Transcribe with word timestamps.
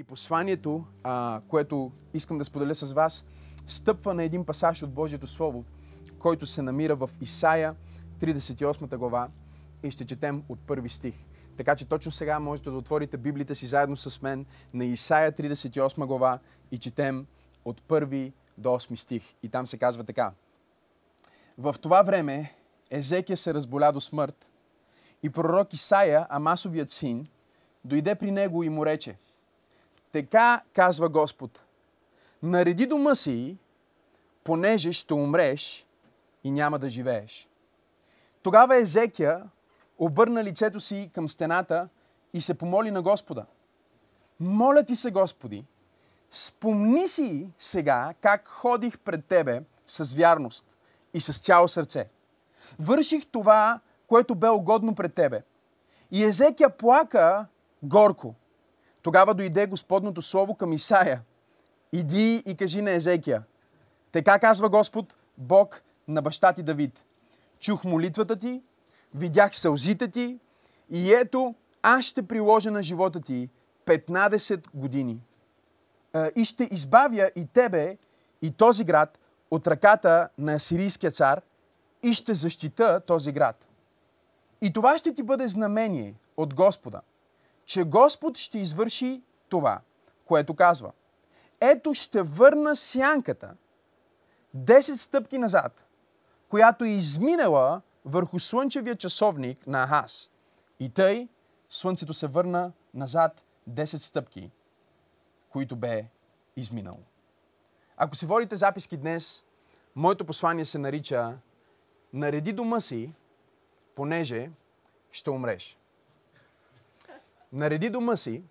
И 0.00 0.04
посланието, 0.04 0.84
а, 1.02 1.40
което 1.48 1.92
искам 2.14 2.38
да 2.38 2.44
споделя 2.44 2.74
с 2.74 2.92
вас, 2.92 3.24
стъпва 3.66 4.14
на 4.14 4.22
един 4.22 4.44
пасаж 4.44 4.82
от 4.82 4.92
Божието 4.92 5.26
Слово, 5.26 5.64
който 6.18 6.46
се 6.46 6.62
намира 6.62 6.96
в 6.96 7.10
Исаия, 7.20 7.74
38 8.20 8.96
глава 8.96 9.28
и 9.82 9.90
ще 9.90 10.06
четем 10.06 10.42
от 10.48 10.58
първи 10.60 10.88
стих. 10.88 11.14
Така 11.56 11.76
че 11.76 11.88
точно 11.88 12.12
сега 12.12 12.38
можете 12.38 12.70
да 12.70 12.76
отворите 12.76 13.16
Библията 13.16 13.54
си 13.54 13.66
заедно 13.66 13.96
с 13.96 14.22
мен 14.22 14.46
на 14.74 14.84
Исаия 14.84 15.32
38 15.32 16.06
глава 16.06 16.38
и 16.70 16.78
четем 16.78 17.26
от 17.64 17.82
първи 17.82 18.32
до 18.58 18.68
8 18.68 18.94
стих. 18.94 19.34
И 19.42 19.48
там 19.48 19.66
се 19.66 19.78
казва 19.78 20.04
така. 20.04 20.32
В 21.58 21.74
това 21.80 22.02
време 22.02 22.54
Езекия 22.90 23.36
се 23.36 23.54
разболя 23.54 23.92
до 23.92 24.00
смърт 24.00 24.48
и 25.22 25.30
пророк 25.30 25.72
Исаия, 25.72 26.26
Амасовият 26.30 26.92
син, 26.92 27.26
дойде 27.84 28.14
при 28.14 28.30
него 28.30 28.62
и 28.62 28.68
му 28.68 28.86
рече– 28.86 29.18
така 30.12 30.62
казва 30.72 31.08
Господ. 31.08 31.60
Нареди 32.42 32.86
дома 32.86 33.14
си, 33.14 33.56
понеже 34.44 34.92
ще 34.92 35.14
умреш 35.14 35.86
и 36.44 36.50
няма 36.50 36.78
да 36.78 36.90
живееш. 36.90 37.48
Тогава 38.42 38.76
Езекия 38.76 39.42
обърна 39.98 40.44
лицето 40.44 40.80
си 40.80 41.10
към 41.14 41.28
стената 41.28 41.88
и 42.32 42.40
се 42.40 42.54
помоли 42.54 42.90
на 42.90 43.02
Господа. 43.02 43.46
Моля 44.40 44.84
ти 44.84 44.96
се, 44.96 45.10
Господи, 45.10 45.64
спомни 46.30 47.08
си 47.08 47.50
сега 47.58 48.14
как 48.20 48.48
ходих 48.48 48.98
пред 48.98 49.24
Тебе 49.24 49.62
с 49.86 50.14
вярност 50.14 50.76
и 51.14 51.20
с 51.20 51.38
цяло 51.38 51.68
сърце. 51.68 52.08
Върших 52.78 53.26
това, 53.26 53.80
което 54.06 54.34
бе 54.34 54.48
угодно 54.48 54.94
пред 54.94 55.14
Тебе. 55.14 55.42
И 56.10 56.24
Езекия 56.24 56.70
плака 56.70 57.46
горко. 57.82 58.34
Тогава 59.02 59.34
дойде 59.34 59.66
Господното 59.66 60.22
слово 60.22 60.54
към 60.54 60.72
Исаия. 60.72 61.22
Иди 61.92 62.42
и 62.46 62.56
кажи 62.56 62.82
на 62.82 62.90
Езекия. 62.90 63.42
Така 64.12 64.38
казва 64.38 64.68
Господ, 64.68 65.14
Бог 65.38 65.82
на 66.08 66.22
баща 66.22 66.52
ти 66.52 66.62
Давид. 66.62 67.04
Чух 67.60 67.84
молитвата 67.84 68.36
ти, 68.36 68.62
видях 69.14 69.56
сълзите 69.56 70.08
ти 70.08 70.38
и 70.90 71.12
ето 71.12 71.54
аз 71.82 72.04
ще 72.04 72.22
приложа 72.22 72.70
на 72.70 72.82
живота 72.82 73.20
ти 73.20 73.48
15 73.86 74.66
години. 74.74 75.20
И 76.36 76.44
ще 76.44 76.68
избавя 76.70 77.30
и 77.36 77.46
тебе, 77.46 77.96
и 78.42 78.50
този 78.50 78.84
град 78.84 79.18
от 79.50 79.66
ръката 79.66 80.28
на 80.38 80.54
асирийския 80.54 81.10
цар 81.10 81.42
и 82.02 82.14
ще 82.14 82.34
защита 82.34 83.00
този 83.06 83.32
град. 83.32 83.66
И 84.62 84.72
това 84.72 84.98
ще 84.98 85.14
ти 85.14 85.22
бъде 85.22 85.48
знамение 85.48 86.14
от 86.36 86.54
Господа 86.54 87.00
че 87.70 87.84
Господ 87.84 88.38
ще 88.38 88.58
извърши 88.58 89.22
това, 89.48 89.80
което 90.24 90.54
казва. 90.54 90.92
Ето 91.60 91.94
ще 91.94 92.22
върна 92.22 92.76
сянката 92.76 93.56
10 94.56 94.94
стъпки 94.94 95.38
назад, 95.38 95.84
която 96.48 96.84
е 96.84 96.88
изминала 96.88 97.80
върху 98.04 98.40
слънчевия 98.40 98.96
часовник 98.96 99.66
на 99.66 99.86
Ахаз. 99.86 100.30
И 100.80 100.88
тъй 100.88 101.28
слънцето 101.68 102.14
се 102.14 102.26
върна 102.26 102.72
назад 102.94 103.42
10 103.70 103.84
стъпки, 103.84 104.50
които 105.50 105.76
бе 105.76 106.04
изминало. 106.56 107.02
Ако 107.96 108.14
си 108.14 108.26
водите 108.26 108.56
записки 108.56 108.96
днес, 108.96 109.44
моето 109.94 110.24
послание 110.24 110.64
се 110.64 110.78
нарича 110.78 111.38
Нареди 112.12 112.52
дома 112.52 112.80
си, 112.80 113.12
понеже 113.94 114.50
ще 115.12 115.30
умреш. 115.30 115.79
Нареди 117.52 117.90
дома 117.90 118.16
си, 118.16 118.42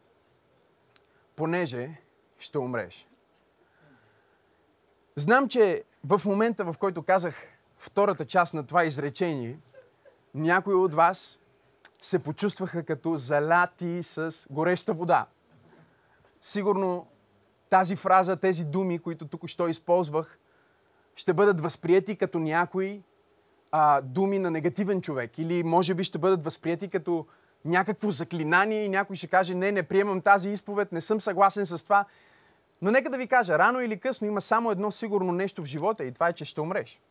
понеже 1.35 2.01
ще 2.37 2.57
умреш. 2.57 3.07
Знам, 5.15 5.49
че 5.49 5.83
в 6.03 6.21
момента, 6.25 6.65
в 6.65 6.75
който 6.79 7.03
казах 7.03 7.35
втората 7.77 8.25
част 8.25 8.53
на 8.53 8.67
това 8.67 8.83
изречение, 8.83 9.57
някои 10.33 10.73
от 10.73 10.93
вас 10.93 11.39
се 12.01 12.19
почувстваха 12.19 12.83
като 12.83 13.17
заляти 13.17 14.03
с 14.03 14.47
гореща 14.49 14.93
вода. 14.93 15.27
Сигурно 16.41 17.07
тази 17.69 17.95
фраза, 17.95 18.35
тези 18.35 18.65
думи, 18.65 18.99
които 18.99 19.27
тук 19.27 19.47
що 19.47 19.67
използвах, 19.67 20.39
ще 21.15 21.33
бъдат 21.33 21.61
възприяти 21.61 22.15
като 22.15 22.39
някои 22.39 23.03
а, 23.71 24.01
думи 24.01 24.39
на 24.39 24.51
негативен 24.51 25.01
човек. 25.01 25.37
Или 25.37 25.63
може 25.63 25.93
би 25.93 26.03
ще 26.03 26.17
бъдат 26.17 26.43
възприяти 26.43 26.89
като 26.89 27.25
някакво 27.65 28.11
заклинание 28.11 28.83
и 28.83 28.89
някой 28.89 29.15
ще 29.15 29.27
каже, 29.27 29.55
не, 29.55 29.71
не 29.71 29.83
приемам 29.83 30.21
тази 30.21 30.49
изповед, 30.49 30.91
не 30.91 31.01
съм 31.01 31.21
съгласен 31.21 31.65
с 31.65 31.83
това. 31.83 32.05
Но 32.81 32.91
нека 32.91 33.09
да 33.09 33.17
ви 33.17 33.27
кажа, 33.27 33.59
рано 33.59 33.81
или 33.81 33.99
късно 33.99 34.27
има 34.27 34.41
само 34.41 34.71
едно 34.71 34.91
сигурно 34.91 35.31
нещо 35.31 35.61
в 35.61 35.65
живота 35.65 36.03
и 36.03 36.11
това 36.11 36.27
е, 36.27 36.33
че 36.33 36.45
ще 36.45 36.61
умреш. 36.61 37.01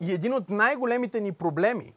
И 0.00 0.12
един 0.12 0.34
от 0.34 0.50
най-големите 0.50 1.20
ни 1.20 1.32
проблеми 1.32 1.92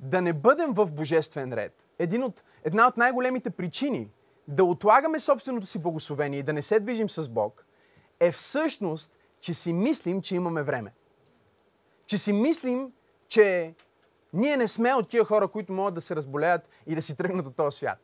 да 0.00 0.22
не 0.22 0.32
бъдем 0.32 0.72
в 0.72 0.92
божествен 0.92 1.52
ред, 1.52 1.86
един 1.98 2.22
от, 2.22 2.42
една 2.64 2.88
от 2.88 2.96
най-големите 2.96 3.50
причини 3.50 4.08
да 4.48 4.64
отлагаме 4.64 5.20
собственото 5.20 5.66
си 5.66 5.78
благословение 5.78 6.38
и 6.38 6.42
да 6.42 6.52
не 6.52 6.62
се 6.62 6.80
движим 6.80 7.10
с 7.10 7.28
Бог, 7.28 7.66
е 8.20 8.32
всъщност, 8.32 9.18
че 9.40 9.54
си 9.54 9.72
мислим, 9.72 10.22
че 10.22 10.34
имаме 10.34 10.62
време. 10.62 10.92
Че 12.06 12.18
си 12.18 12.32
мислим, 12.32 12.92
че 13.28 13.74
ние 14.32 14.56
не 14.56 14.68
сме 14.68 14.94
от 14.94 15.08
тия 15.08 15.24
хора, 15.24 15.48
които 15.48 15.72
могат 15.72 15.94
да 15.94 16.00
се 16.00 16.16
разболеят 16.16 16.68
и 16.86 16.94
да 16.94 17.02
си 17.02 17.16
тръгнат 17.16 17.46
от 17.46 17.56
този 17.56 17.76
свят. 17.76 17.98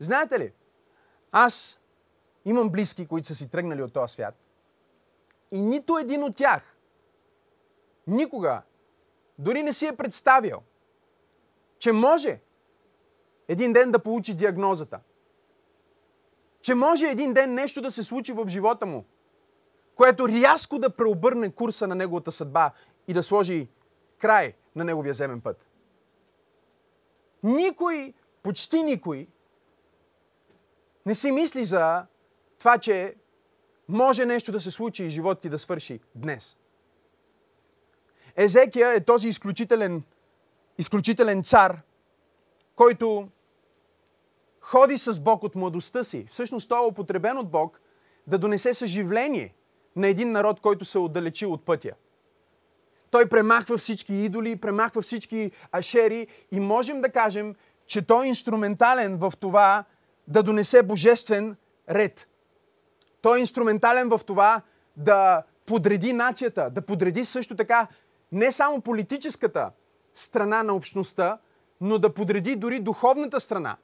Знаете 0.00 0.38
ли, 0.38 0.52
аз 1.32 1.80
имам 2.44 2.70
близки, 2.70 3.06
които 3.06 3.26
са 3.26 3.34
си 3.34 3.50
тръгнали 3.50 3.82
от 3.82 3.92
този 3.92 4.12
свят. 4.12 4.34
И 5.50 5.60
нито 5.60 5.98
един 5.98 6.22
от 6.22 6.36
тях 6.36 6.76
никога 8.06 8.62
дори 9.38 9.62
не 9.62 9.72
си 9.72 9.86
е 9.86 9.96
представил, 9.96 10.58
че 11.78 11.92
може 11.92 12.40
един 13.48 13.72
ден 13.72 13.92
да 13.92 13.98
получи 13.98 14.34
диагнозата. 14.34 15.00
Че 16.60 16.74
може 16.74 17.06
един 17.06 17.34
ден 17.34 17.54
нещо 17.54 17.82
да 17.82 17.90
се 17.90 18.02
случи 18.02 18.32
в 18.32 18.48
живота 18.48 18.86
му, 18.86 19.04
което 19.94 20.28
рязко 20.28 20.78
да 20.78 20.90
преобърне 20.90 21.50
курса 21.50 21.86
на 21.86 21.94
неговата 21.94 22.32
съдба 22.32 22.72
и 23.08 23.14
да 23.14 23.22
сложи 23.22 23.68
край 24.18 24.54
на 24.78 24.84
неговия 24.84 25.14
земен 25.14 25.40
път. 25.40 25.66
Никой, 27.42 28.14
почти 28.42 28.82
никой, 28.82 29.28
не 31.06 31.14
си 31.14 31.30
мисли 31.30 31.64
за 31.64 32.06
това, 32.58 32.78
че 32.78 33.14
може 33.88 34.26
нещо 34.26 34.52
да 34.52 34.60
се 34.60 34.70
случи 34.70 35.04
и 35.04 35.10
живот 35.10 35.40
ти 35.40 35.48
да 35.48 35.58
свърши 35.58 36.00
днес. 36.14 36.56
Езекия 38.36 38.94
е 38.94 39.04
този 39.04 39.28
изключителен, 39.28 40.02
изключителен 40.78 41.44
цар, 41.44 41.80
който 42.76 43.28
ходи 44.60 44.98
с 44.98 45.20
Бог 45.20 45.42
от 45.42 45.54
младостта 45.54 46.04
си. 46.04 46.26
Всъщност 46.30 46.68
той 46.68 46.84
е 46.84 46.86
употребен 46.86 47.38
от 47.38 47.50
Бог 47.50 47.80
да 48.26 48.38
донесе 48.38 48.74
съживление 48.74 49.54
на 49.96 50.08
един 50.08 50.32
народ, 50.32 50.60
който 50.60 50.84
се 50.84 50.98
отдалечи 50.98 51.46
от 51.46 51.64
пътя. 51.64 51.92
Той 53.10 53.28
премахва 53.28 53.78
всички 53.78 54.14
идоли, 54.14 54.56
премахва 54.56 55.02
всички 55.02 55.50
ашери 55.72 56.26
и 56.52 56.60
можем 56.60 57.00
да 57.00 57.08
кажем, 57.08 57.54
че 57.86 58.02
той 58.02 58.24
е 58.24 58.28
инструментален 58.28 59.16
в 59.16 59.32
това 59.40 59.84
да 60.28 60.42
донесе 60.42 60.82
божествен 60.82 61.56
ред. 61.90 62.28
Той 63.20 63.38
е 63.38 63.40
инструментален 63.40 64.08
в 64.08 64.20
това 64.26 64.60
да 64.96 65.42
подреди 65.66 66.12
нацията, 66.12 66.70
да 66.70 66.82
подреди 66.82 67.24
също 67.24 67.56
така 67.56 67.86
не 68.32 68.52
само 68.52 68.80
политическата 68.80 69.70
страна 70.14 70.62
на 70.62 70.74
общността, 70.74 71.38
но 71.80 71.98
да 71.98 72.14
подреди 72.14 72.56
дори 72.56 72.80
духовната 72.80 73.40
страна. 73.40 73.76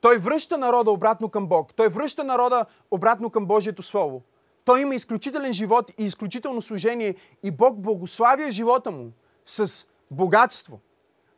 Той 0.00 0.18
връща 0.18 0.58
народа 0.58 0.90
обратно 0.90 1.28
към 1.28 1.46
Бог. 1.46 1.74
Той 1.74 1.88
връща 1.88 2.24
народа 2.24 2.66
обратно 2.90 3.30
към 3.30 3.46
Божието 3.46 3.82
Слово. 3.82 4.22
Той 4.68 4.80
има 4.80 4.94
изключителен 4.94 5.52
живот 5.52 5.90
и 5.98 6.04
изключително 6.04 6.62
служение 6.62 7.14
и 7.42 7.50
Бог 7.50 7.76
благославя 7.76 8.50
живота 8.50 8.90
му 8.90 9.12
с 9.46 9.86
богатство. 10.10 10.80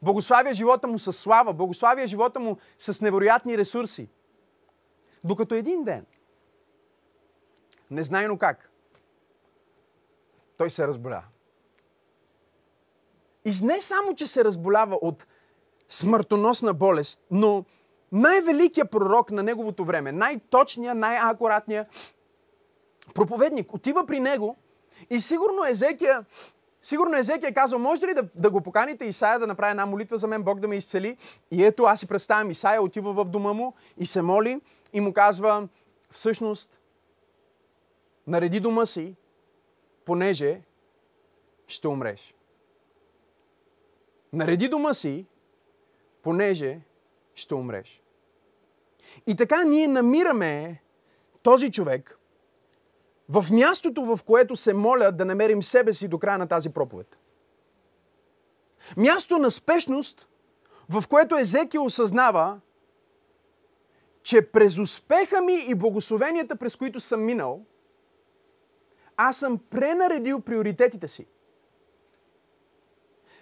Благославя 0.02 0.54
живота 0.54 0.88
му 0.88 0.98
с 0.98 1.12
слава. 1.12 1.52
Благославя 1.52 2.06
живота 2.06 2.40
му 2.40 2.56
с 2.78 3.00
невероятни 3.00 3.58
ресурси. 3.58 4.08
Докато 5.24 5.54
един 5.54 5.84
ден, 5.84 6.06
незнайно 7.90 8.38
как, 8.38 8.70
той 10.56 10.70
се 10.70 10.86
разболя. 10.86 11.22
И 13.44 13.52
не 13.62 13.80
само, 13.80 14.14
че 14.14 14.26
се 14.26 14.44
разболява 14.44 14.98
от 15.02 15.26
смъртоносна 15.88 16.74
болест, 16.74 17.22
но 17.30 17.64
най-великият 18.12 18.90
пророк 18.90 19.30
на 19.30 19.42
неговото 19.42 19.84
време, 19.84 20.12
най-точният, 20.12 20.98
най-акуратният, 20.98 21.88
проповедник 23.14 23.74
отива 23.74 24.06
при 24.06 24.20
него 24.20 24.56
и 25.10 25.20
сигурно 25.20 25.64
Езекия 25.68 26.24
Сигурно 26.82 27.16
Езекия 27.16 27.48
е 27.48 27.54
казал, 27.54 27.78
може 27.78 28.06
ли 28.06 28.14
да, 28.14 28.28
да 28.34 28.50
го 28.50 28.60
поканите 28.60 29.04
Исаия 29.04 29.38
да 29.38 29.46
направи 29.46 29.70
една 29.70 29.86
молитва 29.86 30.18
за 30.18 30.26
мен, 30.26 30.42
Бог 30.42 30.60
да 30.60 30.68
ме 30.68 30.76
изцели? 30.76 31.16
И 31.50 31.64
ето 31.64 31.82
аз 31.82 32.00
си 32.00 32.06
представям, 32.06 32.50
Исаия 32.50 32.82
отива 32.82 33.12
в 33.12 33.24
дома 33.24 33.52
му 33.52 33.74
и 33.98 34.06
се 34.06 34.22
моли 34.22 34.60
и 34.92 35.00
му 35.00 35.12
казва, 35.12 35.68
всъщност, 36.10 36.80
нареди 38.26 38.60
дома 38.60 38.86
си, 38.86 39.16
понеже 40.04 40.60
ще 41.66 41.88
умреш. 41.88 42.34
Нареди 44.32 44.68
дома 44.68 44.94
си, 44.94 45.26
понеже 46.22 46.80
ще 47.34 47.54
умреш. 47.54 48.02
И 49.26 49.36
така 49.36 49.64
ние 49.64 49.86
намираме 49.86 50.82
този 51.42 51.72
човек 51.72 52.19
в 53.30 53.46
мястото, 53.50 54.04
в 54.04 54.24
което 54.24 54.56
се 54.56 54.74
моля 54.74 55.12
да 55.12 55.24
намерим 55.24 55.62
себе 55.62 55.92
си 55.92 56.08
до 56.08 56.18
края 56.18 56.38
на 56.38 56.46
тази 56.46 56.70
проповед. 56.70 57.18
Място 58.96 59.38
на 59.38 59.50
спешност, 59.50 60.28
в 60.88 61.04
което 61.08 61.36
Езеки 61.36 61.78
осъзнава, 61.78 62.60
че 64.22 64.42
през 64.42 64.78
успеха 64.78 65.40
ми 65.40 65.54
и 65.68 65.74
благословенията, 65.74 66.56
през 66.56 66.76
които 66.76 67.00
съм 67.00 67.24
минал, 67.24 67.60
аз 69.16 69.36
съм 69.36 69.58
пренаредил 69.70 70.40
приоритетите 70.40 71.08
си. 71.08 71.26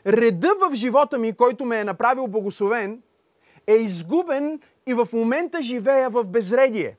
Реда 0.06 0.54
в 0.60 0.74
живота 0.74 1.18
ми, 1.18 1.32
който 1.32 1.64
ме 1.64 1.80
е 1.80 1.84
направил 1.84 2.26
благословен, 2.26 3.02
е 3.66 3.74
изгубен 3.74 4.60
и 4.86 4.94
в 4.94 5.08
момента 5.12 5.62
живея 5.62 6.10
в 6.10 6.24
безредие. 6.24 6.96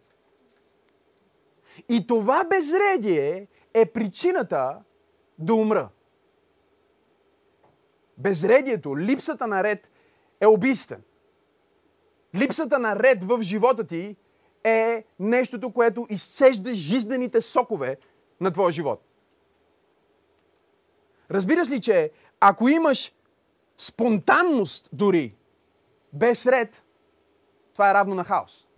И 1.90 2.08
това 2.08 2.44
безредие 2.44 3.48
е 3.74 3.86
причината 3.86 4.78
да 5.40 5.54
умра. 5.54 5.90
Безредието, 8.18 8.98
липсата 8.98 9.48
на 9.48 9.64
ред 9.64 9.92
е 10.40 10.48
убийствен. 10.48 11.02
Липсата 12.36 12.80
на 12.80 12.96
ред 12.96 13.24
в 13.24 13.42
живота 13.42 13.84
ти 13.88 14.16
е 14.64 15.04
нещото, 15.20 15.74
което 15.74 16.08
изцежда 16.10 16.74
жизнените 16.74 17.42
сокове 17.42 17.98
на 18.42 18.52
твоя 18.52 18.72
живот. 18.72 19.02
Разбираш 21.32 21.70
ли, 21.70 21.82
че 21.82 22.12
ако 22.40 22.70
имаш 22.70 23.14
спонтанност 23.78 24.90
дори, 24.94 25.36
без 26.14 26.46
ред, 26.46 26.84
това 27.74 27.92
е 27.92 27.94
равно 27.94 28.16
на 28.16 28.24
хаос. 28.24 28.69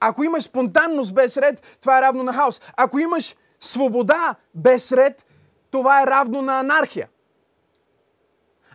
Ако 0.00 0.24
имаш 0.24 0.42
спонтанност 0.42 1.14
без 1.14 1.36
ред, 1.36 1.78
това 1.80 1.98
е 1.98 2.02
равно 2.02 2.22
на 2.22 2.32
хаос. 2.32 2.60
Ако 2.76 2.98
имаш 2.98 3.36
свобода 3.60 4.34
без 4.54 4.92
ред, 4.92 5.26
това 5.70 6.02
е 6.02 6.06
равно 6.06 6.42
на 6.42 6.60
анархия. 6.60 7.08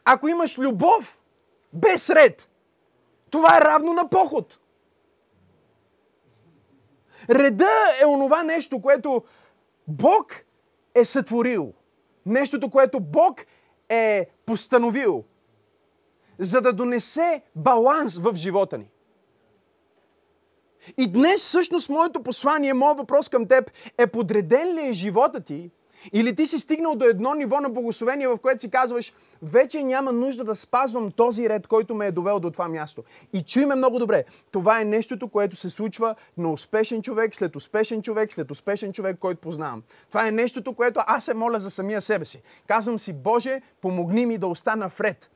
Ако 0.05 0.27
имаш 0.27 0.57
любов 0.57 1.19
без 1.73 2.09
ред, 2.09 2.49
това 3.29 3.57
е 3.57 3.61
равно 3.61 3.93
на 3.93 4.09
поход. 4.09 4.59
Реда 7.29 7.71
е 8.01 8.05
онова 8.05 8.43
нещо, 8.43 8.81
което 8.81 9.23
Бог 9.87 10.35
е 10.95 11.05
сътворил. 11.05 11.73
Нещото, 12.25 12.69
което 12.69 12.99
Бог 12.99 13.41
е 13.89 14.29
постановил, 14.45 15.23
за 16.39 16.61
да 16.61 16.73
донесе 16.73 17.43
баланс 17.55 18.17
в 18.17 18.35
живота 18.35 18.77
ни. 18.77 18.92
И 20.97 21.11
днес 21.11 21.41
всъщност 21.41 21.89
моето 21.89 22.23
послание, 22.23 22.73
моят 22.73 22.97
въпрос 22.97 23.29
към 23.29 23.47
теб 23.47 23.71
е 23.97 24.07
подреден 24.07 24.75
ли 24.75 24.87
е 24.87 24.93
живота 24.93 25.39
ти 25.39 25.69
или 26.13 26.35
ти 26.35 26.45
си 26.45 26.59
стигнал 26.59 26.95
до 26.95 27.05
едно 27.05 27.33
ниво 27.33 27.61
на 27.61 27.69
благословение, 27.69 28.27
в 28.27 28.37
което 28.37 28.61
си 28.61 28.69
казваш, 28.69 29.13
вече 29.41 29.83
няма 29.83 30.11
нужда 30.11 30.43
да 30.43 30.55
спазвам 30.55 31.11
този 31.11 31.49
ред, 31.49 31.67
който 31.67 31.95
ме 31.95 32.07
е 32.07 32.11
довел 32.11 32.39
до 32.39 32.51
това 32.51 32.67
място. 32.67 33.03
И 33.33 33.41
чуй 33.41 33.65
ме 33.65 33.75
много 33.75 33.99
добре. 33.99 34.23
Това 34.51 34.81
е 34.81 34.85
нещото, 34.85 35.27
което 35.27 35.55
се 35.55 35.69
случва 35.69 36.15
на 36.37 36.51
успешен 36.51 37.01
човек, 37.01 37.35
след 37.35 37.55
успешен 37.55 38.01
човек, 38.01 38.33
след 38.33 38.51
успешен 38.51 38.93
човек, 38.93 39.17
който 39.19 39.41
познавам. 39.41 39.83
Това 40.07 40.27
е 40.27 40.31
нещото, 40.31 40.73
което 40.73 40.99
аз 41.07 41.25
се 41.25 41.33
моля 41.33 41.59
за 41.59 41.69
самия 41.69 42.01
себе 42.01 42.25
си. 42.25 42.41
Казвам 42.67 42.99
си, 42.99 43.13
Боже, 43.13 43.61
помогни 43.81 44.25
ми 44.25 44.37
да 44.37 44.47
остана 44.47 44.89
в 44.89 45.01
ред. 45.01 45.29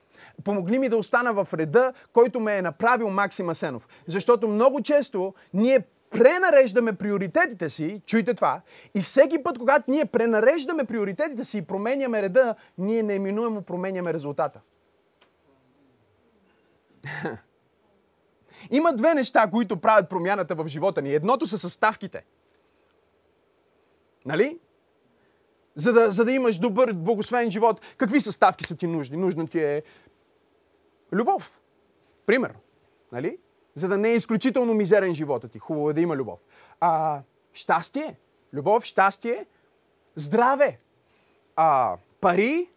Помогни 0.44 0.80
ми 0.80 0.90
да 0.90 0.98
остана 0.98 1.34
в 1.34 1.48
реда, 1.54 1.94
който 2.14 2.40
ме 2.40 2.58
е 2.58 2.62
направил 2.62 3.10
Максим 3.10 3.50
Асенов. 3.50 3.88
Защото 4.08 4.48
много 4.48 4.82
често 4.82 5.34
ние 5.54 5.82
пренареждаме 6.10 6.94
приоритетите 6.94 7.70
си, 7.70 8.02
чуйте 8.06 8.34
това, 8.34 8.62
и 8.96 9.02
всеки 9.02 9.44
път, 9.44 9.60
когато 9.60 9.92
ние 9.92 10.06
пренареждаме 10.06 10.84
приоритетите 10.84 11.46
си 11.46 11.58
и 11.58 11.62
променяме 11.62 12.22
реда, 12.22 12.56
ние 12.78 13.04
неименуемо 13.04 13.62
променяме 13.62 14.14
резултата. 14.14 14.62
Има 18.72 18.94
две 18.94 19.14
неща, 19.14 19.50
които 19.52 19.78
правят 19.78 20.10
промяната 20.10 20.56
в 20.56 20.68
живота 20.68 21.02
ни. 21.02 21.14
Едното 21.14 21.46
са 21.46 21.58
съставките. 21.58 22.26
Нали? 24.26 24.60
За 25.78 25.94
да, 25.94 26.12
за 26.12 26.26
да 26.26 26.32
имаш 26.32 26.58
добър, 26.58 26.94
благословен 26.94 27.52
живот, 27.52 27.82
какви 27.98 28.22
съставки 28.22 28.64
са 28.64 28.76
ти 28.76 28.88
нужни? 28.88 29.18
Нужно 29.18 29.48
ти 29.48 29.60
е 29.60 29.84
любов. 31.14 31.60
Пример. 32.26 32.54
Нали? 33.12 33.38
За 33.76 33.88
да 33.88 33.98
не 33.98 34.10
е 34.10 34.16
изключително 34.16 34.74
мизерен 34.74 35.16
живота 35.16 35.48
ти. 35.48 35.60
Хубаво 35.60 35.90
е 35.90 35.94
да 35.94 36.02
има 36.02 36.16
любов. 36.16 36.40
А, 36.80 37.22
щастие. 37.54 38.16
Любов, 38.54 38.84
щастие. 38.84 39.46
Здраве. 40.16 40.78
А, 41.56 41.98
пари. 42.22 42.70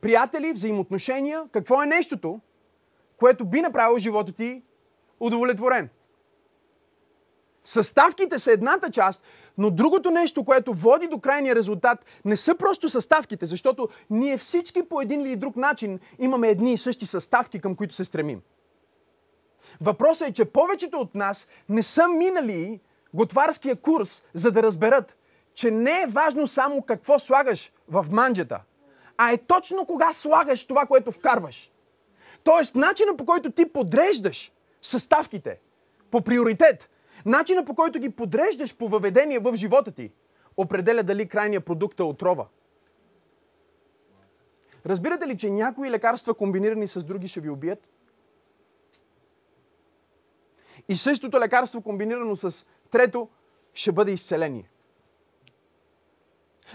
Приятели, 0.00 0.52
взаимоотношения. 0.52 1.44
Какво 1.52 1.82
е 1.82 1.86
нещото, 1.86 2.40
което 3.16 3.44
би 3.44 3.60
направило 3.60 3.98
живота 3.98 4.32
ти 4.32 4.62
удовлетворен? 5.20 5.88
Съставките 7.64 8.38
са 8.38 8.52
едната 8.52 8.90
част, 8.90 9.24
но 9.58 9.70
другото 9.70 10.10
нещо, 10.10 10.44
което 10.44 10.72
води 10.72 11.08
до 11.08 11.18
крайния 11.18 11.54
резултат, 11.54 12.04
не 12.24 12.36
са 12.36 12.54
просто 12.54 12.88
съставките, 12.88 13.46
защото 13.46 13.88
ние 14.10 14.38
всички 14.38 14.88
по 14.88 15.00
един 15.00 15.20
или 15.20 15.36
друг 15.36 15.56
начин 15.56 16.00
имаме 16.18 16.48
едни 16.48 16.72
и 16.72 16.78
същи 16.78 17.06
съставки, 17.06 17.60
към 17.60 17.74
които 17.74 17.94
се 17.94 18.04
стремим. 18.04 18.42
Въпросът 19.80 20.28
е, 20.28 20.32
че 20.32 20.44
повечето 20.44 20.98
от 20.98 21.14
нас 21.14 21.48
не 21.68 21.82
са 21.82 22.08
минали 22.08 22.80
готварския 23.14 23.76
курс, 23.76 24.24
за 24.34 24.50
да 24.50 24.62
разберат, 24.62 25.16
че 25.54 25.70
не 25.70 26.02
е 26.02 26.06
важно 26.06 26.46
само 26.46 26.82
какво 26.82 27.18
слагаш 27.18 27.72
в 27.88 28.06
манджата, 28.10 28.60
а 29.16 29.32
е 29.32 29.38
точно 29.38 29.86
кога 29.86 30.12
слагаш 30.12 30.66
това, 30.66 30.86
което 30.86 31.12
вкарваш. 31.12 31.70
Тоест, 32.44 32.74
начина 32.74 33.16
по 33.16 33.24
който 33.24 33.50
ти 33.50 33.72
подреждаш 33.72 34.52
съставките 34.82 35.58
по 36.10 36.20
приоритет, 36.20 36.90
начина 37.26 37.64
по 37.64 37.74
който 37.74 37.98
ги 37.98 38.10
подреждаш 38.10 38.76
по 38.76 38.88
въведение 38.88 39.38
в 39.38 39.56
живота 39.56 39.92
ти, 39.92 40.12
определя 40.56 41.02
дали 41.02 41.28
крайният 41.28 41.64
продукт 41.64 42.00
е 42.00 42.02
отрова. 42.02 42.46
Разбирате 44.86 45.26
ли, 45.26 45.38
че 45.38 45.50
някои 45.50 45.90
лекарства, 45.90 46.34
комбинирани 46.34 46.86
с 46.86 47.04
други, 47.04 47.28
ще 47.28 47.40
ви 47.40 47.50
убият? 47.50 47.88
И 50.88 50.96
същото 50.96 51.40
лекарство, 51.40 51.82
комбинирано 51.82 52.36
с 52.36 52.66
трето, 52.90 53.28
ще 53.74 53.92
бъде 53.92 54.12
изцеление. 54.12 54.70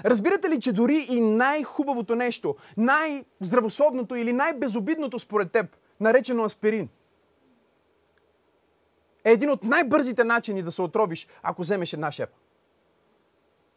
Разбирате 0.05 0.49
ли, 0.49 0.59
че 0.59 0.73
дори 0.73 1.07
и 1.09 1.21
най-хубавото 1.21 2.15
нещо, 2.15 2.55
най-здравословното 2.77 4.15
или 4.15 4.33
най-безобидното 4.33 5.19
според 5.19 5.51
теб, 5.51 5.77
наречено 5.99 6.43
аспирин, 6.43 6.89
е 9.23 9.31
един 9.31 9.49
от 9.49 9.63
най-бързите 9.63 10.23
начини 10.23 10.63
да 10.63 10.71
се 10.71 10.81
отровиш, 10.81 11.27
ако 11.43 11.61
вземеш 11.61 11.93
една 11.93 12.11
шепа. 12.11 12.37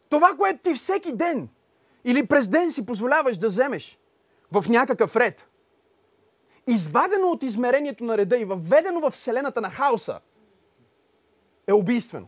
Това, 0.09 0.35
което 0.37 0.59
ти 0.63 0.73
всеки 0.73 1.13
ден 1.13 1.49
или 2.05 2.25
през 2.25 2.47
ден 2.47 2.71
си 2.71 2.85
позволяваш 2.85 3.37
да 3.37 3.47
вземеш 3.47 3.99
в 4.51 4.65
някакъв 4.69 5.15
ред, 5.15 5.47
извадено 6.67 7.27
от 7.27 7.43
измерението 7.43 8.03
на 8.03 8.17
реда 8.17 8.37
и 8.37 8.45
въведено 8.45 8.99
в 8.99 9.11
вселената 9.11 9.61
на 9.61 9.69
хаоса, 9.69 10.19
е 11.67 11.73
убийствено. 11.73 12.27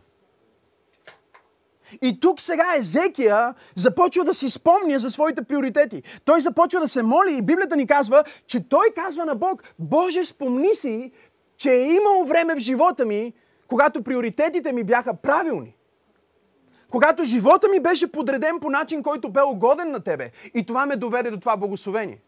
И 2.02 2.20
тук 2.20 2.42
сега 2.42 2.76
Езекия 2.78 3.54
започва 3.76 4.24
да 4.24 4.34
си 4.34 4.50
спомня 4.50 5.00
за 5.00 5.10
своите 5.10 5.44
приоритети. 5.44 6.04
Той 6.26 6.42
започва 6.42 6.80
да 6.80 6.88
се 6.88 7.04
моли 7.04 7.34
и 7.34 7.42
Библията 7.42 7.76
ни 7.76 7.88
казва, 7.88 8.24
че 8.48 8.70
той 8.70 8.88
казва 8.96 9.26
на 9.26 9.36
Бог, 9.36 9.64
Боже, 9.80 10.26
спомни 10.26 10.76
си, 10.76 11.12
че 11.58 11.72
е 11.72 11.88
имало 11.88 12.26
време 12.26 12.56
в 12.56 12.60
живота 12.60 13.06
ми, 13.06 13.34
когато 13.68 14.04
приоритетите 14.04 14.74
ми 14.74 14.84
бяха 14.84 15.14
правилни. 15.14 15.78
Когато 16.92 17.24
живота 17.24 17.68
ми 17.68 17.80
беше 17.80 18.12
подреден 18.12 18.60
по 18.60 18.70
начин, 18.70 19.04
който 19.04 19.30
бе 19.30 19.42
угоден 19.42 19.92
на 19.92 20.00
Тебе. 20.00 20.32
И 20.54 20.66
това 20.66 20.86
ме 20.86 20.96
доведе 20.96 21.32
до 21.32 21.40
това 21.40 21.58
благословение. 21.58 22.22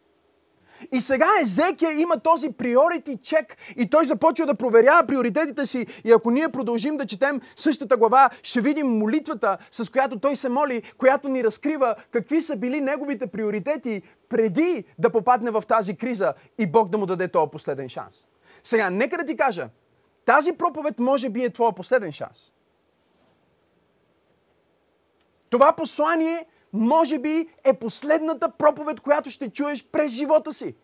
И 0.91 1.01
сега 1.01 1.27
Езекия 1.41 1.91
има 1.91 2.19
този 2.19 2.51
приорити 2.51 3.17
чек 3.23 3.57
и 3.77 3.89
той 3.89 4.05
започва 4.05 4.45
да 4.45 4.55
проверява 4.55 5.07
приоритетите 5.07 5.65
си. 5.65 5.85
И 6.05 6.11
ако 6.11 6.31
ние 6.31 6.49
продължим 6.49 6.97
да 6.97 7.05
четем 7.05 7.41
същата 7.55 7.97
глава, 7.97 8.29
ще 8.43 8.61
видим 8.61 8.87
молитвата, 8.87 9.57
с 9.71 9.89
която 9.89 10.19
той 10.19 10.35
се 10.35 10.49
моли, 10.49 10.81
която 10.97 11.27
ни 11.27 11.43
разкрива 11.43 11.95
какви 12.11 12.41
са 12.41 12.55
били 12.55 12.81
неговите 12.81 13.27
приоритети 13.27 14.01
преди 14.29 14.83
да 14.99 15.09
попадне 15.09 15.51
в 15.51 15.63
тази 15.67 15.97
криза 15.97 16.33
и 16.57 16.67
Бог 16.67 16.89
да 16.89 16.97
му 16.97 17.05
даде 17.05 17.27
този 17.27 17.51
последен 17.51 17.89
шанс. 17.89 18.28
Сега, 18.63 18.89
нека 18.89 19.17
да 19.17 19.25
ти 19.25 19.37
кажа, 19.37 19.69
тази 20.25 20.53
проповед 20.53 20.99
може 20.99 21.29
би 21.29 21.43
е 21.43 21.49
твоя 21.49 21.73
последен 21.73 22.11
шанс. 22.11 22.51
Това 25.49 25.75
послание 25.75 26.45
може 26.73 27.19
би 27.19 27.49
е 27.63 27.73
последната 27.73 28.51
проповед, 28.51 28.99
която 28.99 29.29
ще 29.29 29.49
чуеш 29.49 29.87
през 29.87 30.11
живота 30.11 30.53
си. 30.53 30.75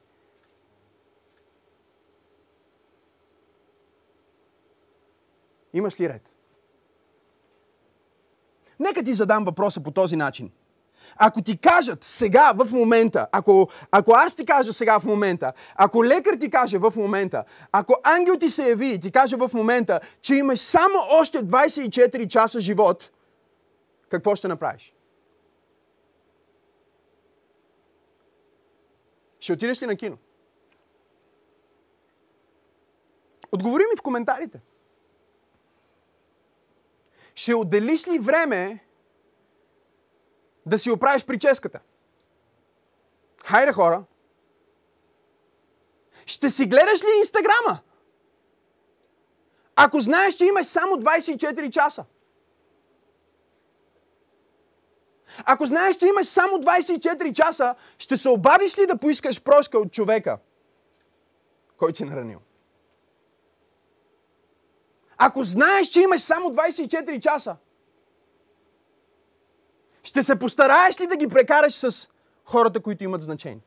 Имаш 5.74 6.00
ли 6.00 6.10
ред? 6.10 6.29
Нека 8.79 9.03
ти 9.03 9.13
задам 9.13 9.46
въпроса 9.46 9.84
по 9.84 9.91
този 9.91 10.15
начин. 10.15 10.51
Ако 11.16 11.42
ти 11.42 11.58
кажат 11.58 12.04
сега, 12.04 12.54
в 12.56 12.72
момента, 12.72 13.28
ако, 13.32 13.70
ако 13.92 14.12
аз 14.12 14.36
ти 14.36 14.46
кажа 14.46 14.74
сега 14.74 15.00
в 15.00 15.06
момента, 15.06 15.54
ако 15.76 16.06
лекар 16.06 16.36
ти 16.36 16.50
каже 16.50 16.78
в 16.78 16.94
момента, 16.96 17.44
ако 17.72 17.96
ангел 18.04 18.38
ти 18.38 18.50
се 18.50 18.70
яви 18.70 18.88
и 18.88 19.00
ти 19.00 19.12
каже 19.12 19.36
в 19.36 19.50
момента, 19.54 20.00
че 20.22 20.36
имаш 20.36 20.60
само 20.60 20.96
още 21.10 21.38
24 21.38 22.28
часа 22.28 22.60
живот, 22.60 23.12
какво 24.10 24.36
ще 24.36 24.48
направиш? 24.48 24.94
Ще 29.40 29.54
отидеш 29.54 29.82
ли 29.82 29.86
на 29.86 29.96
кино? 29.96 30.18
Отговори 33.52 33.84
ми 33.84 33.98
в 33.98 34.02
коментарите. 34.02 34.62
Ще 37.36 37.56
отделиш 37.56 38.08
ли 38.08 38.20
време 38.20 38.85
да 40.66 40.80
си 40.80 40.92
оправиш 40.92 41.26
прическата? 41.26 41.80
Хайде 43.46 43.74
хора! 43.74 44.04
Ще 46.26 46.50
си 46.50 46.66
гледаш 46.66 47.02
ли 47.04 47.08
Инстаграма? 47.18 47.80
Ако 49.76 50.00
знаеш, 50.00 50.34
че 50.34 50.46
имаш 50.46 50.66
само 50.66 50.96
24 50.96 51.70
часа. 51.70 52.06
Ако 55.46 55.66
знаеш, 55.66 55.96
че 55.96 56.08
имаш 56.08 56.28
само 56.28 56.58
24 56.58 57.34
часа, 57.34 57.76
ще 57.98 58.18
се 58.18 58.30
обадиш 58.30 58.78
ли 58.78 58.86
да 58.86 58.98
поискаш 58.98 59.44
прошка 59.44 59.80
от 59.80 59.94
човека, 59.94 60.38
който 61.78 61.98
си 61.98 62.06
наранил? 62.06 62.40
Ако 65.18 65.44
знаеш, 65.44 65.88
че 65.88 66.02
имаш 66.02 66.22
само 66.22 66.50
24 66.50 67.20
часа, 67.20 67.56
ще 70.06 70.24
се 70.24 70.40
постараеш 70.40 71.00
ли 71.00 71.08
да 71.08 71.18
ги 71.18 71.28
прекараш 71.28 71.74
с 71.74 72.10
хората, 72.46 72.82
които 72.82 73.04
имат 73.04 73.24
значение? 73.24 73.64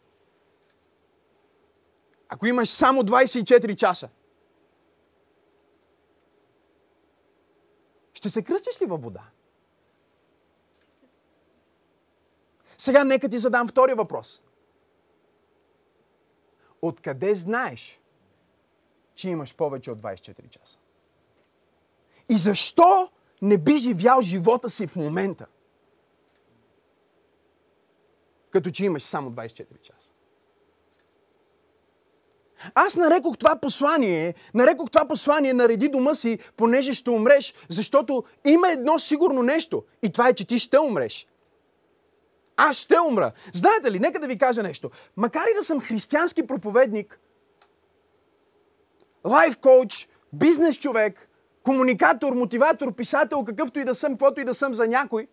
Ако 2.29 2.47
имаш 2.47 2.69
само 2.69 3.03
24 3.03 3.77
часа, 3.77 4.09
ще 8.15 8.29
се 8.29 8.43
кръстиш 8.43 8.83
ли 8.83 8.87
във 8.87 9.03
вода? 9.03 9.23
Сега 12.79 13.05
нека 13.05 13.29
ти 13.29 13.39
задам 13.39 13.69
втори 13.69 13.95
въпрос. 13.95 14.43
Откъде 16.83 17.35
знаеш, 17.35 18.01
че 19.15 19.29
имаш 19.29 19.57
повече 19.57 19.91
от 19.91 20.01
24 20.01 20.49
часа? 20.49 20.79
И 22.29 22.39
защо 22.39 23.11
не 23.43 23.59
би 23.59 23.79
живял 23.79 24.21
живота 24.21 24.71
си 24.71 24.87
в 24.87 24.97
момента? 24.97 25.47
Като 28.51 28.71
че 28.71 28.85
имаш 28.85 29.03
само 29.03 29.31
24 29.31 29.81
часа. 29.83 30.09
Аз 32.75 32.97
нарекох 32.97 33.39
това 33.39 33.57
послание, 33.57 34.35
нарекох 34.55 34.91
това 34.91 35.09
послание 35.09 35.53
нареди 35.53 35.89
дома 35.89 36.15
си, 36.15 36.39
понеже 36.57 36.93
ще 36.93 37.11
умреш, 37.11 37.55
защото 37.69 38.25
има 38.45 38.69
едно 38.69 38.99
сигурно 38.99 39.43
нещо 39.43 39.85
и 40.03 40.13
това 40.13 40.29
е, 40.29 40.35
че 40.35 40.47
ти 40.47 40.59
ще 40.59 40.79
умреш. 40.79 41.27
Аз 42.57 42.77
ще 42.77 43.01
умра. 43.01 43.33
Знаете 43.53 43.91
ли, 43.91 44.01
нека 44.01 44.21
да 44.21 44.27
ви 44.27 44.39
кажа 44.39 44.63
нещо. 44.63 44.91
Макар 45.17 45.45
и 45.53 45.55
да 45.55 45.65
съм 45.65 45.81
християнски 45.81 46.47
проповедник, 46.47 47.21
лайф 49.25 49.59
коуч, 49.59 50.09
бизнес 50.33 50.77
човек, 50.77 51.29
комуникатор, 51.63 52.33
мотиватор, 52.33 52.95
писател, 52.95 53.45
какъвто 53.45 53.79
и 53.79 53.85
да 53.85 53.95
съм, 53.95 54.13
каквото 54.13 54.41
и 54.41 54.45
да 54.45 54.55
съм 54.55 54.75
за 54.75 54.87
някой, 54.87 55.29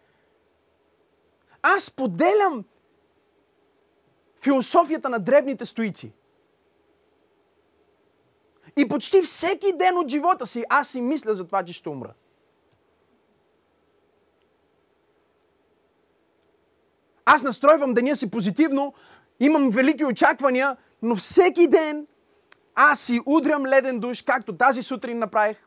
аз 1.62 1.92
поделям 1.92 2.64
философията 4.46 5.10
на 5.10 5.20
древните 5.20 5.66
стоици. 5.66 6.14
И 8.78 8.88
почти 8.88 9.22
всеки 9.22 9.74
ден 9.78 9.98
от 9.98 10.08
живота 10.08 10.48
си 10.48 10.64
аз 10.70 10.90
си 10.90 11.02
мисля 11.02 11.34
за 11.34 11.46
това, 11.46 11.64
че 11.64 11.74
ще 11.74 11.90
умра. 11.90 12.14
Аз 17.26 17.44
настройвам 17.44 17.94
деня 17.94 18.16
си 18.16 18.32
позитивно, 18.32 18.94
имам 19.40 19.70
велики 19.70 20.06
очаквания, 20.06 20.78
но 21.02 21.16
всеки 21.16 21.68
ден 21.68 22.08
аз 22.76 23.00
си 23.00 23.22
удрям 23.26 23.66
леден 23.66 24.00
душ, 24.00 24.22
както 24.22 24.58
тази 24.58 24.82
сутрин 24.82 25.20
направих. 25.20 25.58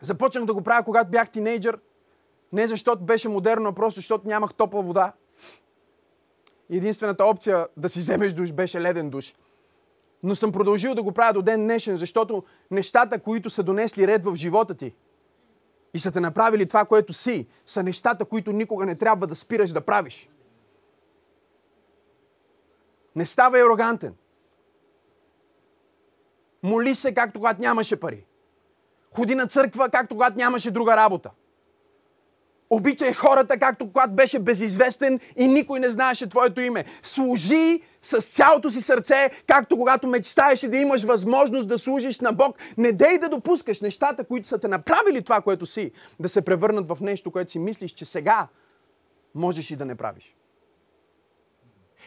Започнах 0.00 0.44
да 0.44 0.54
го 0.54 0.62
правя, 0.62 0.84
когато 0.84 1.10
бях 1.10 1.30
тинейджър. 1.30 1.78
Не 2.52 2.66
защото 2.66 3.04
беше 3.04 3.28
модерно, 3.28 3.68
а 3.68 3.72
просто 3.72 3.98
защото 3.98 4.28
нямах 4.28 4.54
топла 4.54 4.82
вода. 4.82 5.12
Единствената 6.70 7.24
опция 7.24 7.66
да 7.76 7.88
си 7.88 7.98
вземеш 7.98 8.32
душ 8.32 8.52
беше 8.52 8.80
леден 8.80 9.10
душ. 9.10 9.34
Но 10.22 10.34
съм 10.34 10.52
продължил 10.52 10.94
да 10.94 11.02
го 11.02 11.12
правя 11.12 11.32
до 11.32 11.42
ден 11.42 11.60
днешен, 11.60 11.96
защото 11.96 12.44
нещата, 12.70 13.18
които 13.18 13.50
са 13.50 13.62
донесли 13.62 14.06
ред 14.06 14.24
в 14.24 14.36
живота 14.36 14.74
ти, 14.74 14.94
и 15.94 15.98
са 15.98 16.12
те 16.12 16.20
направили 16.20 16.66
това, 16.66 16.84
което 16.84 17.12
си, 17.12 17.48
са 17.66 17.82
нещата, 17.82 18.24
които 18.24 18.52
никога 18.52 18.86
не 18.86 18.94
трябва 18.94 19.26
да 19.26 19.34
спираш 19.34 19.70
да 19.70 19.80
правиш. 19.80 20.30
Не 23.16 23.26
ставай 23.26 23.62
арогантен. 23.62 24.14
Моли 26.62 26.94
се, 26.94 27.14
както 27.14 27.38
когато 27.38 27.60
нямаше 27.60 28.00
пари. 28.00 28.26
Ходи 29.16 29.34
на 29.34 29.46
църква, 29.46 29.90
както 29.90 30.14
когато 30.14 30.36
нямаше 30.36 30.70
друга 30.70 30.96
работа. 30.96 31.30
Обичай 32.70 33.12
хората, 33.12 33.58
както 33.58 33.92
когато 33.92 34.12
беше 34.12 34.38
безизвестен 34.38 35.20
и 35.36 35.46
никой 35.46 35.80
не 35.80 35.88
знаеше 35.88 36.28
твоето 36.28 36.60
име. 36.60 36.84
Служи 37.02 37.82
с 38.02 38.20
цялото 38.20 38.70
си 38.70 38.80
сърце, 38.80 39.30
както 39.46 39.76
когато 39.76 40.08
мечтаеше 40.08 40.68
да 40.68 40.76
имаш 40.76 41.02
възможност 41.02 41.68
да 41.68 41.78
служиш 41.78 42.20
на 42.20 42.32
Бог. 42.32 42.56
Не 42.78 42.92
дей 42.92 43.18
да 43.18 43.28
допускаш 43.28 43.80
нещата, 43.80 44.24
които 44.24 44.48
са 44.48 44.58
те 44.58 44.68
направили 44.68 45.22
това, 45.22 45.40
което 45.40 45.66
си, 45.66 45.92
да 46.20 46.28
се 46.28 46.42
превърнат 46.42 46.88
в 46.88 46.98
нещо, 47.00 47.30
което 47.30 47.50
си 47.50 47.58
мислиш, 47.58 47.92
че 47.92 48.04
сега 48.04 48.48
можеш 49.34 49.70
и 49.70 49.76
да 49.76 49.84
не 49.84 49.94
правиш. 49.94 50.34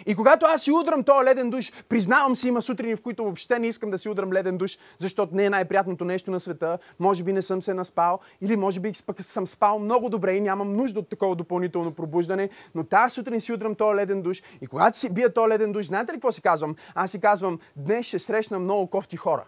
И 0.06 0.16
когато 0.16 0.46
аз 0.46 0.62
си 0.62 0.72
удрам 0.72 1.04
този 1.04 1.25
леден 1.25 1.50
душ, 1.50 1.72
признавам 1.89 2.36
си, 2.36 2.48
има 2.48 2.62
сутрини, 2.62 2.96
в 2.96 3.01
които 3.01 3.24
въобще 3.24 3.60
не 3.60 3.68
искам 3.68 3.89
да 3.89 3.98
си 3.98 4.10
удрам 4.10 4.34
леден 4.34 4.58
душ, 4.58 4.77
защото 5.00 5.36
не 5.36 5.46
е 5.46 5.50
най-приятното 5.50 6.06
нещо 6.06 6.32
на 6.32 6.39
света. 6.39 6.77
Може 7.00 7.24
би 7.24 7.34
не 7.34 7.42
съм 7.42 7.62
се 7.62 7.74
наспал, 7.74 8.20
или 8.42 8.56
може 8.56 8.80
би 8.80 8.92
пък 9.06 9.24
съм 9.24 9.48
спал 9.48 9.80
много 9.80 10.10
добре 10.10 10.36
и 10.36 10.42
нямам 10.42 10.75
нужда 10.75 11.00
от 11.00 11.10
такова 11.10 11.36
допълнително 11.36 11.94
пробуждане, 11.94 12.50
но 12.75 12.84
тази 12.84 13.13
сутрин 13.13 13.42
си 13.42 13.54
удрам 13.54 13.75
този 13.75 13.96
леден 13.96 14.22
душ. 14.22 14.44
И 14.62 14.68
когато 14.68 14.98
си 14.98 15.10
бия 15.10 15.34
този 15.34 15.50
леден 15.50 15.72
душ, 15.72 15.86
знаете 15.86 16.12
ли 16.12 16.16
какво 16.16 16.32
си 16.32 16.42
казвам? 16.42 16.75
Аз 16.96 17.12
си 17.12 17.20
казвам, 17.20 17.60
днес 17.75 18.06
ще 18.06 18.20
срещна 18.20 18.60
много 18.60 18.88
кофти 18.88 19.18
хора. 19.18 19.44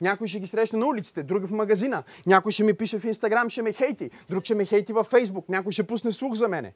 Някой 0.00 0.28
ще 0.28 0.40
ги 0.40 0.46
срещне 0.46 0.78
на 0.78 0.86
улиците, 0.86 1.22
друг 1.22 1.46
в 1.46 1.50
магазина. 1.50 2.02
Някой 2.26 2.52
ще 2.52 2.64
ми 2.64 2.74
пише 2.74 2.98
в 2.98 3.04
Инстаграм, 3.04 3.50
ще 3.50 3.62
ме 3.62 3.72
хейти. 3.72 4.10
Друг 4.30 4.44
ще 4.44 4.54
ме 4.54 4.64
хейти 4.64 4.92
във 4.92 5.06
Фейсбук. 5.06 5.48
Някой 5.48 5.72
ще 5.72 5.82
пусне 5.82 6.12
слух 6.12 6.34
за 6.34 6.48
мене. 6.48 6.72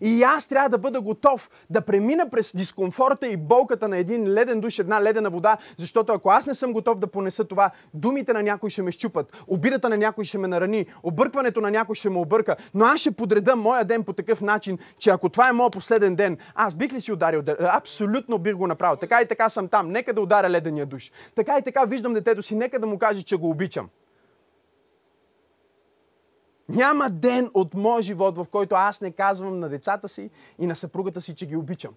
И 0.00 0.22
аз 0.22 0.48
трябва 0.48 0.68
да 0.68 0.78
бъда 0.78 1.00
готов 1.00 1.50
да 1.70 1.80
премина 1.80 2.30
през 2.30 2.56
дискомфорта 2.56 3.26
и 3.26 3.36
болката 3.36 3.88
на 3.88 3.96
един 3.96 4.34
леден 4.34 4.60
душ, 4.60 4.78
една 4.78 5.02
ледена 5.02 5.30
вода, 5.30 5.56
защото 5.78 6.12
ако 6.12 6.30
аз 6.30 6.46
не 6.46 6.54
съм 6.54 6.72
готов 6.72 6.98
да 6.98 7.06
понеса 7.06 7.44
това, 7.44 7.70
думите 7.94 8.32
на 8.32 8.42
някой 8.42 8.70
ще 8.70 8.82
ме 8.82 8.92
щупат, 8.92 9.42
обидата 9.46 9.88
на 9.88 9.96
някой 9.96 10.24
ще 10.24 10.38
ме 10.38 10.48
нарани, 10.48 10.86
объркването 11.02 11.60
на 11.60 11.70
някой 11.70 11.94
ще 11.94 12.10
ме 12.10 12.18
обърка, 12.18 12.56
но 12.74 12.84
аз 12.84 13.00
ще 13.00 13.10
подреда 13.10 13.56
моя 13.56 13.84
ден 13.84 14.04
по 14.04 14.12
такъв 14.12 14.40
начин, 14.40 14.78
че 14.98 15.10
ако 15.10 15.28
това 15.28 15.48
е 15.48 15.52
моят 15.52 15.72
последен 15.72 16.16
ден, 16.16 16.38
аз 16.54 16.74
бих 16.74 16.92
ли 16.92 17.00
си 17.00 17.12
ударил? 17.12 17.42
Абсолютно 17.60 18.38
бих 18.38 18.54
го 18.54 18.66
направил. 18.66 18.96
Така 18.96 19.20
и 19.22 19.26
така 19.26 19.48
съм 19.48 19.68
там. 19.68 19.90
Нека 19.90 20.12
да 20.12 20.20
ударя 20.20 20.50
ледения 20.50 20.86
душ. 20.86 21.10
Така 21.36 21.58
и 21.58 21.62
така 21.62 21.84
виждам 21.84 22.14
детето 22.14 22.42
си. 22.42 22.54
Нека 22.54 22.78
да 22.78 22.86
му 22.86 22.98
каже, 22.98 23.22
че 23.22 23.36
го 23.36 23.50
обичам. 23.50 23.88
Няма 26.70 27.10
ден 27.10 27.50
от 27.54 27.74
моя 27.74 28.02
живот, 28.02 28.38
в 28.38 28.46
който 28.50 28.74
аз 28.74 29.00
не 29.00 29.10
казвам 29.10 29.60
на 29.60 29.68
децата 29.68 30.08
си 30.08 30.30
и 30.58 30.66
на 30.66 30.76
съпругата 30.76 31.20
си, 31.20 31.34
че 31.34 31.46
ги 31.46 31.56
обичам. 31.56 31.94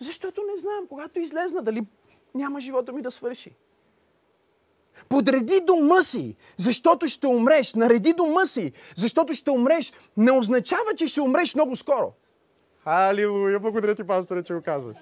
Защото 0.00 0.40
не 0.40 0.60
знам, 0.60 0.86
когато 0.88 1.20
излезна, 1.20 1.62
дали 1.62 1.86
няма 2.34 2.60
живота 2.60 2.92
ми 2.92 3.02
да 3.02 3.10
свърши. 3.10 3.56
Подреди 5.08 5.60
дома 5.60 6.02
си, 6.02 6.36
защото 6.56 7.08
ще 7.08 7.26
умреш. 7.26 7.74
Нареди 7.74 8.12
дома 8.12 8.46
си, 8.46 8.72
защото 8.96 9.34
ще 9.34 9.50
умреш. 9.50 9.92
Не 10.16 10.32
означава, 10.32 10.94
че 10.96 11.08
ще 11.08 11.20
умреш 11.20 11.54
много 11.54 11.76
скоро. 11.76 12.12
Алилуя, 12.84 13.60
благодаря 13.60 13.94
ти, 13.94 14.04
пасторе, 14.04 14.42
че 14.42 14.54
го 14.54 14.62
казваш. 14.62 14.96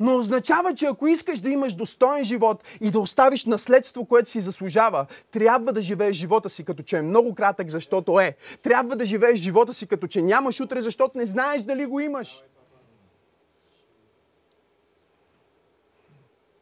Но 0.00 0.16
означава, 0.16 0.74
че 0.74 0.86
ако 0.86 1.06
искаш 1.06 1.38
да 1.38 1.50
имаш 1.50 1.72
достоен 1.72 2.24
живот 2.24 2.64
и 2.80 2.90
да 2.90 3.00
оставиш 3.00 3.44
наследство, 3.44 4.04
което 4.04 4.30
си 4.30 4.40
заслужава, 4.40 5.06
трябва 5.30 5.72
да 5.72 5.82
живееш 5.82 6.16
живота 6.16 6.50
си 6.50 6.64
като 6.64 6.82
че 6.82 6.96
е 6.96 7.02
много 7.02 7.34
кратък, 7.34 7.68
защото 7.70 8.20
е. 8.20 8.36
Трябва 8.62 8.96
да 8.96 9.04
живееш 9.04 9.40
живота 9.40 9.74
си 9.74 9.86
като 9.86 10.06
че 10.06 10.22
нямаш 10.22 10.60
утре, 10.60 10.80
защото 10.80 11.18
не 11.18 11.26
знаеш 11.26 11.62
дали 11.62 11.86
го 11.86 12.00
имаш. 12.00 12.42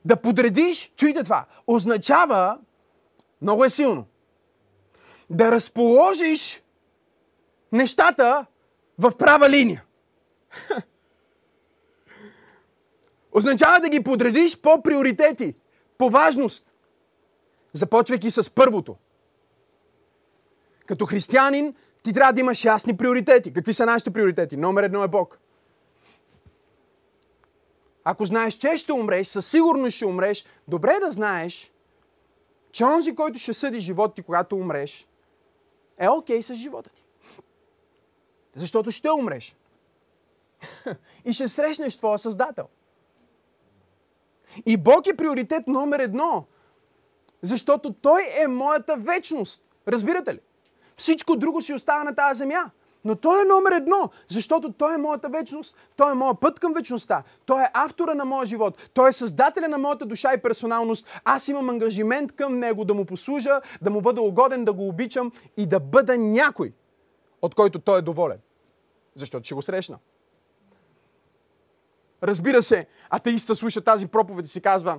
Да 0.04 0.16
подредиш, 0.16 0.92
чуйте 0.96 1.22
това, 1.22 1.44
означава, 1.66 2.58
много 3.42 3.64
е 3.64 3.70
силно, 3.70 4.06
да 5.30 5.52
разположиш 5.52 6.62
нещата 7.72 8.46
в 8.98 9.12
права 9.18 9.50
линия. 9.50 9.84
Означава 13.32 13.80
да 13.80 13.88
ги 13.88 14.02
подредиш 14.02 14.60
по 14.60 14.82
приоритети, 14.82 15.54
по 15.98 16.10
важност. 16.10 16.74
Започвайки 17.72 18.30
с 18.30 18.50
първото. 18.50 18.96
Като 20.86 21.06
християнин, 21.06 21.74
ти 22.02 22.12
трябва 22.12 22.32
да 22.32 22.40
имаш 22.40 22.64
ясни 22.64 22.96
приоритети. 22.96 23.52
Какви 23.52 23.72
са 23.72 23.86
нашите 23.86 24.10
приоритети? 24.10 24.56
Номер 24.56 24.82
едно 24.82 25.04
е 25.04 25.08
Бог. 25.08 25.38
Ако 28.04 28.24
знаеш, 28.24 28.54
че 28.54 28.76
ще 28.76 28.92
умреш, 28.92 29.26
със 29.26 29.46
сигурност 29.46 29.96
ще 29.96 30.06
умреш, 30.06 30.44
добре 30.68 30.98
да 31.00 31.10
знаеш, 31.10 31.72
че 32.72 32.84
онзи, 32.84 33.14
който 33.14 33.38
ще 33.38 33.54
съди 33.54 33.80
живота 33.80 34.14
ти, 34.14 34.22
когато 34.22 34.56
умреш, 34.56 35.08
е 35.98 36.08
окей 36.08 36.38
okay 36.38 36.40
с 36.40 36.54
живота 36.54 36.90
ти. 36.90 37.04
Защото 38.54 38.90
ще 38.90 39.10
умреш. 39.10 39.56
И 41.24 41.32
ще 41.32 41.48
срещнеш 41.48 41.96
твоя 41.96 42.18
Създател. 42.18 42.68
И 44.66 44.76
Бог 44.76 45.06
е 45.06 45.16
приоритет 45.16 45.68
номер 45.68 46.00
едно. 46.00 46.44
Защото 47.42 47.92
Той 47.92 48.22
е 48.44 48.46
моята 48.46 48.96
вечност. 48.96 49.62
Разбирате 49.88 50.34
ли? 50.34 50.40
Всичко 50.96 51.36
друго 51.36 51.60
си 51.60 51.74
остава 51.74 52.04
на 52.04 52.14
тази 52.14 52.38
земя. 52.38 52.70
Но 53.04 53.16
Той 53.16 53.42
е 53.42 53.44
номер 53.44 53.72
едно, 53.72 54.10
защото 54.28 54.72
Той 54.72 54.94
е 54.94 54.98
моята 54.98 55.28
вечност. 55.28 55.76
Той 55.96 56.10
е 56.10 56.14
моят 56.14 56.40
път 56.40 56.60
към 56.60 56.72
вечността. 56.72 57.22
Той 57.46 57.62
е 57.62 57.70
автора 57.74 58.14
на 58.14 58.24
моя 58.24 58.46
живот. 58.46 58.90
Той 58.94 59.08
е 59.08 59.12
създателя 59.12 59.68
на 59.68 59.78
моята 59.78 60.06
душа 60.06 60.34
и 60.34 60.42
персоналност. 60.42 61.06
Аз 61.24 61.48
имам 61.48 61.70
ангажимент 61.70 62.32
към 62.32 62.58
Него 62.58 62.84
да 62.84 62.94
му 62.94 63.04
послужа, 63.04 63.60
да 63.82 63.90
му 63.90 64.00
бъда 64.00 64.22
угоден, 64.22 64.64
да 64.64 64.72
го 64.72 64.88
обичам 64.88 65.32
и 65.56 65.66
да 65.66 65.80
бъда 65.80 66.18
някой, 66.18 66.72
от 67.42 67.54
който 67.54 67.78
Той 67.78 67.98
е 67.98 68.02
доволен. 68.02 68.38
Защото 69.14 69.44
ще 69.44 69.54
го 69.54 69.62
срещна. 69.62 69.98
Разбира 72.22 72.62
се, 72.62 72.86
атеиста 73.10 73.54
слуша 73.56 73.80
тази 73.80 74.06
проповед 74.06 74.46
и 74.46 74.48
си 74.48 74.60
казва, 74.60 74.98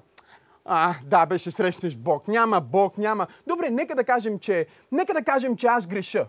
а, 0.65 0.95
да, 1.05 1.25
беше 1.25 1.51
срещнеш 1.51 1.95
Бог. 1.95 2.27
Няма 2.27 2.61
Бог, 2.61 2.97
няма. 2.97 3.27
Добре, 3.47 3.69
нека 3.69 3.95
да 3.95 4.03
кажем, 4.03 4.39
че, 4.39 4.67
нека 4.91 5.13
да 5.13 5.23
кажем, 5.23 5.55
че 5.55 5.67
аз 5.67 5.87
греша. 5.87 6.27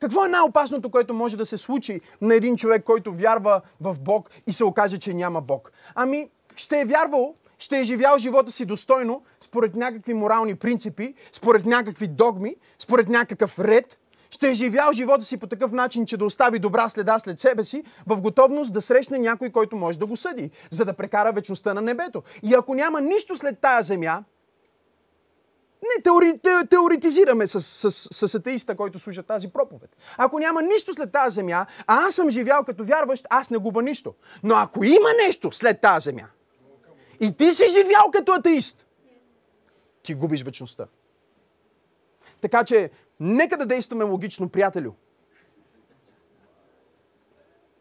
Какво 0.00 0.24
е 0.24 0.28
най-опасното, 0.28 0.90
което 0.90 1.14
може 1.14 1.36
да 1.36 1.46
се 1.46 1.56
случи 1.56 2.00
на 2.20 2.34
един 2.34 2.56
човек, 2.56 2.84
който 2.84 3.12
вярва 3.12 3.60
в 3.80 3.96
Бог 4.00 4.30
и 4.46 4.52
се 4.52 4.64
окаже, 4.64 4.98
че 4.98 5.14
няма 5.14 5.40
Бог? 5.40 5.72
Ами, 5.94 6.30
ще 6.56 6.80
е 6.80 6.84
вярвал, 6.84 7.34
ще 7.58 7.80
е 7.80 7.84
живял 7.84 8.18
живота 8.18 8.52
си 8.52 8.64
достойно, 8.64 9.22
според 9.40 9.74
някакви 9.76 10.14
морални 10.14 10.54
принципи, 10.54 11.14
според 11.32 11.66
някакви 11.66 12.06
догми, 12.06 12.56
според 12.78 13.08
някакъв 13.08 13.58
ред, 13.58 13.98
ще 14.32 14.50
е 14.50 14.54
живял 14.54 14.92
живота 14.92 15.24
си 15.24 15.36
по 15.36 15.46
такъв 15.46 15.72
начин, 15.72 16.06
че 16.06 16.16
да 16.16 16.24
остави 16.24 16.58
добра 16.58 16.88
следа 16.88 17.18
след 17.18 17.40
себе 17.40 17.64
си, 17.64 17.84
в 18.06 18.20
готовност 18.20 18.72
да 18.72 18.82
срещне 18.82 19.18
някой, 19.18 19.50
който 19.50 19.76
може 19.76 19.98
да 19.98 20.06
го 20.06 20.16
съди, 20.16 20.50
за 20.70 20.84
да 20.84 20.92
прекара 20.92 21.32
вечността 21.32 21.74
на 21.74 21.80
небето. 21.80 22.22
И 22.42 22.54
ако 22.54 22.74
няма 22.74 23.00
нищо 23.00 23.36
след 23.36 23.58
тая 23.58 23.82
земя, 23.82 24.24
не 25.82 26.02
теори, 26.02 26.38
те, 26.42 26.66
теоретизираме 26.70 27.46
с, 27.46 27.60
с, 27.60 28.28
с, 28.28 28.34
атеиста, 28.34 28.76
който 28.76 28.98
слуша 28.98 29.22
тази 29.22 29.48
проповед. 29.48 29.96
Ако 30.16 30.38
няма 30.38 30.62
нищо 30.62 30.94
след 30.94 31.12
тази 31.12 31.34
земя, 31.34 31.66
а 31.86 32.06
аз 32.06 32.14
съм 32.14 32.30
живял 32.30 32.64
като 32.64 32.84
вярващ, 32.84 33.26
аз 33.30 33.50
не 33.50 33.58
губа 33.58 33.82
нищо. 33.82 34.14
Но 34.42 34.54
ако 34.54 34.84
има 34.84 35.08
нещо 35.26 35.52
след 35.52 35.80
тази 35.80 36.04
земя, 36.04 36.26
и 37.20 37.36
ти 37.36 37.52
си 37.52 37.64
живял 37.68 38.10
като 38.12 38.32
атеист, 38.32 38.86
ти 40.02 40.14
губиш 40.14 40.42
вечността. 40.42 40.86
Така 42.40 42.64
че, 42.64 42.90
нека 43.22 43.56
да 43.56 43.66
действаме 43.66 44.04
логично, 44.04 44.48
приятелю. 44.48 44.92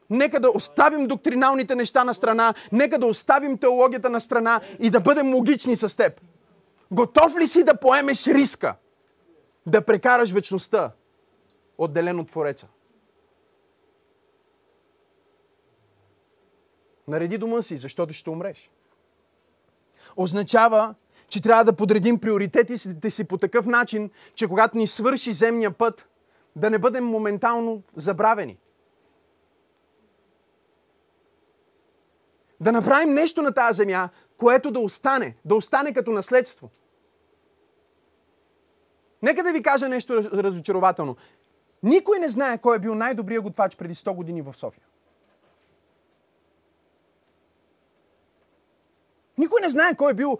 Нека 0.09 0.39
да 0.39 0.51
оставим 0.51 1.07
доктриналните 1.07 1.75
неща 1.75 2.03
на 2.03 2.13
страна, 2.13 2.53
нека 2.71 2.99
да 2.99 3.05
оставим 3.05 3.57
теологията 3.57 4.09
на 4.09 4.21
страна 4.21 4.61
и 4.79 4.89
да 4.89 4.99
бъдем 4.99 5.33
логични 5.33 5.75
с 5.75 5.97
теб. 5.97 6.21
Готов 6.91 7.35
ли 7.37 7.47
си 7.47 7.63
да 7.63 7.79
поемеш 7.79 8.27
риска 8.27 8.75
да 9.65 9.85
прекараш 9.85 10.31
вечността 10.31 10.91
отделен 11.77 12.19
от 12.19 12.27
Твореца? 12.27 12.67
Нареди 17.07 17.37
дома 17.37 17.61
си, 17.61 17.77
защото 17.77 18.13
ще 18.13 18.29
умреш. 18.29 18.71
Означава, 20.15 20.95
че 21.31 21.41
трябва 21.41 21.63
да 21.63 21.73
подредим 21.73 22.19
приоритетите 22.19 23.11
си 23.11 23.23
по 23.23 23.37
такъв 23.37 23.65
начин, 23.65 24.09
че 24.35 24.47
когато 24.47 24.77
ни 24.77 24.87
свърши 24.87 25.31
земния 25.31 25.71
път, 25.71 26.07
да 26.55 26.69
не 26.69 26.79
бъдем 26.79 27.05
моментално 27.05 27.83
забравени. 27.95 28.57
Да 32.59 32.71
направим 32.71 33.13
нещо 33.13 33.41
на 33.41 33.53
тази 33.53 33.77
земя, 33.77 34.09
което 34.37 34.71
да 34.71 34.79
остане, 34.79 35.35
да 35.45 35.55
остане 35.55 35.93
като 35.93 36.11
наследство. 36.11 36.69
Нека 39.21 39.43
да 39.43 39.51
ви 39.51 39.63
кажа 39.63 39.89
нещо 39.89 40.23
разочарователно. 40.33 41.15
Никой 41.83 42.19
не 42.19 42.29
знае 42.29 42.57
кой 42.57 42.75
е 42.75 42.79
бил 42.79 42.95
най-добрият 42.95 43.43
готвач 43.43 43.75
преди 43.75 43.93
100 43.93 44.15
години 44.15 44.41
в 44.41 44.53
София. 44.53 44.83
Никой 49.37 49.61
не 49.61 49.69
знае 49.69 49.95
кой 49.95 50.11
е 50.11 50.15
бил 50.15 50.39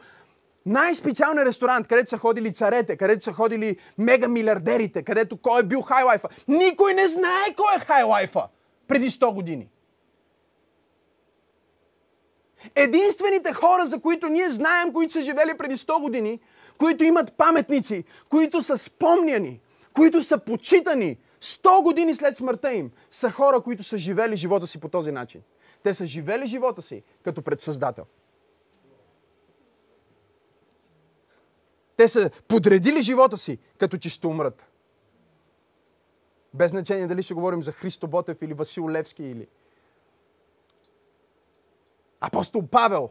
най-специалният 0.65 1.47
ресторант, 1.47 1.87
където 1.87 2.09
са 2.09 2.17
ходили 2.17 2.53
царете, 2.53 2.97
където 2.97 3.23
са 3.23 3.33
ходили 3.33 3.77
мега 3.97 4.27
милиардерите, 4.27 5.03
където 5.03 5.37
кой 5.37 5.59
е 5.59 5.63
бил 5.63 5.81
хайлайфа. 5.81 6.29
Никой 6.47 6.93
не 6.93 7.07
знае 7.07 7.55
кой 7.57 7.75
е 7.75 7.79
хайлайфа 7.79 8.47
преди 8.87 9.09
100 9.09 9.33
години. 9.33 9.69
Единствените 12.75 13.53
хора, 13.53 13.85
за 13.85 14.01
които 14.01 14.27
ние 14.29 14.49
знаем, 14.49 14.93
които 14.93 15.13
са 15.13 15.21
живели 15.21 15.57
преди 15.57 15.77
100 15.77 16.01
години, 16.01 16.39
които 16.77 17.03
имат 17.03 17.33
паметници, 17.33 18.03
които 18.29 18.61
са 18.61 18.77
спомняни, 18.77 19.61
които 19.93 20.23
са 20.23 20.37
почитани 20.37 21.17
100 21.41 21.83
години 21.83 22.15
след 22.15 22.37
смъртта 22.37 22.73
им, 22.73 22.91
са 23.11 23.31
хора, 23.31 23.61
които 23.61 23.83
са 23.83 23.97
живели 23.97 24.35
живота 24.35 24.67
си 24.67 24.79
по 24.79 24.89
този 24.89 25.11
начин. 25.11 25.41
Те 25.83 25.93
са 25.93 26.05
живели 26.05 26.47
живота 26.47 26.81
си 26.81 27.03
като 27.23 27.41
предсъздател. 27.41 28.05
Те 31.97 32.07
са 32.07 32.29
подредили 32.47 33.01
живота 33.01 33.37
си, 33.37 33.59
като 33.77 33.97
че 33.97 34.09
ще 34.09 34.27
умрат. 34.27 34.67
Без 36.53 36.71
значение 36.71 37.07
дали 37.07 37.23
ще 37.23 37.33
говорим 37.33 37.63
за 37.63 37.71
Христо 37.71 38.07
Ботев 38.07 38.41
или 38.41 38.53
Васил 38.53 38.89
Левски 38.89 39.23
или 39.23 39.47
Апостол 42.21 42.67
Павел. 42.67 43.09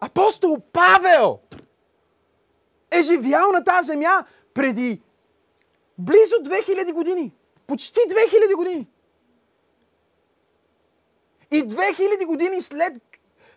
Апостол 0.00 0.60
Павел 0.72 1.40
е 2.90 3.02
живял 3.02 3.52
на 3.52 3.64
тази 3.64 3.86
земя 3.86 4.24
преди 4.54 5.02
близо 5.98 6.34
2000 6.34 6.92
години. 6.92 7.32
Почти 7.66 8.00
2000 8.00 8.56
години. 8.56 8.86
И 11.50 11.64
2000 11.64 12.26
години 12.26 12.62
след, 12.62 13.02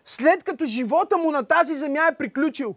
след 0.04 0.44
като 0.44 0.64
живота 0.64 1.16
му 1.18 1.30
на 1.30 1.44
тази 1.44 1.74
земя 1.74 2.06
е 2.12 2.16
приключил, 2.16 2.74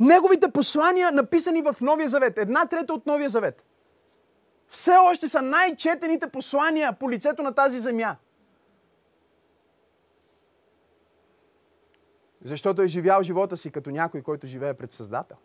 неговите 0.00 0.50
послания, 0.50 1.12
написани 1.12 1.62
в 1.62 1.76
Новия 1.80 2.08
Завет, 2.08 2.38
една 2.38 2.66
трета 2.66 2.94
от 2.94 3.06
Новия 3.06 3.28
Завет, 3.28 3.64
все 4.68 4.96
още 5.10 5.28
са 5.28 5.42
най-четените 5.42 6.28
послания 6.28 6.92
по 6.92 7.10
лицето 7.10 7.42
на 7.42 7.54
тази 7.54 7.80
земя. 7.80 8.16
Защото 12.44 12.82
е 12.82 12.88
живял 12.88 13.22
живота 13.22 13.56
си 13.56 13.70
като 13.70 13.90
някой, 13.90 14.22
който 14.22 14.46
живее 14.46 14.74
пред 14.74 14.92
Създател. 14.92 15.36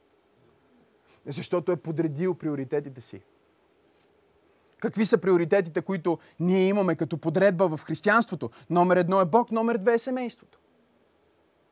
Защото 1.26 1.72
е 1.72 1.76
подредил 1.76 2.34
приоритетите 2.34 3.02
си. 3.02 3.22
Какви 4.80 5.06
са 5.06 5.18
приоритетите, 5.18 5.82
които 5.82 6.20
ние 6.40 6.68
имаме 6.68 6.96
като 6.96 7.18
подредба 7.18 7.68
в 7.68 7.84
християнството? 7.84 8.50
Номер 8.70 8.98
едно 8.98 9.22
е 9.22 9.26
Бог, 9.26 9.52
номер 9.52 9.78
две 9.78 9.94
е 9.94 10.00
семейството. 10.00 10.60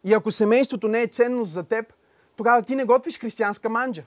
И 0.03 0.13
ако 0.13 0.31
семейството 0.31 0.87
не 0.87 1.01
е 1.01 1.07
ценност 1.07 1.51
за 1.51 1.63
теб, 1.63 1.93
тогава 2.41 2.61
ти 2.61 2.75
не 2.75 2.85
готвиш 2.85 3.19
християнска 3.19 3.69
манджа. 3.69 4.03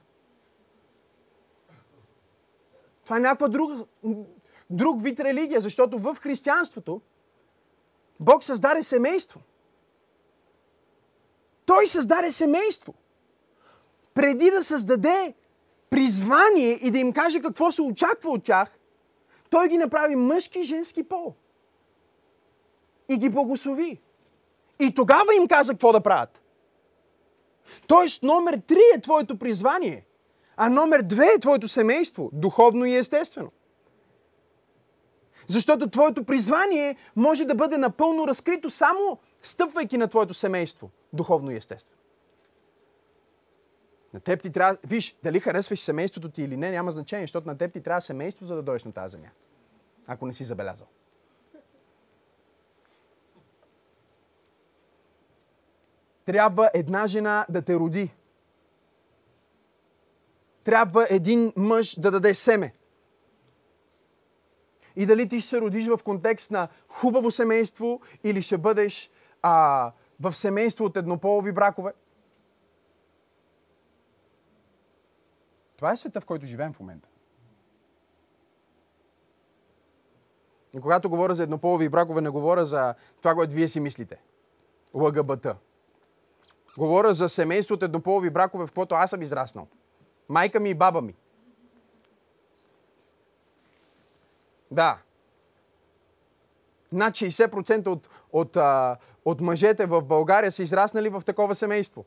Това 3.05 3.17
е 3.17 3.21
някаква 3.21 3.49
друг, 3.49 3.71
друг 4.71 5.03
вид 5.03 5.21
религия, 5.21 5.61
защото 5.61 5.99
в 5.99 6.17
християнството 6.21 7.01
Бог 8.21 8.43
създаде 8.43 8.83
семейство. 8.83 9.41
Той 11.67 11.87
създаде 11.87 12.31
семейство. 12.31 12.95
Преди 14.15 14.51
да 14.51 14.63
създаде 14.63 15.35
призвание 15.91 16.71
и 16.71 16.91
да 16.91 16.99
им 16.99 17.13
каже 17.13 17.41
какво 17.41 17.71
се 17.71 17.83
очаква 17.83 18.31
от 18.31 18.45
тях, 18.45 18.79
той 19.51 19.69
ги 19.69 19.79
направи 19.79 20.17
мъжки 20.17 20.59
и 20.59 20.65
женски 20.65 21.09
пол. 21.09 21.35
И 23.09 23.19
ги 23.19 23.29
благослови. 23.29 24.01
И 24.79 24.95
тогава 24.95 25.35
им 25.35 25.49
каза 25.49 25.73
какво 25.73 25.93
да 25.93 26.01
правят. 26.01 26.44
Тоест, 27.87 28.23
номер 28.23 28.61
три 28.67 28.81
е 28.97 29.01
твоето 29.01 29.39
призвание, 29.39 30.07
а 30.57 30.71
номер 30.71 31.03
две 31.03 31.27
е 31.37 31.41
твоето 31.41 31.69
семейство, 31.69 32.31
духовно 32.33 32.85
и 32.85 32.97
естествено. 32.97 33.53
Защото 35.49 35.91
твоето 35.91 36.25
призвание 36.25 36.97
може 37.17 37.45
да 37.45 37.55
бъде 37.55 37.79
напълно 37.79 38.29
разкрито 38.29 38.71
само 38.71 39.19
стъпвайки 39.43 39.99
на 39.99 40.09
твоето 40.09 40.35
семейство, 40.35 40.91
духовно 41.13 41.51
и 41.51 41.57
естествено. 41.57 41.99
На 44.15 44.21
теб 44.21 44.43
ти 44.43 44.53
трябва, 44.53 44.79
виж, 44.87 45.17
дали 45.23 45.41
харесваш 45.41 45.79
семейството 45.79 46.31
ти 46.31 46.43
или 46.43 46.57
не, 46.57 46.71
няма 46.71 46.91
значение, 46.91 47.25
защото 47.25 47.47
на 47.47 47.59
теб 47.59 47.73
ти 47.73 47.81
трябва 47.81 48.01
семейство, 48.01 48.47
за 48.47 48.55
да 48.55 48.63
дойдеш 48.63 48.85
на 48.85 48.93
тази 48.93 49.13
земя. 49.13 49.29
Ако 50.07 50.27
не 50.27 50.33
си 50.33 50.45
забелязал. 50.45 50.87
Трябва 56.25 56.71
една 56.75 57.07
жена 57.07 57.47
да 57.49 57.63
те 57.63 57.75
роди. 57.75 58.15
Трябва 60.65 61.07
един 61.11 61.53
мъж 61.57 62.01
да 62.01 62.11
даде 62.11 62.35
семе. 62.35 62.75
И 64.97 65.07
дали 65.07 65.29
ти 65.29 65.41
ще 65.41 65.51
се 65.51 65.61
родиш 65.61 65.87
в 65.87 66.01
контекст 66.05 66.51
на 66.51 66.69
хубаво 66.89 67.31
семейство 67.31 68.01
или 68.25 68.43
ще 68.43 68.59
бъдеш 68.59 69.11
а, 69.43 69.93
в 70.21 70.33
семейство 70.33 70.85
от 70.85 70.97
еднополови 70.97 71.53
бракове. 71.53 71.93
Това 75.77 75.93
е 75.93 75.97
света, 75.97 76.21
в 76.21 76.27
който 76.27 76.47
живеем 76.47 76.73
в 76.73 76.81
момента. 76.81 77.09
И 80.75 80.81
когато 80.81 81.11
говоря 81.11 81.35
за 81.35 81.43
еднополови 81.43 81.89
бракове, 81.89 82.21
не 82.21 82.31
говоря 82.31 82.65
за 82.65 82.95
това, 83.17 83.35
което 83.35 83.55
вие 83.55 83.69
си 83.69 83.81
мислите. 83.81 84.23
ЛГБТ. 84.95 85.47
Говоря 86.79 87.15
за 87.15 87.29
семейство 87.29 87.75
от 87.75 87.83
еднополови 87.83 88.31
бракове, 88.31 88.67
в 88.67 88.73
което 88.73 88.95
аз 88.95 89.11
съм 89.11 89.23
израснал. 89.23 89.69
Майка 90.29 90.61
ми 90.61 90.71
и 90.71 90.75
баба 90.75 91.01
ми. 91.01 91.15
Да. 94.71 94.99
Над 96.93 97.15
60% 97.15 97.87
от, 97.87 98.09
от, 98.33 98.57
а, 98.57 98.97
от 99.25 99.41
мъжете 99.41 99.87
в 99.87 100.03
България 100.03 100.53
са 100.53 100.63
израснали 100.63 101.09
в 101.09 101.23
такова 101.27 101.55
семейство. 101.55 102.05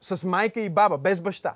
С 0.00 0.24
майка 0.24 0.60
и 0.60 0.70
баба, 0.70 0.98
без 0.98 1.20
баща. 1.20 1.54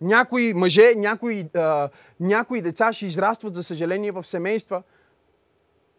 Някои 0.00 0.54
мъже, 0.54 0.94
някои, 0.96 1.48
а, 1.54 1.90
някои 2.20 2.62
деца 2.62 2.92
ще 2.92 3.06
израстват, 3.06 3.54
за 3.54 3.64
съжаление, 3.64 4.12
в 4.12 4.24
семейства, 4.24 4.82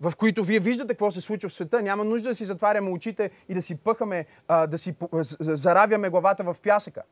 в 0.02 0.14
които 0.18 0.44
вие 0.44 0.60
виждате 0.60 0.94
какво 0.94 1.12
се 1.12 1.22
случва 1.22 1.50
в 1.50 1.54
света. 1.54 1.82
Няма 1.82 2.04
нужда 2.04 2.30
да 2.30 2.36
си 2.36 2.46
затваряме 2.46 2.90
очите 2.90 3.32
и 3.50 3.54
да 3.54 3.62
си 3.62 3.76
пъхаме, 3.76 4.26
а, 4.48 4.68
да 4.68 4.78
си 4.78 4.96
заравяме 5.40 6.10
главата 6.10 6.44
в 6.44 6.56
пясъка. 6.64 7.04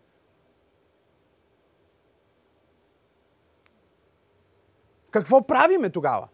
Какво 5.11 5.47
правиме 5.47 5.89
тогава? 5.89 6.27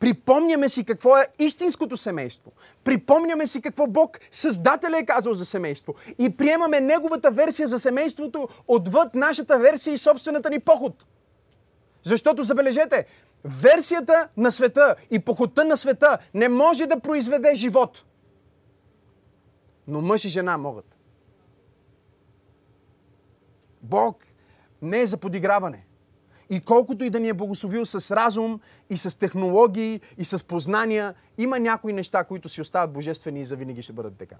Припомняме 0.00 0.68
си 0.68 0.84
какво 0.84 1.16
е 1.18 1.28
истинското 1.38 1.96
семейство. 1.96 2.52
Припомняме 2.84 3.46
си 3.46 3.62
какво 3.62 3.86
Бог, 3.86 4.18
Създателя 4.30 4.98
е 4.98 5.06
казал 5.06 5.34
за 5.34 5.44
семейство. 5.44 5.94
И 6.18 6.36
приемаме 6.36 6.80
Неговата 6.80 7.30
версия 7.30 7.68
за 7.68 7.78
семейството 7.78 8.48
отвъд 8.68 9.14
нашата 9.14 9.58
версия 9.58 9.94
и 9.94 9.98
собствената 9.98 10.50
ни 10.50 10.60
поход. 10.60 11.04
Защото, 12.02 12.42
забележете, 12.42 13.06
версията 13.44 14.28
на 14.36 14.52
света 14.52 14.96
и 15.10 15.18
походта 15.18 15.64
на 15.64 15.76
света 15.76 16.18
не 16.34 16.48
може 16.48 16.86
да 16.86 17.00
произведе 17.00 17.54
живот. 17.54 18.04
Но 19.86 20.00
мъж 20.00 20.24
и 20.24 20.28
жена 20.28 20.58
могат. 20.58 20.98
Бог 23.82 24.24
не 24.82 25.00
е 25.00 25.06
за 25.06 25.16
подиграване. 25.16 25.86
И 26.50 26.60
колкото 26.60 27.04
и 27.04 27.10
да 27.10 27.20
ни 27.20 27.28
е 27.28 27.34
благословил 27.34 27.86
с 27.86 28.16
разум 28.16 28.60
и 28.90 28.96
с 28.96 29.18
технологии 29.18 30.00
и 30.18 30.24
с 30.24 30.44
познания, 30.44 31.14
има 31.38 31.58
някои 31.58 31.92
неща, 31.92 32.24
които 32.24 32.48
си 32.48 32.60
остават 32.60 32.92
божествени 32.92 33.40
и 33.40 33.44
завинаги 33.44 33.82
ще 33.82 33.92
бъдат 33.92 34.16
така. 34.18 34.36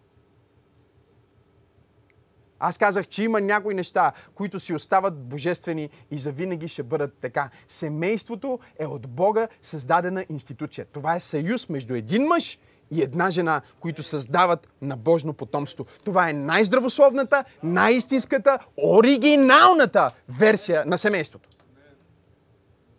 Аз 2.60 2.78
казах, 2.78 3.08
че 3.08 3.22
има 3.22 3.40
някои 3.40 3.74
неща, 3.74 4.12
които 4.34 4.58
си 4.58 4.74
остават 4.74 5.22
божествени 5.22 5.90
и 6.10 6.18
завинаги 6.18 6.68
ще 6.68 6.82
бъдат 6.82 7.14
така. 7.20 7.50
Семейството 7.68 8.58
е 8.78 8.86
от 8.86 9.08
Бога 9.08 9.48
създадена 9.62 10.24
институция. 10.30 10.86
Това 10.92 11.16
е 11.16 11.20
съюз 11.20 11.68
между 11.68 11.94
един 11.94 12.26
мъж 12.26 12.58
и 12.90 13.02
една 13.02 13.30
жена, 13.30 13.62
които 13.80 14.02
създават 14.02 14.68
набожно 14.82 15.32
потомство. 15.32 15.86
Това 16.04 16.30
е 16.30 16.32
най-здравословната, 16.32 17.44
най-истинската, 17.62 18.58
оригиналната 18.76 20.12
версия 20.28 20.84
на 20.86 20.98
семейството. 20.98 21.48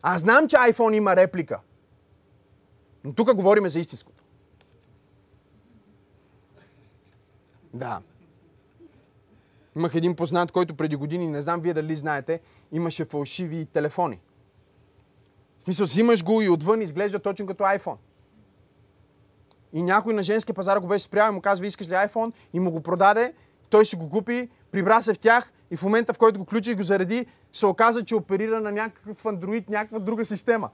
Аз 0.02 0.22
знам, 0.22 0.48
че 0.48 0.56
iPhone 0.56 0.96
има 0.96 1.16
реплика. 1.16 1.60
Но 3.04 3.14
тук 3.14 3.34
говорим 3.34 3.70
за 3.70 3.80
истинското. 3.80 4.24
Да. 7.74 8.02
Имах 9.76 9.96
един 9.96 10.16
познат, 10.16 10.52
който 10.52 10.76
преди 10.76 10.96
години, 10.96 11.28
не 11.28 11.42
знам 11.42 11.62
вие 11.62 11.74
дали 11.74 11.96
знаете, 11.96 12.40
имаше 12.72 13.06
фалшиви 13.06 13.66
телефони. 13.66 14.20
В 15.60 15.64
смисъл, 15.64 15.86
взимаш 15.86 16.24
го 16.24 16.42
и 16.42 16.50
отвън 16.50 16.82
изглежда 16.82 17.20
точно 17.20 17.46
като 17.46 17.64
iPhone. 17.64 17.98
И 19.74 19.82
някой 19.82 20.14
на 20.14 20.24
женския 20.24 20.56
пазар 20.56 20.78
го 20.78 20.88
беше 20.88 21.06
спрял 21.06 21.32
и 21.32 21.36
му 21.36 21.42
казва, 21.42 21.68
искаш 21.68 21.88
ли 21.88 21.92
iPhone? 21.92 22.34
И 22.54 22.60
му 22.60 22.72
го 22.72 22.82
продаде, 22.82 23.34
той 23.70 23.86
ще 23.86 23.96
го 23.96 24.10
купи, 24.10 24.50
прибра 24.72 25.02
се 25.02 25.14
в 25.14 25.20
тях 25.20 25.54
и 25.72 25.76
в 25.78 25.84
момента, 25.84 26.14
в 26.14 26.18
който 26.18 26.40
го 26.40 26.46
включи 26.46 26.72
и 26.72 26.76
го 26.76 26.84
заради, 26.84 27.26
се 27.54 27.66
оказа, 27.66 28.06
че 28.06 28.16
оперира 28.16 28.62
на 28.62 28.72
някакъв 28.72 29.24
Android, 29.24 29.70
някаква 29.70 30.00
друга 30.00 30.26
система. 30.26 30.70